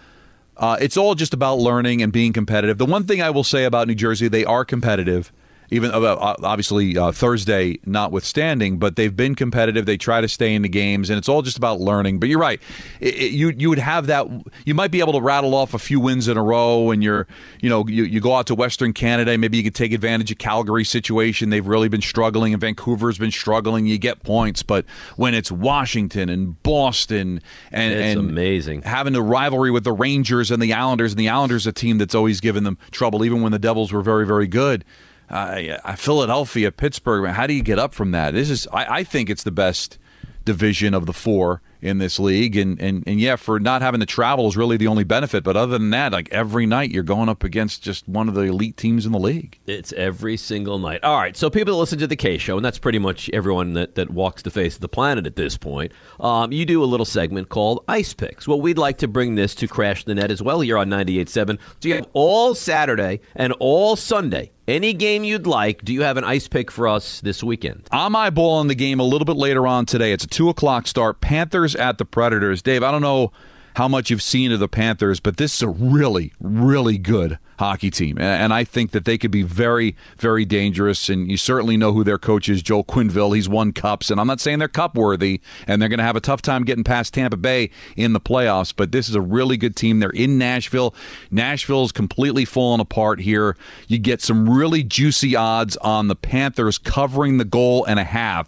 Uh, 0.58 0.78
it's 0.82 0.98
all 0.98 1.16
just 1.16 1.34
about 1.34 1.58
learning 1.58 2.02
and 2.02 2.12
being 2.12 2.34
competitive. 2.34 2.78
The 2.78 2.86
one 2.86 3.06
thing 3.06 3.22
I 3.22 3.30
will 3.30 3.46
say 3.46 3.64
about 3.64 3.88
New 3.88 3.96
Jersey, 3.96 4.28
they 4.28 4.44
are 4.44 4.66
competitive 4.66 5.32
even 5.72 5.92
uh, 5.92 6.16
obviously 6.44 6.98
uh, 6.98 7.12
Thursday 7.12 7.80
notwithstanding, 7.86 8.78
but 8.80 8.96
they've 8.96 9.16
been 9.16 9.36
competitive. 9.36 9.86
They 9.86 9.98
try 9.98 10.22
to 10.22 10.28
stay 10.28 10.54
in 10.56 10.62
the 10.62 10.70
games, 10.70 11.10
and 11.10 11.18
it's 11.18 11.30
all 11.30 11.42
just 11.42 11.58
about 11.58 11.80
learning. 11.80 12.20
But 12.20 12.30
you're 12.30 12.40
right. 12.40 12.62
It, 13.00 13.16
it, 13.16 13.32
you 13.32 13.50
you 13.50 13.70
would 13.70 13.80
have 13.80 14.08
that. 14.08 14.28
You 14.66 14.74
might 14.74 14.92
be 14.92 15.00
able 15.00 15.14
to 15.14 15.22
rattle 15.22 15.54
off 15.54 15.74
a 15.74 15.80
few 15.80 16.00
wins 16.00 16.28
in 16.28 16.38
a 16.38 16.44
row, 16.44 16.92
and 16.92 17.04
you're 17.04 17.28
you 17.62 17.70
know 17.70 17.88
you, 17.88 18.04
you 18.04 18.20
go 18.20 18.34
out 18.34 18.48
to 18.48 18.56
Western 18.56 18.94
Canada. 18.94 19.38
Maybe 19.38 19.58
you 19.58 19.64
could 19.64 19.76
take 19.76 19.92
advantage 19.92 20.32
of 20.32 20.38
Calgary's 20.38 20.90
situation. 20.90 21.50
They've 21.50 21.66
really 21.66 21.90
been 21.90 22.02
struggling, 22.02 22.54
and 22.54 22.62
Vancouver's 22.62 23.18
been 23.18 23.32
struggling. 23.32 23.86
You 23.86 23.98
get 23.98 24.24
points, 24.24 24.64
but 24.64 24.86
when 25.18 25.34
it's 25.34 25.52
Washington 25.52 26.30
and 26.30 26.62
Boston 26.64 27.42
and 27.72 27.94
it's 27.94 28.18
and 28.18 28.30
amazing 28.30 28.82
having 28.84 29.14
the 29.14 29.22
rivalry 29.22 29.72
with 29.72 29.84
the 29.84 29.94
Rangers 29.94 30.52
and 30.52 30.62
the 30.62 30.74
Islanders, 30.74 31.12
and 31.12 31.20
the 31.20 31.30
Islanders 31.30 31.68
a 31.68 31.72
team 31.72 31.98
that's 31.98 32.16
always 32.16 32.40
given 32.40 32.64
them 32.64 32.78
trouble, 32.92 33.24
even 33.24 33.42
when 33.42 33.52
the 33.52 33.60
Devils 33.60 33.92
were 33.92 34.02
very 34.02 34.26
very 34.26 34.48
good 34.48 34.84
uh, 35.30 35.96
Philadelphia, 35.96 36.72
Pittsburgh. 36.72 37.30
How 37.30 37.48
do 37.48 37.54
you 37.54 37.64
get 37.64 37.80
up 37.80 37.94
from 37.94 38.12
that? 38.12 38.34
This 38.34 38.50
is, 38.50 38.68
I, 38.74 39.00
I 39.00 39.04
think, 39.04 39.30
it's 39.30 39.44
the 39.44 39.52
best 39.52 39.98
division 40.46 40.94
of 40.94 41.06
the 41.06 41.14
four 41.14 41.62
in 41.82 41.98
this 41.98 42.20
league. 42.20 42.58
And, 42.58 42.80
and, 42.82 43.04
and 43.08 43.20
yeah, 43.20 43.36
for 43.36 43.60
not 43.60 43.82
having 43.82 44.00
to 44.00 44.06
travel 44.06 44.48
is 44.48 44.58
really 44.58 44.78
the 44.78 44.88
only 44.88 45.04
benefit. 45.04 45.44
But 45.44 45.56
other 45.56 45.78
than 45.78 45.92
that, 45.92 46.12
like 46.12 46.30
every 46.32 46.66
night 46.66 46.92
you're 46.92 47.04
going 47.04 47.30
up 47.30 47.44
against 47.44 47.84
just 47.84 48.08
one 48.08 48.28
of 48.28 48.36
the 48.36 48.42
elite 48.42 48.76
teams 48.76 49.06
in 49.06 49.12
the 49.12 49.20
league. 49.20 49.60
It's 49.66 49.94
every 49.94 50.38
single 50.38 50.80
night. 50.80 51.04
All 51.04 51.18
right. 51.18 51.38
So 51.38 51.50
people 51.50 51.74
that 51.74 51.80
listen 51.80 52.00
to 52.00 52.08
the 52.08 52.16
K 52.16 52.38
show, 52.38 52.58
and 52.58 52.66
that's 52.66 52.80
pretty 52.80 53.00
much 53.00 53.30
everyone 53.30 53.74
that, 53.74 53.96
that 53.96 54.10
walks 54.10 54.42
the 54.42 54.52
face 54.52 54.76
of 54.76 54.82
the 54.82 54.90
planet 54.90 55.26
at 55.26 55.36
this 55.36 55.58
point, 55.58 55.92
um, 56.20 56.52
you 56.52 56.66
do 56.66 56.84
a 56.84 56.86
little 56.86 57.06
segment 57.06 57.50
called 57.50 57.84
Ice 57.88 58.14
Picks. 58.14 58.48
Well, 58.48 58.60
we'd 58.60 58.78
like 58.78 58.98
to 59.00 59.08
bring 59.08 59.36
this 59.36 59.56
to 59.56 59.68
Crash 59.68 60.04
the 60.04 60.16
Net 60.16 60.32
as 60.32 60.42
well 60.42 60.62
here 60.62 60.78
on 60.78 60.90
98.7. 60.90 61.60
So 61.80 61.88
you 61.88 61.96
have 61.96 62.08
all 62.14 62.56
Saturday 62.56 63.22
and 63.36 63.54
all 63.60 63.96
Sunday 63.96 64.52
any 64.70 64.94
game 64.94 65.24
you'd 65.24 65.48
like. 65.48 65.84
Do 65.84 65.94
you 65.94 66.04
have 66.04 66.18
an 66.18 66.24
ice 66.24 66.48
pick 66.48 66.72
for 66.72 66.88
us 66.88 67.20
this 67.22 67.44
weekend? 67.44 67.88
I'm 67.92 68.14
eyeballing 68.14 68.68
the 68.68 68.76
game 68.76 69.00
a 69.00 69.04
little 69.04 69.26
bit 69.26 69.36
later 69.36 69.66
on 69.66 69.86
today. 69.86 70.12
It's 70.12 70.24
a 70.24 70.28
2 70.28 70.50
o'clock 70.50 70.88
start. 70.88 71.22
Panthers 71.22 71.76
at 71.76 71.98
the 71.98 72.06
Predators. 72.06 72.62
Dave, 72.62 72.84
I 72.84 72.92
don't 72.92 73.02
know 73.02 73.32
how 73.76 73.88
much 73.88 74.10
you've 74.10 74.22
seen 74.22 74.52
of 74.52 74.60
the 74.60 74.68
Panthers, 74.68 75.20
but 75.20 75.38
this 75.38 75.56
is 75.56 75.62
a 75.62 75.68
really, 75.68 76.34
really 76.40 76.98
good 76.98 77.38
hockey 77.60 77.92
team. 77.92 78.18
And 78.18 78.54
I 78.54 78.64
think 78.64 78.92
that 78.92 79.04
they 79.04 79.18
could 79.18 79.32
be 79.32 79.44
very, 79.44 79.96
very 80.18 80.46
dangerous. 80.46 81.10
And 81.10 81.30
you 81.30 81.36
certainly 81.36 81.76
know 81.76 81.92
who 81.92 82.04
their 82.04 82.18
coach 82.18 82.48
is, 82.48 82.62
Joe 82.62 82.84
Quenneville. 82.84 83.36
He's 83.36 83.50
won 83.50 83.74
cups. 83.74 84.10
And 84.10 84.20
I'm 84.20 84.28
not 84.28 84.40
saying 84.40 84.60
they're 84.60 84.70
cup 84.70 84.96
worthy, 84.96 85.42
and 85.68 85.82
they're 85.82 85.90
going 85.90 86.00
to 86.00 86.06
have 86.06 86.16
a 86.16 86.22
tough 86.22 86.42
time 86.42 86.64
getting 86.64 86.86
past 86.86 87.14
Tampa 87.14 87.38
Bay 87.38 87.70
in 87.98 88.14
the 88.14 88.22
playoffs, 88.22 88.74
but 88.76 88.92
this 88.92 89.10
is 89.10 89.16
a 89.16 89.22
really 89.22 89.58
good 89.58 89.76
team. 89.76 90.00
They're 90.00 90.10
in 90.10 90.38
Nashville. 90.38 90.96
Nashville's 91.32 91.92
completely 91.92 92.46
fallen 92.46 92.80
apart 92.80 93.20
here. 93.20 93.58
You 93.88 93.98
get 93.98 94.22
some 94.22 94.50
really 94.50 94.84
juicy 94.84 95.36
odds 95.36 95.76
on 95.78 96.08
the 96.08 96.16
Panthers 96.16 96.78
covering 96.78 97.38
the 97.38 97.46
goal 97.46 97.84
and 97.86 98.00
a 98.00 98.06
half 98.06 98.48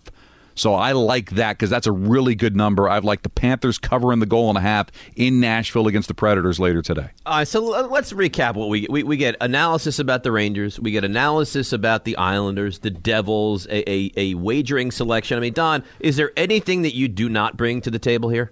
so 0.61 0.75
I 0.75 0.91
like 0.91 1.31
that 1.31 1.53
because 1.57 1.71
that's 1.71 1.87
a 1.87 1.91
really 1.91 2.35
good 2.35 2.55
number. 2.55 2.87
I've 2.87 3.03
liked 3.03 3.23
the 3.23 3.29
Panthers 3.29 3.79
covering 3.79 4.19
the 4.19 4.27
goal 4.27 4.47
and 4.47 4.59
a 4.59 4.61
half 4.61 4.89
in 5.15 5.39
Nashville 5.39 5.87
against 5.87 6.07
the 6.07 6.13
Predators 6.13 6.59
later 6.59 6.83
today. 6.83 7.09
All 7.25 7.37
right, 7.37 7.47
so 7.47 7.73
uh, 7.73 7.87
let's 7.87 8.13
recap 8.13 8.53
what 8.53 8.69
we, 8.69 8.85
we 8.87 9.01
we 9.01 9.17
get 9.17 9.35
analysis 9.41 9.97
about 9.97 10.21
the 10.21 10.31
Rangers, 10.31 10.79
we 10.79 10.91
get 10.91 11.03
analysis 11.03 11.73
about 11.73 12.05
the 12.05 12.15
Islanders, 12.15 12.77
the 12.77 12.91
Devils, 12.91 13.65
a, 13.71 13.89
a, 13.89 14.11
a 14.15 14.33
wagering 14.35 14.91
selection. 14.91 15.35
I 15.35 15.41
mean, 15.41 15.53
Don, 15.53 15.83
is 15.99 16.15
there 16.15 16.31
anything 16.37 16.83
that 16.83 16.93
you 16.93 17.07
do 17.07 17.27
not 17.27 17.57
bring 17.57 17.81
to 17.81 17.89
the 17.89 17.97
table 17.97 18.29
here? 18.29 18.51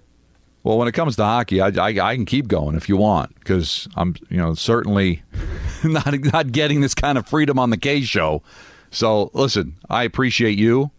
Well, 0.64 0.80
when 0.80 0.88
it 0.88 0.93
comes 0.93 1.16
to 1.18 1.24
hockey, 1.24 1.62
I, 1.62 1.68
I, 1.68 1.89
I 1.89 2.16
can 2.16 2.26
keep 2.26 2.47
going 2.47 2.76
if 2.76 2.89
you 2.89 2.97
want 2.97 3.36
because 3.36 3.88
I'm 3.95 4.16
you 4.30 4.38
know 4.38 4.55
certainly 4.55 5.22
not 5.84 6.12
not 6.34 6.51
getting 6.53 6.82
this 6.82 6.95
kind 6.95 7.20
of 7.20 7.28
freedom 7.28 7.60
on 7.60 7.70
the 7.70 7.78
K 7.78 8.01
show. 8.01 8.41
So 8.89 9.30
listen, 9.36 9.76
I 9.91 10.05
appreciate 10.05 10.57
you. 10.57 10.89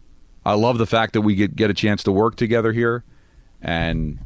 I 0.45 0.53
love 0.53 0.77
the 0.77 0.87
fact 0.87 1.13
that 1.13 1.21
we 1.21 1.35
get, 1.35 1.55
get 1.55 1.69
a 1.69 1.73
chance 1.73 2.03
to 2.03 2.11
work 2.11 2.35
together 2.35 2.71
here, 2.71 3.03
and 3.61 4.19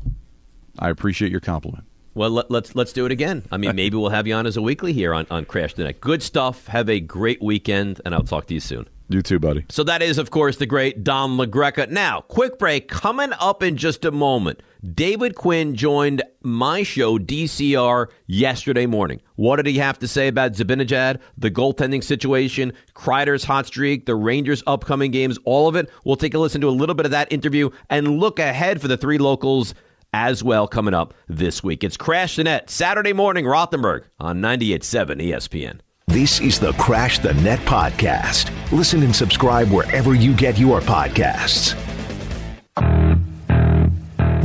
I 0.79 0.89
appreciate 0.89 1.31
your 1.31 1.41
compliment. 1.41 1.85
Well, 2.13 2.29
let, 2.29 2.45
us 2.45 2.51
let's, 2.51 2.75
let's 2.75 2.93
do 2.93 3.05
it 3.05 3.11
again. 3.11 3.43
I 3.51 3.57
mean, 3.57 3.75
maybe 3.75 3.97
we'll 3.97 4.09
have 4.09 4.25
you 4.25 4.33
on 4.33 4.45
as 4.45 4.55
a 4.55 4.61
weekly 4.61 4.93
here 4.93 5.13
on, 5.13 5.27
on 5.29 5.45
Crash 5.45 5.77
Net. 5.77 5.99
Good 5.99 6.23
stuff. 6.23 6.67
Have 6.67 6.89
a 6.89 6.99
great 6.99 7.41
weekend, 7.41 7.99
and 8.05 8.15
I'll 8.15 8.23
talk 8.23 8.47
to 8.47 8.53
you 8.53 8.61
soon. 8.61 8.87
You 9.07 9.21
too, 9.21 9.39
buddy. 9.39 9.65
So 9.69 9.83
that 9.83 10.01
is, 10.01 10.17
of 10.17 10.31
course, 10.31 10.57
the 10.57 10.65
great 10.65 11.03
Don 11.03 11.37
La 11.37 11.45
Greca. 11.45 11.89
Now, 11.89 12.21
quick 12.21 12.57
break 12.57 12.87
coming 12.87 13.33
up 13.39 13.61
in 13.61 13.77
just 13.77 14.03
a 14.03 14.11
moment. 14.11 14.63
David 14.93 15.35
Quinn 15.35 15.75
joined 15.75 16.23
my 16.41 16.81
show, 16.83 17.19
DCR, 17.19 18.07
yesterday 18.25 18.85
morning. 18.87 19.21
What 19.35 19.57
did 19.57 19.67
he 19.67 19.77
have 19.77 19.99
to 19.99 20.07
say 20.07 20.27
about 20.27 20.53
Zibanejad, 20.53 21.19
the 21.37 21.51
goaltending 21.51 22.03
situation, 22.03 22.73
Kreider's 22.95 23.43
hot 23.43 23.67
streak, 23.67 24.05
the 24.05 24.15
Rangers' 24.15 24.63
upcoming 24.65 25.11
games, 25.11 25.37
all 25.45 25.67
of 25.67 25.75
it? 25.75 25.89
We'll 26.03 26.15
take 26.15 26.33
a 26.33 26.39
listen 26.39 26.61
to 26.61 26.69
a 26.69 26.71
little 26.71 26.95
bit 26.95 27.05
of 27.05 27.11
that 27.11 27.31
interview 27.31 27.69
and 27.89 28.19
look 28.19 28.39
ahead 28.39 28.81
for 28.81 28.87
the 28.87 28.97
three 28.97 29.19
locals 29.19 29.75
as 30.13 30.43
well 30.43 30.67
coming 30.67 30.93
up 30.93 31.13
this 31.27 31.63
week. 31.63 31.83
It's 31.83 31.97
Crash 31.97 32.37
the 32.37 32.45
Net, 32.45 32.69
Saturday 32.69 33.13
morning, 33.13 33.45
Rothenberg 33.45 34.05
on 34.19 34.39
98.7 34.39 35.21
ESPN. 35.21 35.79
This 36.15 36.39
is 36.39 36.61
the 36.61 36.71
Crash 36.71 37.19
the 37.19 37.33
Net 37.33 37.59
podcast. 37.59 38.49
Listen 38.71 39.03
and 39.03 39.13
subscribe 39.13 39.69
wherever 39.69 40.15
you 40.15 40.33
get 40.33 40.57
your 40.57 40.79
podcasts. 40.79 41.75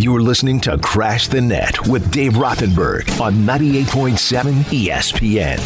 You're 0.02 0.20
listening 0.20 0.60
to 0.62 0.76
Crash 0.78 1.28
the 1.28 1.40
Net 1.40 1.86
with 1.86 2.10
Dave 2.10 2.32
Rothenberg 2.32 3.20
on 3.20 3.34
98.7 3.46 4.52
ESPN. 4.64 5.60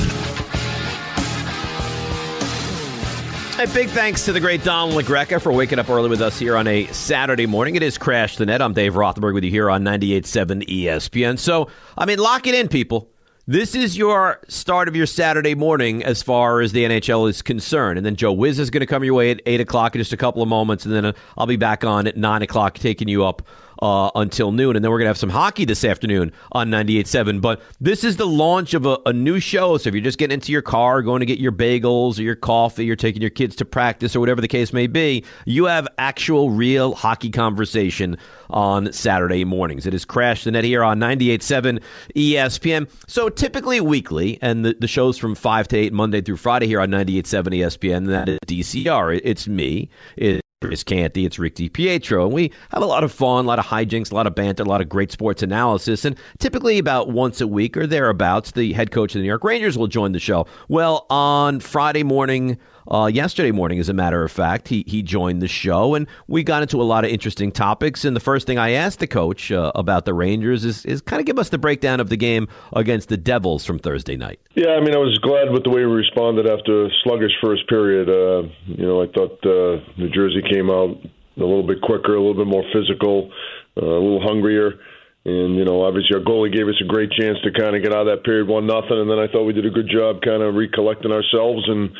A 3.64 3.66
big 3.72 3.88
thanks 3.88 4.26
to 4.26 4.32
the 4.34 4.40
great 4.40 4.62
Don 4.62 4.94
La 4.94 5.00
Greca 5.00 5.40
for 5.40 5.55
waking 5.55 5.78
up 5.78 5.88
early 5.88 6.11
with 6.11 6.20
us 6.20 6.38
here 6.38 6.55
on 6.55 6.66
a 6.66 6.84
Saturday 6.88 7.46
morning. 7.46 7.76
It 7.76 7.82
is 7.82 7.96
Crash 7.96 8.36
the 8.36 8.44
Net. 8.44 8.61
I'm 8.61 8.74
Dave 8.74 8.92
Rothenberg 8.92 9.32
with 9.32 9.44
you 9.44 9.50
here 9.50 9.70
on 9.70 9.82
98.7 9.82 10.68
ESPN. 10.68 11.38
So, 11.38 11.70
I 11.96 12.05
mean, 12.05 12.18
lock 12.18 12.46
it 12.46 12.55
in, 12.55 12.68
people. 12.68 13.13
This 13.47 13.74
is 13.74 13.99
your 13.99 14.40
start 14.49 14.88
of 14.88 14.97
your 14.97 15.05
Saturday 15.05 15.55
morning 15.55 16.03
as 16.03 16.22
far 16.22 16.62
as 16.62 16.72
the 16.72 16.84
NHL 16.84 17.28
is 17.28 17.42
concerned. 17.42 17.99
And 17.99 18.07
then 18.07 18.16
Joe 18.16 18.32
Wiz 18.32 18.59
is 18.59 18.70
going 18.70 18.80
to 18.80 18.86
come 18.86 19.05
your 19.05 19.12
way 19.12 19.32
at 19.32 19.42
8 19.45 19.61
o'clock 19.61 19.95
in 19.95 20.01
just 20.01 20.14
a 20.14 20.16
couple 20.16 20.42
of 20.42 20.49
moments. 20.49 20.86
And 20.86 20.95
then 20.95 21.05
uh, 21.05 21.12
I'll 21.36 21.47
be 21.47 21.57
back 21.57 21.84
on 21.84 22.07
at 22.07 22.16
9 22.16 22.40
o'clock 22.40 22.78
taking 22.78 23.07
you 23.07 23.22
up 23.22 23.42
uh, 23.85 24.11
until 24.14 24.51
noon. 24.51 24.76
And 24.76 24.82
then 24.82 24.91
we're 24.91 24.97
going 24.97 25.05
to 25.05 25.11
have 25.11 25.18
some 25.18 25.28
hockey 25.28 25.66
this 25.66 25.85
afternoon 25.85 26.32
on 26.53 26.70
98.7. 26.70 27.43
But 27.43 27.61
this 27.82 28.03
is 28.03 28.16
the 28.16 28.26
launch 28.26 28.72
of 28.72 28.87
a, 28.87 28.97
a, 29.05 29.12
new 29.12 29.39
show. 29.39 29.76
So 29.76 29.89
if 29.89 29.95
you're 29.95 30.03
just 30.03 30.16
getting 30.16 30.32
into 30.32 30.53
your 30.53 30.62
car, 30.62 31.03
going 31.03 31.20
to 31.20 31.26
get 31.26 31.39
your 31.39 31.53
bagels 31.53 32.18
or 32.18 32.22
your 32.22 32.35
coffee, 32.35 32.87
you're 32.87 32.97
taking 32.97 33.20
your 33.20 33.30
kids 33.30 33.55
to 33.57 33.66
practice 33.66 34.16
or 34.16 34.20
whatever 34.20 34.41
the 34.41 34.49
case 34.49 34.72
may 34.72 34.87
be, 34.87 35.22
you 35.45 35.66
have 35.66 35.87
actual, 35.99 36.51
real 36.51 36.95
hockey 36.95 37.28
conversation 37.28 38.16
on 38.49 38.91
Saturday 38.91 39.45
mornings. 39.45 39.85
It 39.85 39.93
is 39.93 40.07
Crash 40.07 40.45
the 40.45 40.53
Net 40.53 40.64
here 40.64 40.82
on 40.82 40.99
98.7 40.99 41.82
ESPN. 42.16 42.89
So 43.07 43.28
typically 43.28 43.82
weekly, 43.82 44.39
and 44.41 44.64
the, 44.64 44.74
the 44.80 44.89
show's 44.89 45.18
from 45.18 45.35
5 45.35 45.68
to 45.68 45.76
8 45.76 45.93
Monday 45.93 46.22
through 46.22 46.39
Friday 46.39 46.68
here 46.68 46.80
on 46.80 46.89
98.7 46.89 47.59
ESPN. 47.59 48.07
That 48.07 48.30
is 48.30 48.39
DCR. 48.47 49.20
It's 49.22 49.47
me. 49.47 49.91
It, 50.16 50.43
Chris 50.64 50.82
Canty, 50.82 51.26
it's 51.26 51.38
Rick 51.38 51.56
DiPietro, 51.56 52.24
and 52.24 52.32
we 52.32 52.50
have 52.70 52.82
a 52.82 52.86
lot 52.86 53.04
of 53.04 53.12
fun, 53.12 53.44
a 53.44 53.48
lot 53.48 53.58
of 53.58 53.66
hijinks, 53.66 54.10
a 54.10 54.14
lot 54.14 54.26
of 54.26 54.34
banter, 54.34 54.62
a 54.62 54.66
lot 54.66 54.80
of 54.80 54.88
great 54.88 55.12
sports 55.12 55.42
analysis. 55.42 56.06
And 56.06 56.16
typically, 56.38 56.78
about 56.78 57.10
once 57.10 57.42
a 57.42 57.46
week 57.46 57.76
or 57.76 57.86
thereabouts, 57.86 58.52
the 58.52 58.72
head 58.72 58.90
coach 58.90 59.14
of 59.14 59.18
the 59.18 59.22
New 59.24 59.28
York 59.28 59.44
Rangers 59.44 59.76
will 59.76 59.88
join 59.88 60.12
the 60.12 60.18
show. 60.18 60.46
Well, 60.68 61.04
on 61.10 61.60
Friday 61.60 62.02
morning, 62.02 62.58
uh, 62.88 63.10
yesterday 63.12 63.50
morning, 63.50 63.78
as 63.78 63.88
a 63.88 63.94
matter 63.94 64.22
of 64.22 64.30
fact, 64.30 64.68
he 64.68 64.84
he 64.86 65.02
joined 65.02 65.40
the 65.40 65.48
show, 65.48 65.94
and 65.94 66.06
we 66.28 66.42
got 66.42 66.62
into 66.62 66.80
a 66.80 66.84
lot 66.84 67.04
of 67.04 67.10
interesting 67.10 67.50
topics. 67.50 68.04
And 68.04 68.14
the 68.14 68.20
first 68.20 68.46
thing 68.46 68.58
I 68.58 68.72
asked 68.72 68.98
the 68.98 69.06
coach 69.06 69.50
uh, 69.50 69.72
about 69.74 70.04
the 70.04 70.12
Rangers 70.12 70.64
is 70.64 70.84
is 70.84 71.00
kind 71.00 71.20
of 71.20 71.26
give 71.26 71.38
us 71.38 71.48
the 71.48 71.58
breakdown 71.58 72.00
of 72.00 72.10
the 72.10 72.16
game 72.16 72.46
against 72.74 73.08
the 73.08 73.16
Devils 73.16 73.64
from 73.64 73.78
Thursday 73.78 74.16
night. 74.16 74.38
Yeah, 74.54 74.72
I 74.72 74.80
mean, 74.80 74.94
I 74.94 74.98
was 74.98 75.18
glad 75.18 75.50
with 75.50 75.64
the 75.64 75.70
way 75.70 75.84
we 75.84 75.92
responded 75.92 76.46
after 76.46 76.86
a 76.86 76.88
sluggish 77.02 77.32
first 77.42 77.66
period. 77.68 78.08
Uh, 78.08 78.48
you 78.66 78.84
know, 78.84 79.02
I 79.02 79.06
thought 79.06 79.38
uh, 79.44 79.82
New 79.96 80.10
Jersey 80.10 80.42
came 80.42 80.53
out 80.62 80.96
a 81.36 81.40
little 81.40 81.66
bit 81.66 81.80
quicker, 81.82 82.14
a 82.14 82.20
little 82.20 82.34
bit 82.34 82.46
more 82.46 82.64
physical, 82.72 83.30
uh, 83.76 83.84
a 83.84 84.02
little 84.02 84.22
hungrier. 84.22 84.78
And 85.24 85.57
you 85.57 85.64
know, 85.64 85.82
obviously, 85.82 86.16
our 86.16 86.22
goalie 86.22 86.52
gave 86.52 86.68
us 86.68 86.80
a 86.82 86.86
great 86.86 87.11
chance 87.11 87.38
to 87.44 87.50
kind 87.50 87.74
of 87.74 87.82
get 87.82 87.94
out 87.94 88.07
of 88.07 88.12
that 88.12 88.24
period 88.24 88.46
one 88.46 88.66
nothing, 88.66 89.00
and 89.00 89.11
then 89.11 89.18
I 89.18 89.26
thought 89.26 89.44
we 89.44 89.55
did 89.55 89.66
a 89.66 89.70
good 89.70 89.88
job 89.88 90.20
kind 90.20 90.42
of 90.42 90.55
recollecting 90.55 91.12
ourselves 91.12 91.64
and 91.66 91.90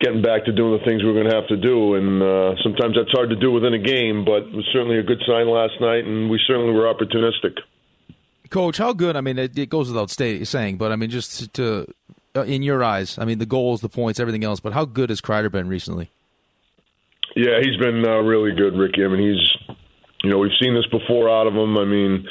getting 0.00 0.20
back 0.20 0.44
to 0.44 0.52
doing 0.52 0.76
the 0.76 0.84
things 0.84 1.02
we're 1.02 1.14
going 1.14 1.30
to 1.30 1.34
have 1.34 1.46
to 1.48 1.56
do. 1.56 1.94
And 1.94 2.22
uh, 2.22 2.54
sometimes 2.62 2.96
that's 2.96 3.12
hard 3.12 3.30
to 3.30 3.36
do 3.36 3.52
within 3.52 3.72
a 3.72 3.78
game, 3.78 4.24
but 4.24 4.42
it 4.42 4.52
was 4.52 4.68
certainly 4.72 4.98
a 4.98 5.02
good 5.02 5.22
sign 5.26 5.48
last 5.48 5.80
night, 5.80 6.04
and 6.04 6.28
we 6.28 6.40
certainly 6.46 6.72
were 6.72 6.92
opportunistic. 6.92 7.56
Coach, 8.50 8.78
how 8.78 8.92
good? 8.92 9.16
I 9.16 9.20
mean, 9.20 9.38
it, 9.38 9.56
it 9.58 9.70
goes 9.70 9.88
without 9.88 10.10
stay, 10.10 10.44
saying, 10.44 10.76
but 10.76 10.92
I 10.92 10.96
mean, 10.96 11.10
just 11.10 11.52
to, 11.54 11.86
uh, 12.34 12.42
in 12.42 12.62
your 12.62 12.82
eyes, 12.84 13.18
I 13.18 13.24
mean, 13.24 13.38
the 13.38 13.46
goals, 13.46 13.80
the 13.80 13.88
points, 13.88 14.20
everything 14.20 14.44
else, 14.44 14.60
but 14.60 14.72
how 14.72 14.84
good 14.84 15.10
has 15.10 15.20
Kreider 15.20 15.50
been 15.50 15.68
recently? 15.68 16.10
Yeah, 17.36 17.60
he's 17.60 17.76
been 17.76 18.00
uh, 18.00 18.24
really 18.24 18.56
good, 18.56 18.80
Ricky. 18.80 19.04
I 19.04 19.08
mean, 19.08 19.20
he's, 19.20 19.76
you 20.24 20.30
know, 20.30 20.38
we've 20.38 20.56
seen 20.58 20.74
this 20.74 20.88
before 20.88 21.28
out 21.28 21.46
of 21.46 21.52
him. 21.52 21.76
I 21.76 21.84
mean, 21.84 22.24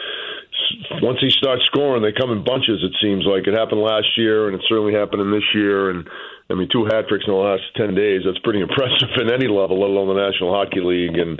once 1.06 1.20
he 1.22 1.30
starts 1.30 1.62
scoring, 1.66 2.02
they 2.02 2.12
come 2.12 2.32
in 2.32 2.44
bunches. 2.44 2.82
It 2.82 2.98
seems 3.00 3.24
like 3.24 3.46
it 3.46 3.54
happened 3.54 3.82
last 3.82 4.18
year, 4.18 4.48
and 4.48 4.56
it's 4.58 4.68
certainly 4.68 4.98
happening 4.98 5.30
this 5.30 5.46
year. 5.54 5.92
And 5.92 6.10
I 6.50 6.56
mean, 6.56 6.70
two 6.74 6.90
hat 6.90 7.06
tricks 7.08 7.26
in 7.28 7.34
the 7.34 7.40
last 7.40 7.62
ten 7.78 7.94
days. 7.94 8.26
That's 8.26 8.42
pretty 8.42 8.62
impressive 8.66 9.14
in 9.22 9.30
any 9.30 9.46
level, 9.46 9.80
let 9.80 9.94
alone 9.94 10.10
the 10.10 10.18
National 10.18 10.50
Hockey 10.50 10.82
League. 10.82 11.22
And 11.22 11.40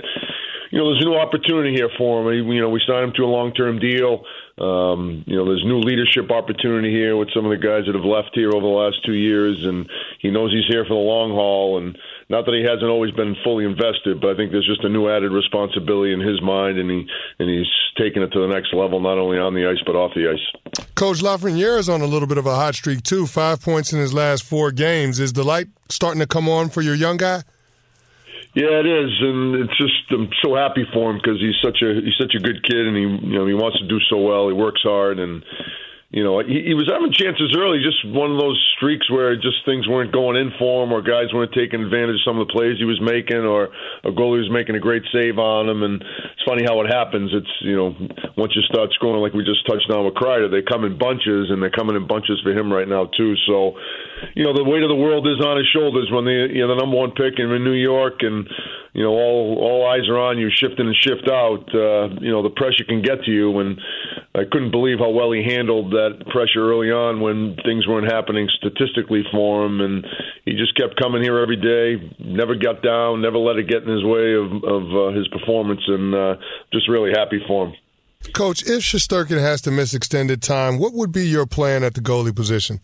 you 0.70 0.78
know, 0.78 0.90
there's 0.90 1.02
a 1.02 1.08
new 1.08 1.16
opportunity 1.16 1.74
here 1.74 1.90
for 1.96 2.20
him. 2.32 2.48
You 2.48 2.60
know, 2.60 2.70
we 2.70 2.80
signed 2.86 3.04
him 3.04 3.12
to 3.16 3.24
a 3.24 3.30
long-term 3.30 3.78
deal. 3.78 4.24
Um, 4.58 5.22
you 5.26 5.36
know, 5.36 5.44
there's 5.44 5.62
new 5.66 5.80
leadership 5.80 6.30
opportunity 6.30 6.90
here 6.90 7.16
with 7.16 7.28
some 7.34 7.44
of 7.44 7.50
the 7.50 7.60
guys 7.60 7.84
that 7.84 7.94
have 7.94 8.04
left 8.04 8.30
here 8.32 8.48
over 8.48 8.64
the 8.64 8.72
last 8.72 9.04
two 9.04 9.12
years, 9.12 9.64
and 9.64 9.88
he 10.20 10.30
knows 10.30 10.50
he's 10.50 10.66
here 10.66 10.84
for 10.84 10.94
the 10.94 11.06
long 11.06 11.30
haul. 11.30 11.76
And 11.76 11.96
not 12.30 12.46
that 12.46 12.54
he 12.54 12.62
hasn't 12.62 12.88
always 12.88 13.12
been 13.12 13.36
fully 13.44 13.66
invested, 13.66 14.20
but 14.20 14.30
I 14.30 14.34
think 14.36 14.52
there's 14.52 14.66
just 14.66 14.82
a 14.82 14.88
new 14.88 15.08
added 15.10 15.30
responsibility 15.30 16.12
in 16.14 16.20
his 16.20 16.40
mind, 16.40 16.78
and 16.78 16.90
he 16.90 17.06
and 17.38 17.50
he's 17.50 17.68
taking 17.98 18.22
it 18.22 18.32
to 18.32 18.40
the 18.40 18.48
next 18.48 18.72
level, 18.72 18.98
not 18.98 19.18
only 19.18 19.38
on 19.38 19.54
the 19.54 19.66
ice 19.66 19.82
but 19.84 19.94
off 19.94 20.12
the 20.14 20.32
ice. 20.32 20.86
Coach 20.94 21.20
Lafreniere 21.20 21.78
is 21.78 21.88
on 21.88 22.00
a 22.00 22.06
little 22.06 22.28
bit 22.28 22.38
of 22.38 22.46
a 22.46 22.54
hot 22.54 22.74
streak 22.74 23.02
too. 23.02 23.26
Five 23.26 23.60
points 23.60 23.92
in 23.92 24.00
his 24.00 24.14
last 24.14 24.42
four 24.42 24.72
games. 24.72 25.20
Is 25.20 25.34
the 25.34 25.44
light 25.44 25.68
starting 25.90 26.20
to 26.20 26.26
come 26.26 26.48
on 26.48 26.70
for 26.70 26.80
your 26.80 26.94
young 26.94 27.18
guy? 27.18 27.42
Yeah, 28.56 28.80
it 28.80 28.86
is, 28.86 29.12
and 29.20 29.54
it's 29.56 29.76
just 29.76 30.08
I'm 30.10 30.30
so 30.42 30.56
happy 30.56 30.88
for 30.90 31.10
him 31.10 31.20
because 31.20 31.38
he's 31.38 31.60
such 31.62 31.82
a 31.82 32.00
he's 32.00 32.16
such 32.18 32.32
a 32.34 32.40
good 32.40 32.64
kid, 32.64 32.88
and 32.88 32.96
he 32.96 33.02
you 33.02 33.38
know 33.38 33.46
he 33.46 33.52
wants 33.52 33.78
to 33.78 33.86
do 33.86 34.00
so 34.08 34.16
well. 34.16 34.48
He 34.48 34.54
works 34.54 34.80
hard, 34.82 35.18
and 35.18 35.44
you 36.14 36.22
know, 36.22 36.38
he, 36.38 36.70
he 36.70 36.74
was 36.78 36.86
having 36.86 37.10
chances 37.10 37.50
early, 37.58 37.82
just 37.82 37.98
one 38.06 38.30
of 38.30 38.38
those 38.38 38.54
streaks 38.78 39.10
where 39.10 39.34
just 39.34 39.66
things 39.66 39.90
weren't 39.90 40.14
going 40.14 40.38
in 40.38 40.54
for 40.54 40.86
him, 40.86 40.94
or 40.94 41.02
guys 41.02 41.34
weren't 41.34 41.50
taking 41.50 41.82
advantage 41.82 42.22
of 42.22 42.24
some 42.24 42.38
of 42.38 42.46
the 42.46 42.54
plays 42.54 42.78
he 42.78 42.86
was 42.86 43.02
making, 43.02 43.42
or 43.42 43.74
a 44.06 44.14
goalie 44.14 44.38
was 44.38 44.46
making 44.46 44.78
a 44.78 44.82
great 44.82 45.02
save 45.10 45.42
on 45.42 45.66
him. 45.66 45.82
And 45.82 45.98
it's 45.98 46.46
funny 46.46 46.62
how 46.62 46.78
it 46.86 46.86
happens. 46.86 47.34
It's 47.34 47.50
you 47.58 47.74
know, 47.74 47.90
once 48.38 48.54
you 48.54 48.62
start 48.70 48.94
scoring, 48.94 49.18
like 49.18 49.34
we 49.34 49.42
just 49.42 49.66
touched 49.66 49.90
on 49.90 50.06
with 50.06 50.14
Kreider, 50.14 50.46
they 50.46 50.62
come 50.62 50.86
in 50.86 50.94
bunches, 50.94 51.50
and 51.50 51.58
they're 51.58 51.74
coming 51.74 51.98
in 51.98 52.06
bunches 52.06 52.38
for 52.38 52.54
him 52.54 52.70
right 52.70 52.86
now 52.86 53.10
too. 53.18 53.34
So, 53.50 53.74
you 54.38 54.46
know, 54.46 54.54
the 54.54 54.62
weight 54.62 54.86
of 54.86 54.92
the 54.94 55.02
world 55.02 55.26
is 55.26 55.42
on 55.42 55.58
his 55.58 55.66
shoulders 55.74 56.06
when 56.14 56.22
they 56.22 56.54
you 56.54 56.62
know 56.62 56.70
the 56.70 56.78
number 56.78 56.96
one 56.96 57.18
pick 57.18 57.42
in 57.42 57.50
New 57.50 57.74
York 57.74 58.22
and 58.22 58.46
you 58.94 59.02
know 59.02 59.10
all 59.10 59.58
all 59.58 59.90
eyes 59.90 60.08
are 60.08 60.22
on 60.22 60.38
you, 60.38 60.54
shift 60.54 60.78
in 60.78 60.86
and 60.86 60.96
shift 60.96 61.26
out. 61.26 61.66
Uh, 61.74 62.14
you 62.22 62.30
know 62.30 62.46
the 62.46 62.54
pressure 62.54 62.86
can 62.86 63.02
get 63.02 63.26
to 63.26 63.30
you, 63.34 63.58
and 63.58 63.74
I 64.36 64.44
couldn't 64.44 64.70
believe 64.70 64.98
how 64.98 65.08
well 65.10 65.32
he 65.32 65.42
handled 65.42 65.92
that 65.92 66.26
pressure 66.30 66.60
early 66.60 66.92
on 66.92 67.20
when 67.20 67.56
things 67.64 67.86
weren't 67.86 68.12
happening 68.12 68.46
statistically 68.58 69.24
for 69.32 69.64
him, 69.64 69.80
and 69.80 70.04
he 70.44 70.52
just 70.52 70.76
kept 70.76 71.00
coming 71.00 71.22
here 71.22 71.38
every 71.38 71.56
day, 71.56 72.12
never 72.18 72.54
got 72.54 72.82
down, 72.82 73.22
never 73.22 73.38
let 73.38 73.56
it 73.56 73.66
get 73.66 73.82
in 73.82 73.88
his 73.88 74.04
way 74.04 74.34
of 74.34 74.52
of 74.62 74.82
uh, 74.92 75.16
his 75.16 75.26
performance, 75.28 75.80
and 75.86 76.14
uh, 76.14 76.34
just 76.70 76.86
really 76.88 77.12
happy 77.16 77.40
for 77.48 77.68
him. 77.68 77.74
Coach, 78.34 78.62
if 78.62 78.82
Shesterkin 78.82 79.40
has 79.40 79.62
to 79.62 79.70
miss 79.70 79.94
extended 79.94 80.42
time, 80.42 80.78
what 80.78 80.92
would 80.92 81.12
be 81.12 81.26
your 81.26 81.46
plan 81.46 81.82
at 81.82 81.94
the 81.94 82.00
goalie 82.00 82.34
position? 82.34 82.80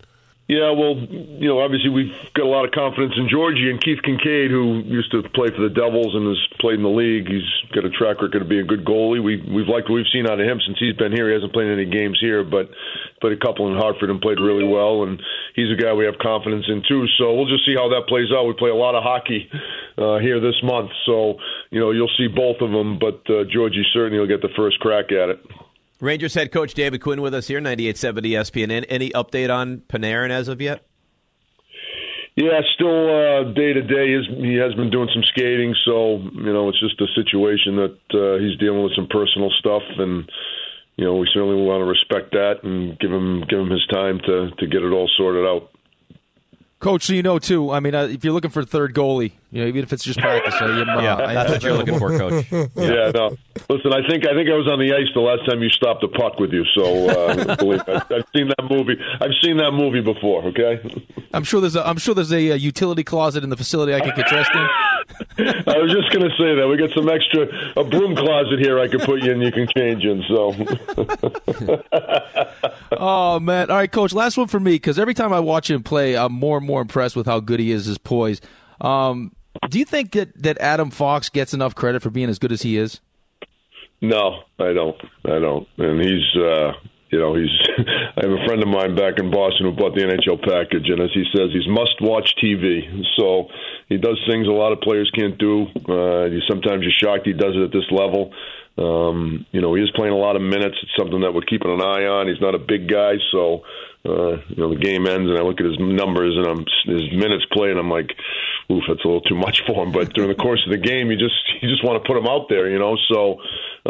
Yeah, 0.53 0.76
well, 0.76 1.00
you 1.00 1.48
know, 1.48 1.64
obviously 1.64 1.88
we've 1.88 2.12
got 2.36 2.44
a 2.44 2.53
lot 2.53 2.68
of 2.68 2.76
confidence 2.76 3.16
in 3.16 3.24
Georgie 3.32 3.72
and 3.72 3.80
Keith 3.80 4.05
Kinkaid, 4.05 4.53
who 4.53 4.84
used 4.84 5.09
to 5.16 5.24
play 5.32 5.48
for 5.48 5.64
the 5.64 5.72
Devils 5.72 6.12
and 6.12 6.28
has 6.28 6.36
played 6.61 6.76
in 6.76 6.84
the 6.84 6.92
league. 6.92 7.24
He's 7.24 7.48
got 7.72 7.88
a 7.88 7.92
track 7.96 8.20
record 8.20 8.44
of 8.44 8.53
being 8.53 8.61
a 8.61 8.68
good 8.68 8.84
goalie. 8.84 9.24
We 9.24 9.40
we've 9.40 9.64
liked 9.64 9.88
what 9.88 9.96
we've 9.96 10.12
seen 10.12 10.28
out 10.28 10.36
of 10.36 10.44
him 10.44 10.61
since 10.61 10.76
he's 10.76 10.92
been 11.00 11.09
here. 11.09 11.32
He 11.32 11.34
hasn't 11.40 11.57
played 11.57 11.72
any 11.72 11.88
games 11.88 12.20
here, 12.20 12.44
but 12.44 12.68
played 13.24 13.32
a 13.32 13.40
couple 13.40 13.72
in 13.72 13.80
Hartford 13.80 14.12
and 14.12 14.20
played 14.20 14.44
really 14.44 14.68
well. 14.68 15.09
And 15.09 15.16
he's 15.57 15.72
a 15.72 15.80
guy 15.80 15.96
we 15.96 16.05
have 16.05 16.20
confidence 16.20 16.68
in 16.68 16.84
too. 16.84 17.09
So 17.16 17.32
we'll 17.32 17.48
just 17.48 17.64
see 17.64 17.72
how 17.72 17.88
that 17.88 18.05
plays 18.05 18.28
out. 18.28 18.44
We 18.44 18.53
play 18.53 18.68
a 18.70 18.76
lot 18.76 18.92
of 18.92 19.00
hockey 19.00 19.48
uh, 19.96 20.20
here 20.20 20.36
this 20.36 20.61
month, 20.61 20.92
so 21.09 21.40
you 21.72 21.80
know 21.80 21.96
you'll 21.96 22.12
see 22.20 22.28
both 22.28 22.61
of 22.61 22.76
them. 22.76 23.00
But 23.00 23.24
uh, 23.32 23.48
Georgie 23.48 23.88
certainly 23.96 24.20
will 24.20 24.28
get 24.28 24.44
the 24.44 24.53
first 24.53 24.76
crack 24.84 25.16
at 25.16 25.32
it. 25.32 25.40
Rangers 26.03 26.34
head 26.34 26.50
coach 26.50 26.74
David 26.74 27.00
Quinn 27.00 27.22
with 27.22 27.32
us 27.32 27.46
here, 27.46 27.61
98.7 27.61 28.26
ESPN. 28.26 28.84
Any 28.88 29.11
update 29.11 29.55
on 29.55 29.82
Panarin 29.88 30.30
as 30.30 30.48
of 30.48 30.61
yet? 30.61 30.84
Yeah, 32.34 32.61
still 32.74 32.88
uh, 32.88 33.53
day 33.53 33.72
to 33.72 33.82
day. 33.82 34.09
He 34.09 34.57
has 34.57 34.74
been 34.74 34.90
doing 34.90 35.09
some 35.14 35.22
skating, 35.22 35.76
so 35.84 36.18
you 36.18 36.53
know 36.53 36.68
it's 36.70 36.80
just 36.80 37.00
a 37.00 37.07
situation 37.14 37.76
that 37.76 37.98
uh, 38.14 38.42
he's 38.42 38.59
dealing 38.59 38.82
with 38.82 38.96
some 38.96 39.07
personal 39.07 39.50
stuff, 39.61 39.82
and 39.98 40.28
you 40.96 41.05
know 41.05 41.14
we 41.16 41.28
certainly 41.32 41.62
want 41.62 41.82
to 41.82 41.84
respect 41.84 42.32
that 42.32 42.64
and 42.64 42.98
give 42.98 43.12
him 43.12 43.44
give 43.48 43.61
him 43.61 43.70
his 43.70 43.86
time 43.92 44.18
to 44.26 44.50
to 44.59 44.66
get 44.66 44.82
it 44.82 44.92
all 44.92 45.11
sorted 45.16 45.44
out. 45.44 45.70
Coach, 46.83 47.05
so 47.05 47.12
you 47.12 47.22
know 47.22 47.39
too. 47.39 47.70
I 47.70 47.78
mean, 47.78 47.95
uh, 47.95 48.09
if 48.09 48.24
you're 48.24 48.33
looking 48.33 48.51
for 48.51 48.59
a 48.59 48.66
third 48.66 48.93
goalie, 48.93 49.30
you 49.53 49.62
know, 49.62 49.68
even 49.68 49.85
if 49.85 49.93
it's 49.93 50.03
just 50.03 50.18
practice, 50.18 50.53
uh, 50.61 50.66
you, 50.66 50.78
yeah, 51.01 51.33
that's 51.33 51.53
what 51.53 51.62
you're 51.62 51.74
looking 51.74 51.97
for, 51.97 52.18
Coach. 52.18 52.45
Yeah. 52.53 52.66
yeah. 52.76 53.11
no. 53.14 53.37
Listen, 53.70 53.93
I 53.93 54.07
think 54.09 54.26
I 54.26 54.35
think 54.35 54.51
I 54.51 54.57
was 54.57 54.66
on 54.68 54.80
the 54.80 54.93
ice 54.93 55.07
the 55.14 55.20
last 55.20 55.49
time 55.49 55.62
you 55.62 55.70
stopped 55.70 56.03
a 56.03 56.09
puck 56.09 56.41
with 56.41 56.53
you. 56.53 56.64
So 56.74 57.09
uh, 57.09 57.55
believe 57.57 57.87
me, 57.87 57.95
I've 57.95 58.24
seen 58.35 58.49
that 58.49 58.66
movie. 58.68 58.97
I've 59.20 59.30
seen 59.41 59.59
that 59.59 59.70
movie 59.70 60.01
before. 60.01 60.43
Okay. 60.47 60.83
I'm 61.33 61.45
sure 61.45 61.61
there's 61.61 61.76
a 61.76 61.87
I'm 61.87 61.99
sure 61.99 62.16
there's 62.16 62.33
a, 62.33 62.49
a 62.49 62.57
utility 62.57 63.05
closet 63.05 63.45
in 63.45 63.51
the 63.51 63.57
facility 63.57 63.95
I 63.95 64.01
could 64.01 64.16
get 64.16 64.26
dressed 64.26 64.51
in. 64.53 64.66
I 65.38 65.78
was 65.78 65.92
just 65.92 66.12
going 66.12 66.28
to 66.28 66.36
say 66.36 66.54
that 66.54 66.66
we 66.68 66.76
got 66.76 66.90
some 66.90 67.08
extra 67.08 67.48
a 67.76 67.84
broom 67.84 68.14
closet 68.16 68.58
here 68.58 68.78
I 68.78 68.88
could 68.88 69.00
put 69.02 69.22
you 69.22 69.32
in. 69.32 69.40
You 69.40 69.52
can 69.52 69.66
change 69.74 70.04
in. 70.04 70.22
So. 70.28 70.54
oh 72.92 73.40
man! 73.40 73.70
All 73.70 73.76
right, 73.76 73.90
coach. 73.90 74.12
Last 74.12 74.36
one 74.36 74.48
for 74.48 74.60
me 74.60 74.72
because 74.72 74.98
every 74.98 75.14
time 75.14 75.32
I 75.32 75.40
watch 75.40 75.70
him 75.70 75.82
play, 75.82 76.16
I'm 76.16 76.32
more 76.32 76.58
and 76.58 76.66
more 76.66 76.80
impressed 76.80 77.16
with 77.16 77.26
how 77.26 77.40
good 77.40 77.60
he 77.60 77.70
is, 77.70 77.86
his 77.86 77.98
poise. 77.98 78.40
Um, 78.80 79.32
do 79.68 79.78
you 79.78 79.84
think 79.84 80.12
that 80.12 80.40
that 80.42 80.58
Adam 80.60 80.90
Fox 80.90 81.28
gets 81.28 81.54
enough 81.54 81.74
credit 81.74 82.02
for 82.02 82.10
being 82.10 82.28
as 82.28 82.38
good 82.38 82.52
as 82.52 82.62
he 82.62 82.76
is? 82.76 83.00
No, 84.00 84.42
I 84.58 84.72
don't. 84.72 85.00
I 85.24 85.38
don't. 85.38 85.68
And 85.78 86.00
he's. 86.00 86.36
Uh, 86.36 86.72
you 87.12 87.18
know, 87.20 87.34
he's. 87.34 87.52
I 88.16 88.24
have 88.24 88.32
a 88.32 88.44
friend 88.46 88.62
of 88.62 88.68
mine 88.68 88.96
back 88.96 89.18
in 89.18 89.30
Boston 89.30 89.66
who 89.66 89.72
bought 89.72 89.94
the 89.94 90.02
NHL 90.02 90.40
package, 90.40 90.88
and 90.88 91.00
as 91.00 91.10
he 91.12 91.24
says, 91.36 91.52
he's 91.52 91.68
must-watch 91.68 92.34
TV. 92.42 93.04
So 93.16 93.48
he 93.88 93.98
does 93.98 94.18
things 94.28 94.48
a 94.48 94.50
lot 94.50 94.72
of 94.72 94.80
players 94.80 95.10
can't 95.14 95.36
do. 95.38 95.66
Uh, 95.88 96.26
you, 96.26 96.40
sometimes 96.48 96.82
you're 96.82 96.96
shocked 96.96 97.26
he 97.26 97.32
does 97.32 97.54
it 97.54 97.62
at 97.62 97.72
this 97.72 97.88
level. 97.90 98.32
Um, 98.78 99.44
you 99.52 99.60
know, 99.60 99.74
he 99.74 99.82
is 99.82 99.90
playing 99.94 100.14
a 100.14 100.16
lot 100.16 100.36
of 100.36 100.42
minutes. 100.42 100.76
It's 100.82 100.96
something 100.98 101.20
that 101.20 101.32
we're 101.32 101.42
keeping 101.42 101.70
an 101.70 101.82
eye 101.82 102.08
on. 102.08 102.28
He's 102.28 102.40
not 102.40 102.54
a 102.54 102.58
big 102.58 102.88
guy, 102.88 103.20
so 103.30 103.62
uh, 104.04 104.42
you 104.48 104.56
know, 104.56 104.74
the 104.74 104.80
game 104.80 105.06
ends 105.06 105.30
and 105.30 105.38
I 105.38 105.42
look 105.42 105.60
at 105.60 105.66
his 105.66 105.78
numbers 105.78 106.34
and 106.36 106.46
I'm 106.46 106.64
his 106.90 107.12
minutes 107.12 107.44
played 107.52 107.70
and 107.70 107.78
I'm 107.78 107.90
like, 107.90 108.10
oof, 108.70 108.84
that's 108.88 109.04
a 109.04 109.06
little 109.06 109.20
too 109.22 109.34
much 109.34 109.62
for 109.66 109.84
him. 109.84 109.92
But 109.92 110.12
during 110.12 110.30
the 110.30 110.36
course 110.36 110.62
of 110.66 110.70
the 110.70 110.78
game, 110.78 111.10
you 111.10 111.16
just 111.16 111.34
you 111.60 111.68
just 111.68 111.84
want 111.84 112.02
to 112.02 112.06
put 112.06 112.16
him 112.16 112.26
out 112.26 112.48
there, 112.48 112.68
you 112.68 112.78
know. 112.78 112.96
So 113.08 113.40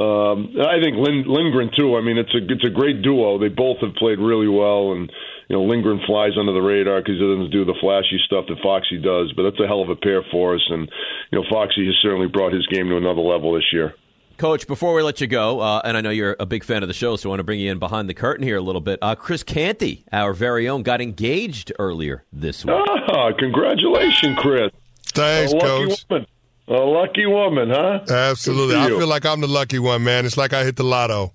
um, 0.01 0.55
I 0.61 0.81
think 0.81 0.97
Lind- 0.97 1.27
Lindgren 1.27 1.71
too. 1.77 1.97
I 1.97 2.01
mean, 2.01 2.19
it's 2.19 2.35
a 2.35 2.41
it's 2.41 2.65
a 2.65 2.71
great 2.71 3.03
duo. 3.03 3.39
They 3.39 3.49
both 3.49 3.79
have 3.81 3.95
played 3.95 4.19
really 4.19 4.49
well, 4.49 4.93
and 4.93 5.11
you 5.49 5.57
know, 5.57 5.65
Lindgren 5.65 6.01
flies 6.07 6.33
under 6.39 6.53
the 6.53 6.63
radar 6.63 7.01
because 7.01 7.17
he 7.17 7.21
doesn't 7.21 7.51
do 7.51 7.65
the 7.65 7.77
flashy 7.81 8.19
stuff 8.25 8.47
that 8.49 8.63
Foxy 8.63 8.99
does. 8.99 9.33
But 9.37 9.45
that's 9.45 9.61
a 9.61 9.67
hell 9.67 9.83
of 9.83 9.91
a 9.91 9.97
pair 9.97 10.23
for 10.31 10.55
us, 10.55 10.65
and 10.71 10.91
you 11.31 11.39
know, 11.39 11.45
Foxy 11.51 11.87
has 11.87 11.97
certainly 12.01 12.29
brought 12.29 12.53
his 12.53 12.67
game 12.69 12.89
to 12.89 12.97
another 12.97 13.23
level 13.23 13.55
this 13.55 13.69
year. 13.73 13.95
Coach, 14.43 14.67
before 14.67 14.93
we 14.95 15.05
let 15.05 15.21
you 15.21 15.29
go, 15.29 15.61
uh, 15.61 15.83
and 15.85 15.97
I 15.97 16.01
know 16.01 16.11
you're 16.11 16.35
a 16.41 16.47
big 16.47 16.65
fan 16.65 16.83
of 16.83 16.89
the 16.89 16.95
show, 16.95 17.15
so 17.15 17.29
I 17.29 17.31
want 17.31 17.39
to 17.39 17.45
bring 17.45 17.61
you 17.61 17.71
in 17.71 17.79
behind 17.79 18.09
the 18.09 18.15
curtain 18.15 18.45
here 18.45 18.57
a 18.57 18.61
little 18.61 18.81
bit. 18.81 18.99
Uh, 19.01 19.15
Chris 19.15 19.45
Canty, 19.45 20.05
our 20.11 20.33
very 20.33 20.69
own, 20.69 20.83
got 20.83 21.01
engaged 21.01 21.71
earlier 21.79 22.25
this 22.33 22.65
week. 22.65 22.75
Ah, 22.77 23.31
congratulations, 23.39 24.37
Chris. 24.41 24.73
Thanks, 25.05 25.53
a 25.53 25.55
lucky 25.55 25.67
Coach. 25.69 26.05
Woman. 26.11 26.27
A 26.67 26.73
lucky 26.73 27.27
woman, 27.27 27.71
huh? 27.71 28.01
Absolutely. 28.11 28.75
I 28.75 28.89
feel 28.89 29.07
like 29.07 29.25
I'm 29.25 29.41
the 29.41 29.47
lucky 29.47 29.79
one, 29.79 30.03
man. 30.03 30.27
It's 30.27 30.37
like 30.37 30.53
I 30.53 30.65
hit 30.65 30.75
the 30.75 30.83
lotto. 30.83 31.33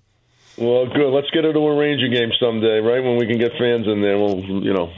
Well, 0.57 0.87
good. 0.87 1.09
Let's 1.09 1.29
get 1.29 1.45
her 1.45 1.53
to 1.53 1.59
a 1.59 1.77
Ranger 1.77 2.09
game 2.09 2.33
someday, 2.37 2.79
right? 2.81 3.01
When 3.01 3.15
we 3.15 3.25
can 3.25 3.39
get 3.39 3.53
fans 3.57 3.87
in 3.87 4.01
there, 4.01 4.17
we'll, 4.17 4.41
you 4.41 4.73
know, 4.73 4.91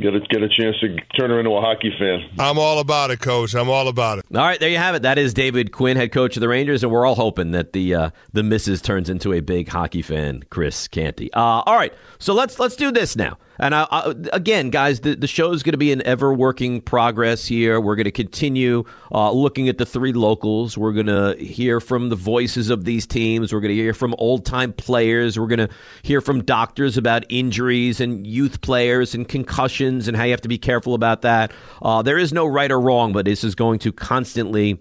get 0.00 0.14
a 0.14 0.20
get 0.20 0.42
a 0.42 0.48
chance 0.48 0.78
to 0.80 0.96
turn 1.18 1.30
her 1.30 1.38
into 1.38 1.50
a 1.50 1.60
hockey 1.60 1.92
fan. 1.98 2.28
I'm 2.38 2.58
all 2.58 2.78
about 2.78 3.10
it, 3.10 3.20
Coach. 3.20 3.54
I'm 3.54 3.68
all 3.68 3.88
about 3.88 4.18
it. 4.18 4.24
All 4.34 4.42
right, 4.42 4.58
there 4.60 4.68
you 4.68 4.78
have 4.78 4.94
it. 4.94 5.02
That 5.02 5.18
is 5.18 5.34
David 5.34 5.72
Quinn, 5.72 5.96
head 5.96 6.12
coach 6.12 6.36
of 6.36 6.40
the 6.40 6.48
Rangers, 6.48 6.82
and 6.82 6.92
we're 6.92 7.06
all 7.06 7.14
hoping 7.14 7.52
that 7.52 7.72
the 7.72 7.94
uh, 7.94 8.10
the 8.32 8.42
missus 8.42 8.80
turns 8.80 9.10
into 9.10 9.32
a 9.32 9.40
big 9.40 9.68
hockey 9.68 10.02
fan, 10.02 10.44
Chris 10.50 10.88
Canty. 10.88 11.32
Uh, 11.32 11.40
all 11.40 11.76
right, 11.76 11.94
so 12.18 12.34
let's 12.34 12.58
let's 12.58 12.76
do 12.76 12.90
this 12.90 13.16
now. 13.16 13.38
And 13.58 13.74
I, 13.74 13.86
I, 13.90 14.14
again, 14.32 14.70
guys, 14.70 15.00
the, 15.00 15.14
the 15.14 15.26
show 15.26 15.52
is 15.52 15.62
going 15.62 15.72
to 15.72 15.78
be 15.78 15.92
an 15.92 16.02
ever 16.02 16.32
working 16.32 16.80
progress 16.80 17.46
here. 17.46 17.80
We're 17.80 17.96
going 17.96 18.04
to 18.04 18.10
continue 18.10 18.84
uh, 19.12 19.30
looking 19.32 19.68
at 19.68 19.78
the 19.78 19.86
three 19.86 20.12
locals. 20.12 20.76
We're 20.76 20.92
going 20.92 21.06
to 21.06 21.36
hear 21.42 21.80
from 21.80 22.08
the 22.08 22.16
voices 22.16 22.70
of 22.70 22.84
these 22.84 23.06
teams. 23.06 23.52
We're 23.52 23.60
going 23.60 23.74
to 23.74 23.82
hear 23.82 23.94
from 23.94 24.14
old 24.18 24.44
time 24.44 24.72
players. 24.72 25.38
We're 25.38 25.46
going 25.46 25.66
to 25.66 25.70
hear 26.02 26.20
from 26.20 26.44
doctors 26.44 26.96
about 26.96 27.24
injuries 27.28 28.00
and 28.00 28.26
youth 28.26 28.60
players 28.60 29.14
and 29.14 29.26
concussions 29.28 30.08
and 30.08 30.16
how 30.16 30.24
you 30.24 30.30
have 30.30 30.40
to 30.42 30.48
be 30.48 30.58
careful 30.58 30.94
about 30.94 31.22
that. 31.22 31.52
Uh, 31.82 32.02
there 32.02 32.18
is 32.18 32.32
no 32.32 32.46
right 32.46 32.70
or 32.70 32.80
wrong, 32.80 33.12
but 33.12 33.24
this 33.24 33.44
is 33.44 33.54
going 33.54 33.78
to 33.80 33.92
constantly 33.92 34.78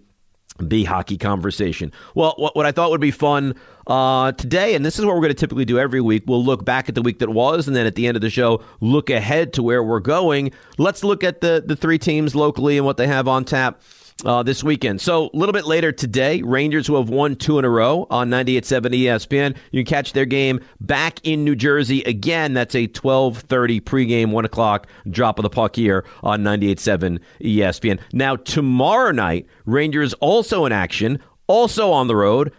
be 0.68 0.84
hockey 0.84 1.18
conversation. 1.18 1.92
Well, 2.14 2.34
what, 2.38 2.56
what 2.56 2.66
I 2.66 2.72
thought 2.72 2.92
would 2.92 3.02
be 3.02 3.12
fun 3.12 3.56
uh, 3.88 4.32
today, 4.34 4.76
and 4.76 4.86
this 4.86 4.98
is 4.98 5.06
what 5.06 5.16
we're 5.16 5.22
going 5.22 5.34
to 5.34 5.40
typically 5.40 5.66
do 5.66 5.78
every 5.78 6.02
week, 6.02 6.24
we'll 6.28 6.44
look 6.44 6.64
back 6.64 6.88
at 6.90 6.96
the 6.96 7.02
week 7.02 7.20
that 7.20 7.30
was, 7.30 7.68
and 7.68 7.76
then 7.76 7.86
at 7.86 7.96
the 7.96 8.08
end 8.08 8.16
of 8.16 8.22
the 8.22 8.30
show, 8.30 8.64
look 8.80 9.10
ahead 9.10 9.54
to 9.54 9.64
where 9.64 9.84
we're 9.84 10.00
going. 10.00 10.52
Let's 10.78 11.04
look 11.04 11.24
at 11.24 11.42
the, 11.42 11.64
the 11.66 11.76
three 11.76 11.98
teams 11.98 12.36
locally 12.36 12.78
and 12.78 12.86
what 12.86 12.98
they 12.98 13.08
have 13.08 13.28
on 13.28 13.44
tap. 13.46 13.82
Uh, 14.24 14.42
this 14.42 14.64
weekend. 14.64 15.02
So 15.02 15.26
a 15.26 15.38
little 15.38 15.52
bit 15.52 15.66
later 15.66 15.92
today, 15.92 16.42
Rangers 16.42 16.88
who 16.88 16.96
have 16.96 17.10
won 17.10 17.36
two 17.36 17.60
in 17.60 17.66
a 17.66 17.70
row 17.70 18.08
on 18.10 18.30
98.7 18.30 18.96
ESPN. 18.96 19.58
You 19.72 19.84
can 19.84 19.90
catch 19.94 20.14
their 20.14 20.26
game 20.26 20.62
back 20.80 21.20
in 21.26 21.44
New 21.44 21.54
Jersey 21.54 22.02
again. 22.04 22.54
That's 22.54 22.76
a 22.76 22.88
12:30 22.88 23.82
pregame, 23.82 24.32
one 24.32 24.46
o'clock 24.46 24.88
drop 25.10 25.38
of 25.38 25.44
the 25.44 25.50
puck 25.50 25.76
here 25.76 26.06
on 26.24 26.44
98.7 26.44 27.20
ESPN. 27.42 28.00
Now 28.14 28.38
tomorrow 28.38 29.12
night, 29.12 29.48
Rangers 29.66 30.14
also 30.16 30.66
in 30.66 30.72
action, 30.72 31.20
also 31.48 31.92
on 31.92 32.08
the 32.08 32.16
road 32.16 32.54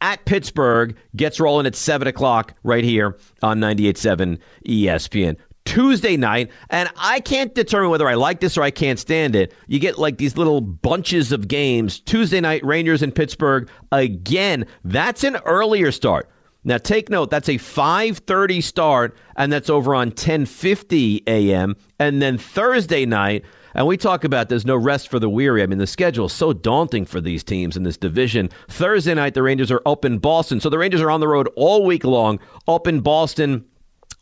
at 0.00 0.24
Pittsburgh 0.24 0.96
gets 1.16 1.40
rolling 1.40 1.66
at 1.66 1.74
7 1.74 2.06
o'clock 2.08 2.54
right 2.62 2.84
here 2.84 3.16
on 3.42 3.60
98.7 3.60 4.38
ESPN. 4.66 5.36
Tuesday 5.68 6.16
night, 6.16 6.50
and 6.70 6.88
I 6.96 7.20
can't 7.20 7.54
determine 7.54 7.90
whether 7.90 8.08
I 8.08 8.14
like 8.14 8.40
this 8.40 8.56
or 8.56 8.62
I 8.62 8.70
can't 8.70 8.98
stand 8.98 9.36
it. 9.36 9.52
You 9.66 9.78
get 9.78 9.98
like 9.98 10.16
these 10.16 10.38
little 10.38 10.62
bunches 10.62 11.30
of 11.30 11.46
games. 11.46 12.00
Tuesday 12.00 12.40
night, 12.40 12.64
Rangers 12.64 13.02
in 13.02 13.12
Pittsburgh 13.12 13.68
again. 13.92 14.64
That's 14.82 15.24
an 15.24 15.36
earlier 15.44 15.92
start. 15.92 16.30
Now 16.64 16.78
take 16.78 17.10
note, 17.10 17.30
that's 17.30 17.50
a 17.50 17.58
5:30 17.58 18.62
start 18.62 19.14
and 19.36 19.52
that's 19.52 19.68
over 19.68 19.94
on 19.94 20.10
10:50 20.10 21.24
a.m. 21.26 21.76
and 21.98 22.22
then 22.22 22.38
Thursday 22.38 23.04
night 23.04 23.44
and 23.74 23.86
we 23.86 23.98
talk 23.98 24.24
about 24.24 24.48
there's 24.48 24.64
no 24.64 24.76
rest 24.76 25.10
for 25.10 25.18
the 25.18 25.28
weary. 25.28 25.62
I 25.62 25.66
mean, 25.66 25.78
the 25.78 25.86
schedule 25.86 26.26
is 26.26 26.32
so 26.32 26.54
daunting 26.54 27.04
for 27.04 27.20
these 27.20 27.44
teams 27.44 27.76
in 27.76 27.82
this 27.82 27.98
division. 27.98 28.48
Thursday 28.68 29.12
night, 29.14 29.34
the 29.34 29.42
Rangers 29.42 29.70
are 29.70 29.82
up 29.84 30.06
in 30.06 30.18
Boston. 30.18 30.60
So 30.60 30.70
the 30.70 30.78
Rangers 30.78 31.02
are 31.02 31.10
on 31.10 31.20
the 31.20 31.28
road 31.28 31.48
all 31.56 31.84
week 31.84 32.04
long, 32.04 32.40
up 32.66 32.86
in 32.86 33.00
Boston 33.00 33.66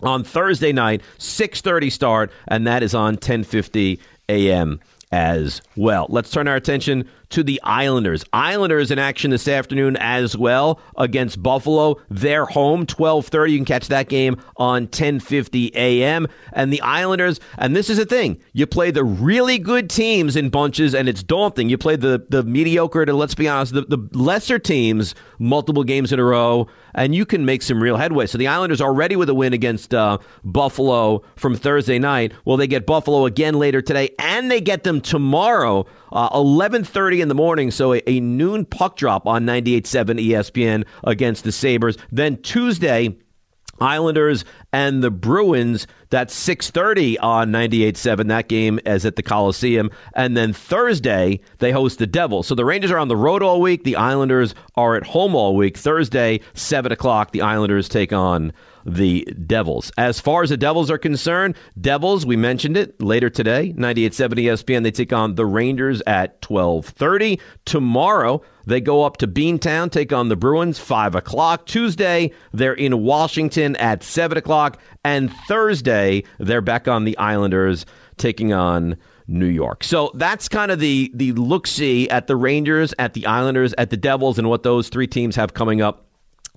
on 0.03 0.25
Thursday 0.25 0.73
night, 0.73 1.03
6:30 1.19 1.91
start, 1.91 2.31
and 2.49 2.67
that 2.67 2.83
is 2.83 2.95
on 2.95 3.17
10:50 3.17 3.99
a.m. 4.29 4.81
as 5.13 5.63
well. 5.77 6.07
Let's 6.09 6.31
turn 6.31 6.49
our 6.49 6.57
attention 6.57 7.09
to 7.31 7.43
the 7.43 7.61
Islanders. 7.63 8.25
Islanders 8.33 8.91
in 8.91 8.99
action 8.99 9.31
this 9.31 9.49
afternoon 9.49 9.97
as 9.97 10.37
well 10.37 10.81
against 10.97 11.43
Buffalo. 11.43 12.01
They're 12.11 12.47
home 12.47 12.87
12:30. 12.87 13.53
You 13.53 13.59
can 13.59 13.65
catch 13.65 13.89
that 13.89 14.09
game 14.09 14.37
on 14.57 14.87
10:50 14.89 15.73
a.m. 15.75 16.27
And 16.53 16.73
the 16.73 16.81
Islanders, 16.81 17.41
and 17.59 17.75
this 17.75 17.91
is 17.91 17.99
the 17.99 18.07
thing, 18.07 18.39
you 18.53 18.67
play 18.67 18.91
the 18.91 19.05
really 19.05 19.59
good 19.59 19.91
teams 19.91 20.37
in 20.37 20.49
bunches 20.51 20.95
and 20.95 21.09
it's 21.09 21.23
daunting. 21.23 21.69
You 21.69 21.79
play 21.79 21.97
the 21.97 22.25
the 22.29 22.43
mediocre 22.43 23.05
to 23.05 23.13
let's 23.13 23.35
be 23.35 23.49
honest, 23.49 23.75
the, 23.75 23.83
the 23.83 24.09
lesser 24.13 24.59
teams 24.59 25.15
multiple 25.39 25.85
games 25.85 26.13
in 26.13 26.19
a 26.19 26.25
row 26.25 26.67
and 26.95 27.15
you 27.15 27.27
can 27.27 27.45
make 27.45 27.63
some 27.63 27.83
real 27.83 27.97
headway. 27.97 28.27
So 28.27 28.39
the 28.39 28.49
Islanders 28.49 28.81
already 28.81 29.17
with 29.17 29.29
a 29.29 29.35
win 29.35 29.53
against 29.53 29.95
uh, 29.95 30.19
Buffalo 30.45 31.23
from 31.37 31.55
Thursday 31.55 31.99
night. 31.99 32.33
Well, 32.45 32.57
they 32.57 32.67
get 32.67 32.87
Buffalo 32.87 33.27
again 33.27 33.55
later 33.55 33.83
today 33.83 34.11
and 34.19 34.51
they 34.51 34.61
get 34.61 34.83
them 34.83 35.01
tomorrow 35.01 35.87
uh, 36.13 36.31
11:30 36.31 37.21
in 37.21 37.29
the 37.29 37.35
morning, 37.35 37.71
so 37.71 37.95
a, 37.95 38.03
a 38.07 38.21
noon 38.21 38.65
puck 38.65 38.97
drop 38.97 39.27
on 39.27 39.45
98.7 39.45 40.27
ESPN 40.29 40.85
against 41.05 41.45
the 41.45 41.53
Sabres. 41.53 41.99
Then 42.11 42.41
Tuesday, 42.43 43.17
Islanders 43.81 44.45
and 44.77 45.03
the 45.03 45.11
Bruins. 45.11 45.87
That's 46.11 46.35
6:30 46.35 47.17
on 47.21 47.51
98.7. 47.51 48.29
That 48.29 48.47
game 48.47 48.79
is 48.85 49.07
at 49.07 49.17
the 49.17 49.23
Coliseum, 49.23 49.91
and 50.15 50.37
then 50.37 50.53
Thursday 50.53 51.41
they 51.59 51.73
host 51.73 51.99
the 51.99 52.07
Devils. 52.07 52.47
So 52.47 52.55
the 52.55 52.67
Rangers 52.67 52.91
are 52.91 52.99
on 52.99 53.09
the 53.09 53.17
road 53.17 53.43
all 53.43 53.63
week. 53.63 53.85
The 53.85 53.97
Islanders 53.97 54.55
are 54.77 54.95
at 54.95 55.07
home 55.07 55.35
all 55.35 55.57
week. 55.57 55.79
Thursday, 55.79 56.41
seven 56.53 56.93
o'clock, 56.93 57.33
the 57.33 57.41
Islanders 57.41 57.89
take 57.89 58.13
on 58.13 58.53
the 58.87 59.25
Devils. 59.47 59.91
As 59.99 60.21
far 60.21 60.45
as 60.45 60.51
the 60.51 60.57
Devils 60.57 60.91
are 60.91 60.99
concerned, 60.99 61.57
Devils, 61.81 62.25
we 62.25 62.37
mentioned 62.37 62.77
it 62.77 63.03
later 63.03 63.29
today, 63.29 63.75
98.7 63.77 64.39
ESPN, 64.39 64.85
they 64.85 64.93
take 64.93 65.13
on 65.13 65.35
the 65.35 65.45
Rangers 65.45 66.03
at 66.07 66.41
12.30. 66.43 67.41
Tomorrow, 67.65 68.43
they 68.65 68.81
go 68.81 69.05
up 69.05 69.17
to 69.19 69.29
Beantown, 69.29 69.91
take 69.91 70.13
on 70.13 70.29
the 70.29 70.37
Bruins, 70.37 70.79
5 70.79 71.15
o'clock. 71.15 71.67
Tuesday, 71.67 72.33
they're 72.53 72.75
in 72.75 73.03
Washington 73.03 73.75
at 73.77 74.05
7 74.05 74.39
o'clock. 74.39 74.66
And 75.05 75.33
Thursday, 75.49 76.25
they're 76.39 76.61
back 76.61 76.89
on 76.89 77.05
the 77.05 77.17
Islanders, 77.19 77.87
taking 78.17 78.53
on 78.53 78.97
New 79.29 79.47
York. 79.47 79.85
So 79.85 80.11
that's 80.15 80.49
kind 80.49 80.71
of 80.71 80.79
the 80.79 81.11
the 81.15 81.33
look 81.33 81.67
see 81.67 82.09
at 82.11 82.27
the 82.27 82.37
Rangers, 82.37 82.95
at 82.99 83.15
the 83.15 83.27
Islanders, 83.27 83.75
at 83.77 83.91
the 83.91 83.97
Devils, 83.97 84.39
and 84.39 84.49
what 84.49 84.63
those 84.63 84.89
three 84.89 85.07
teams 85.07 85.37
have 85.37 85.55
coming 85.55 85.83
up 85.83 86.07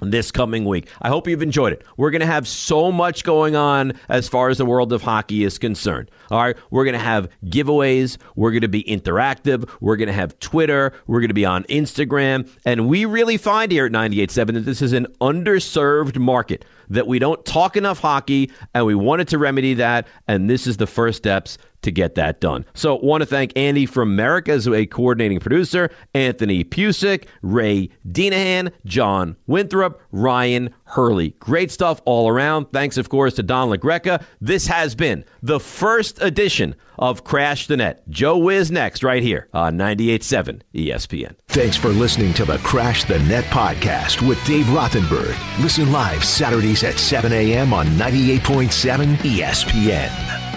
this 0.01 0.31
coming 0.31 0.65
week. 0.65 0.87
I 1.01 1.09
hope 1.09 1.27
you've 1.27 1.41
enjoyed 1.41 1.73
it. 1.73 1.83
We're 1.97 2.11
going 2.11 2.21
to 2.21 2.25
have 2.25 2.47
so 2.47 2.91
much 2.91 3.23
going 3.23 3.55
on 3.55 3.93
as 4.07 4.27
far 4.27 4.49
as 4.49 4.57
the 4.57 4.65
world 4.65 4.93
of 4.93 5.01
hockey 5.01 5.43
is 5.43 5.57
concerned. 5.57 6.09
All 6.31 6.41
right, 6.41 6.57
we're 6.71 6.85
going 6.85 6.93
to 6.93 6.99
have 6.99 7.29
giveaways, 7.45 8.17
we're 8.35 8.51
going 8.51 8.61
to 8.61 8.67
be 8.67 8.83
interactive, 8.83 9.69
we're 9.81 9.97
going 9.97 10.07
to 10.07 10.13
have 10.13 10.39
Twitter, 10.39 10.93
we're 11.07 11.19
going 11.19 11.29
to 11.29 11.33
be 11.33 11.45
on 11.45 11.63
Instagram, 11.65 12.49
and 12.65 12.87
we 12.87 13.05
really 13.05 13.37
find 13.37 13.71
here 13.71 13.85
at 13.85 13.91
987 13.91 14.55
that 14.55 14.61
this 14.61 14.81
is 14.81 14.93
an 14.93 15.07
underserved 15.21 16.17
market 16.17 16.65
that 16.89 17.07
we 17.07 17.19
don't 17.19 17.45
talk 17.45 17.77
enough 17.77 17.99
hockey 17.99 18.51
and 18.73 18.85
we 18.85 18.95
wanted 18.95 19.27
to 19.27 19.37
remedy 19.37 19.75
that 19.75 20.07
and 20.27 20.49
this 20.49 20.65
is 20.67 20.77
the 20.77 20.87
first 20.87 21.17
steps 21.17 21.57
to 21.81 21.91
get 21.91 22.15
that 22.15 22.41
done. 22.41 22.65
So, 22.73 22.95
want 22.95 23.21
to 23.21 23.25
thank 23.25 23.53
Andy 23.55 23.85
from 23.85 24.11
America 24.11 24.51
as 24.51 24.67
a 24.67 24.85
coordinating 24.85 25.39
producer, 25.39 25.89
Anthony 26.13 26.63
Pusick, 26.63 27.25
Ray 27.41 27.89
Dinahan, 28.07 28.71
John 28.85 29.35
Winthrop, 29.47 30.01
Ryan 30.11 30.73
Hurley. 30.85 31.35
Great 31.39 31.71
stuff 31.71 32.01
all 32.05 32.27
around. 32.27 32.67
Thanks, 32.73 32.97
of 32.97 33.09
course, 33.09 33.35
to 33.35 33.43
Don 33.43 33.69
La 33.69 33.77
Greca. 33.77 34.23
This 34.41 34.67
has 34.67 34.95
been 34.95 35.23
the 35.41 35.59
first 35.59 36.21
edition 36.21 36.75
of 36.97 37.23
Crash 37.23 37.67
the 37.67 37.77
Net. 37.77 38.07
Joe 38.09 38.37
Wiz 38.37 38.71
next, 38.71 39.03
right 39.03 39.23
here 39.23 39.47
on 39.53 39.77
98.7 39.77 40.61
ESPN. 40.73 41.35
Thanks 41.47 41.77
for 41.77 41.89
listening 41.89 42.33
to 42.33 42.45
the 42.45 42.57
Crash 42.57 43.05
the 43.05 43.19
Net 43.19 43.45
podcast 43.45 44.27
with 44.27 44.43
Dave 44.45 44.65
Rothenberg. 44.65 45.35
Listen 45.61 45.91
live 45.91 46.23
Saturdays 46.23 46.83
at 46.83 46.99
7 46.99 47.31
a.m. 47.31 47.73
on 47.73 47.85
98.7 47.87 49.15
ESPN. 49.17 50.48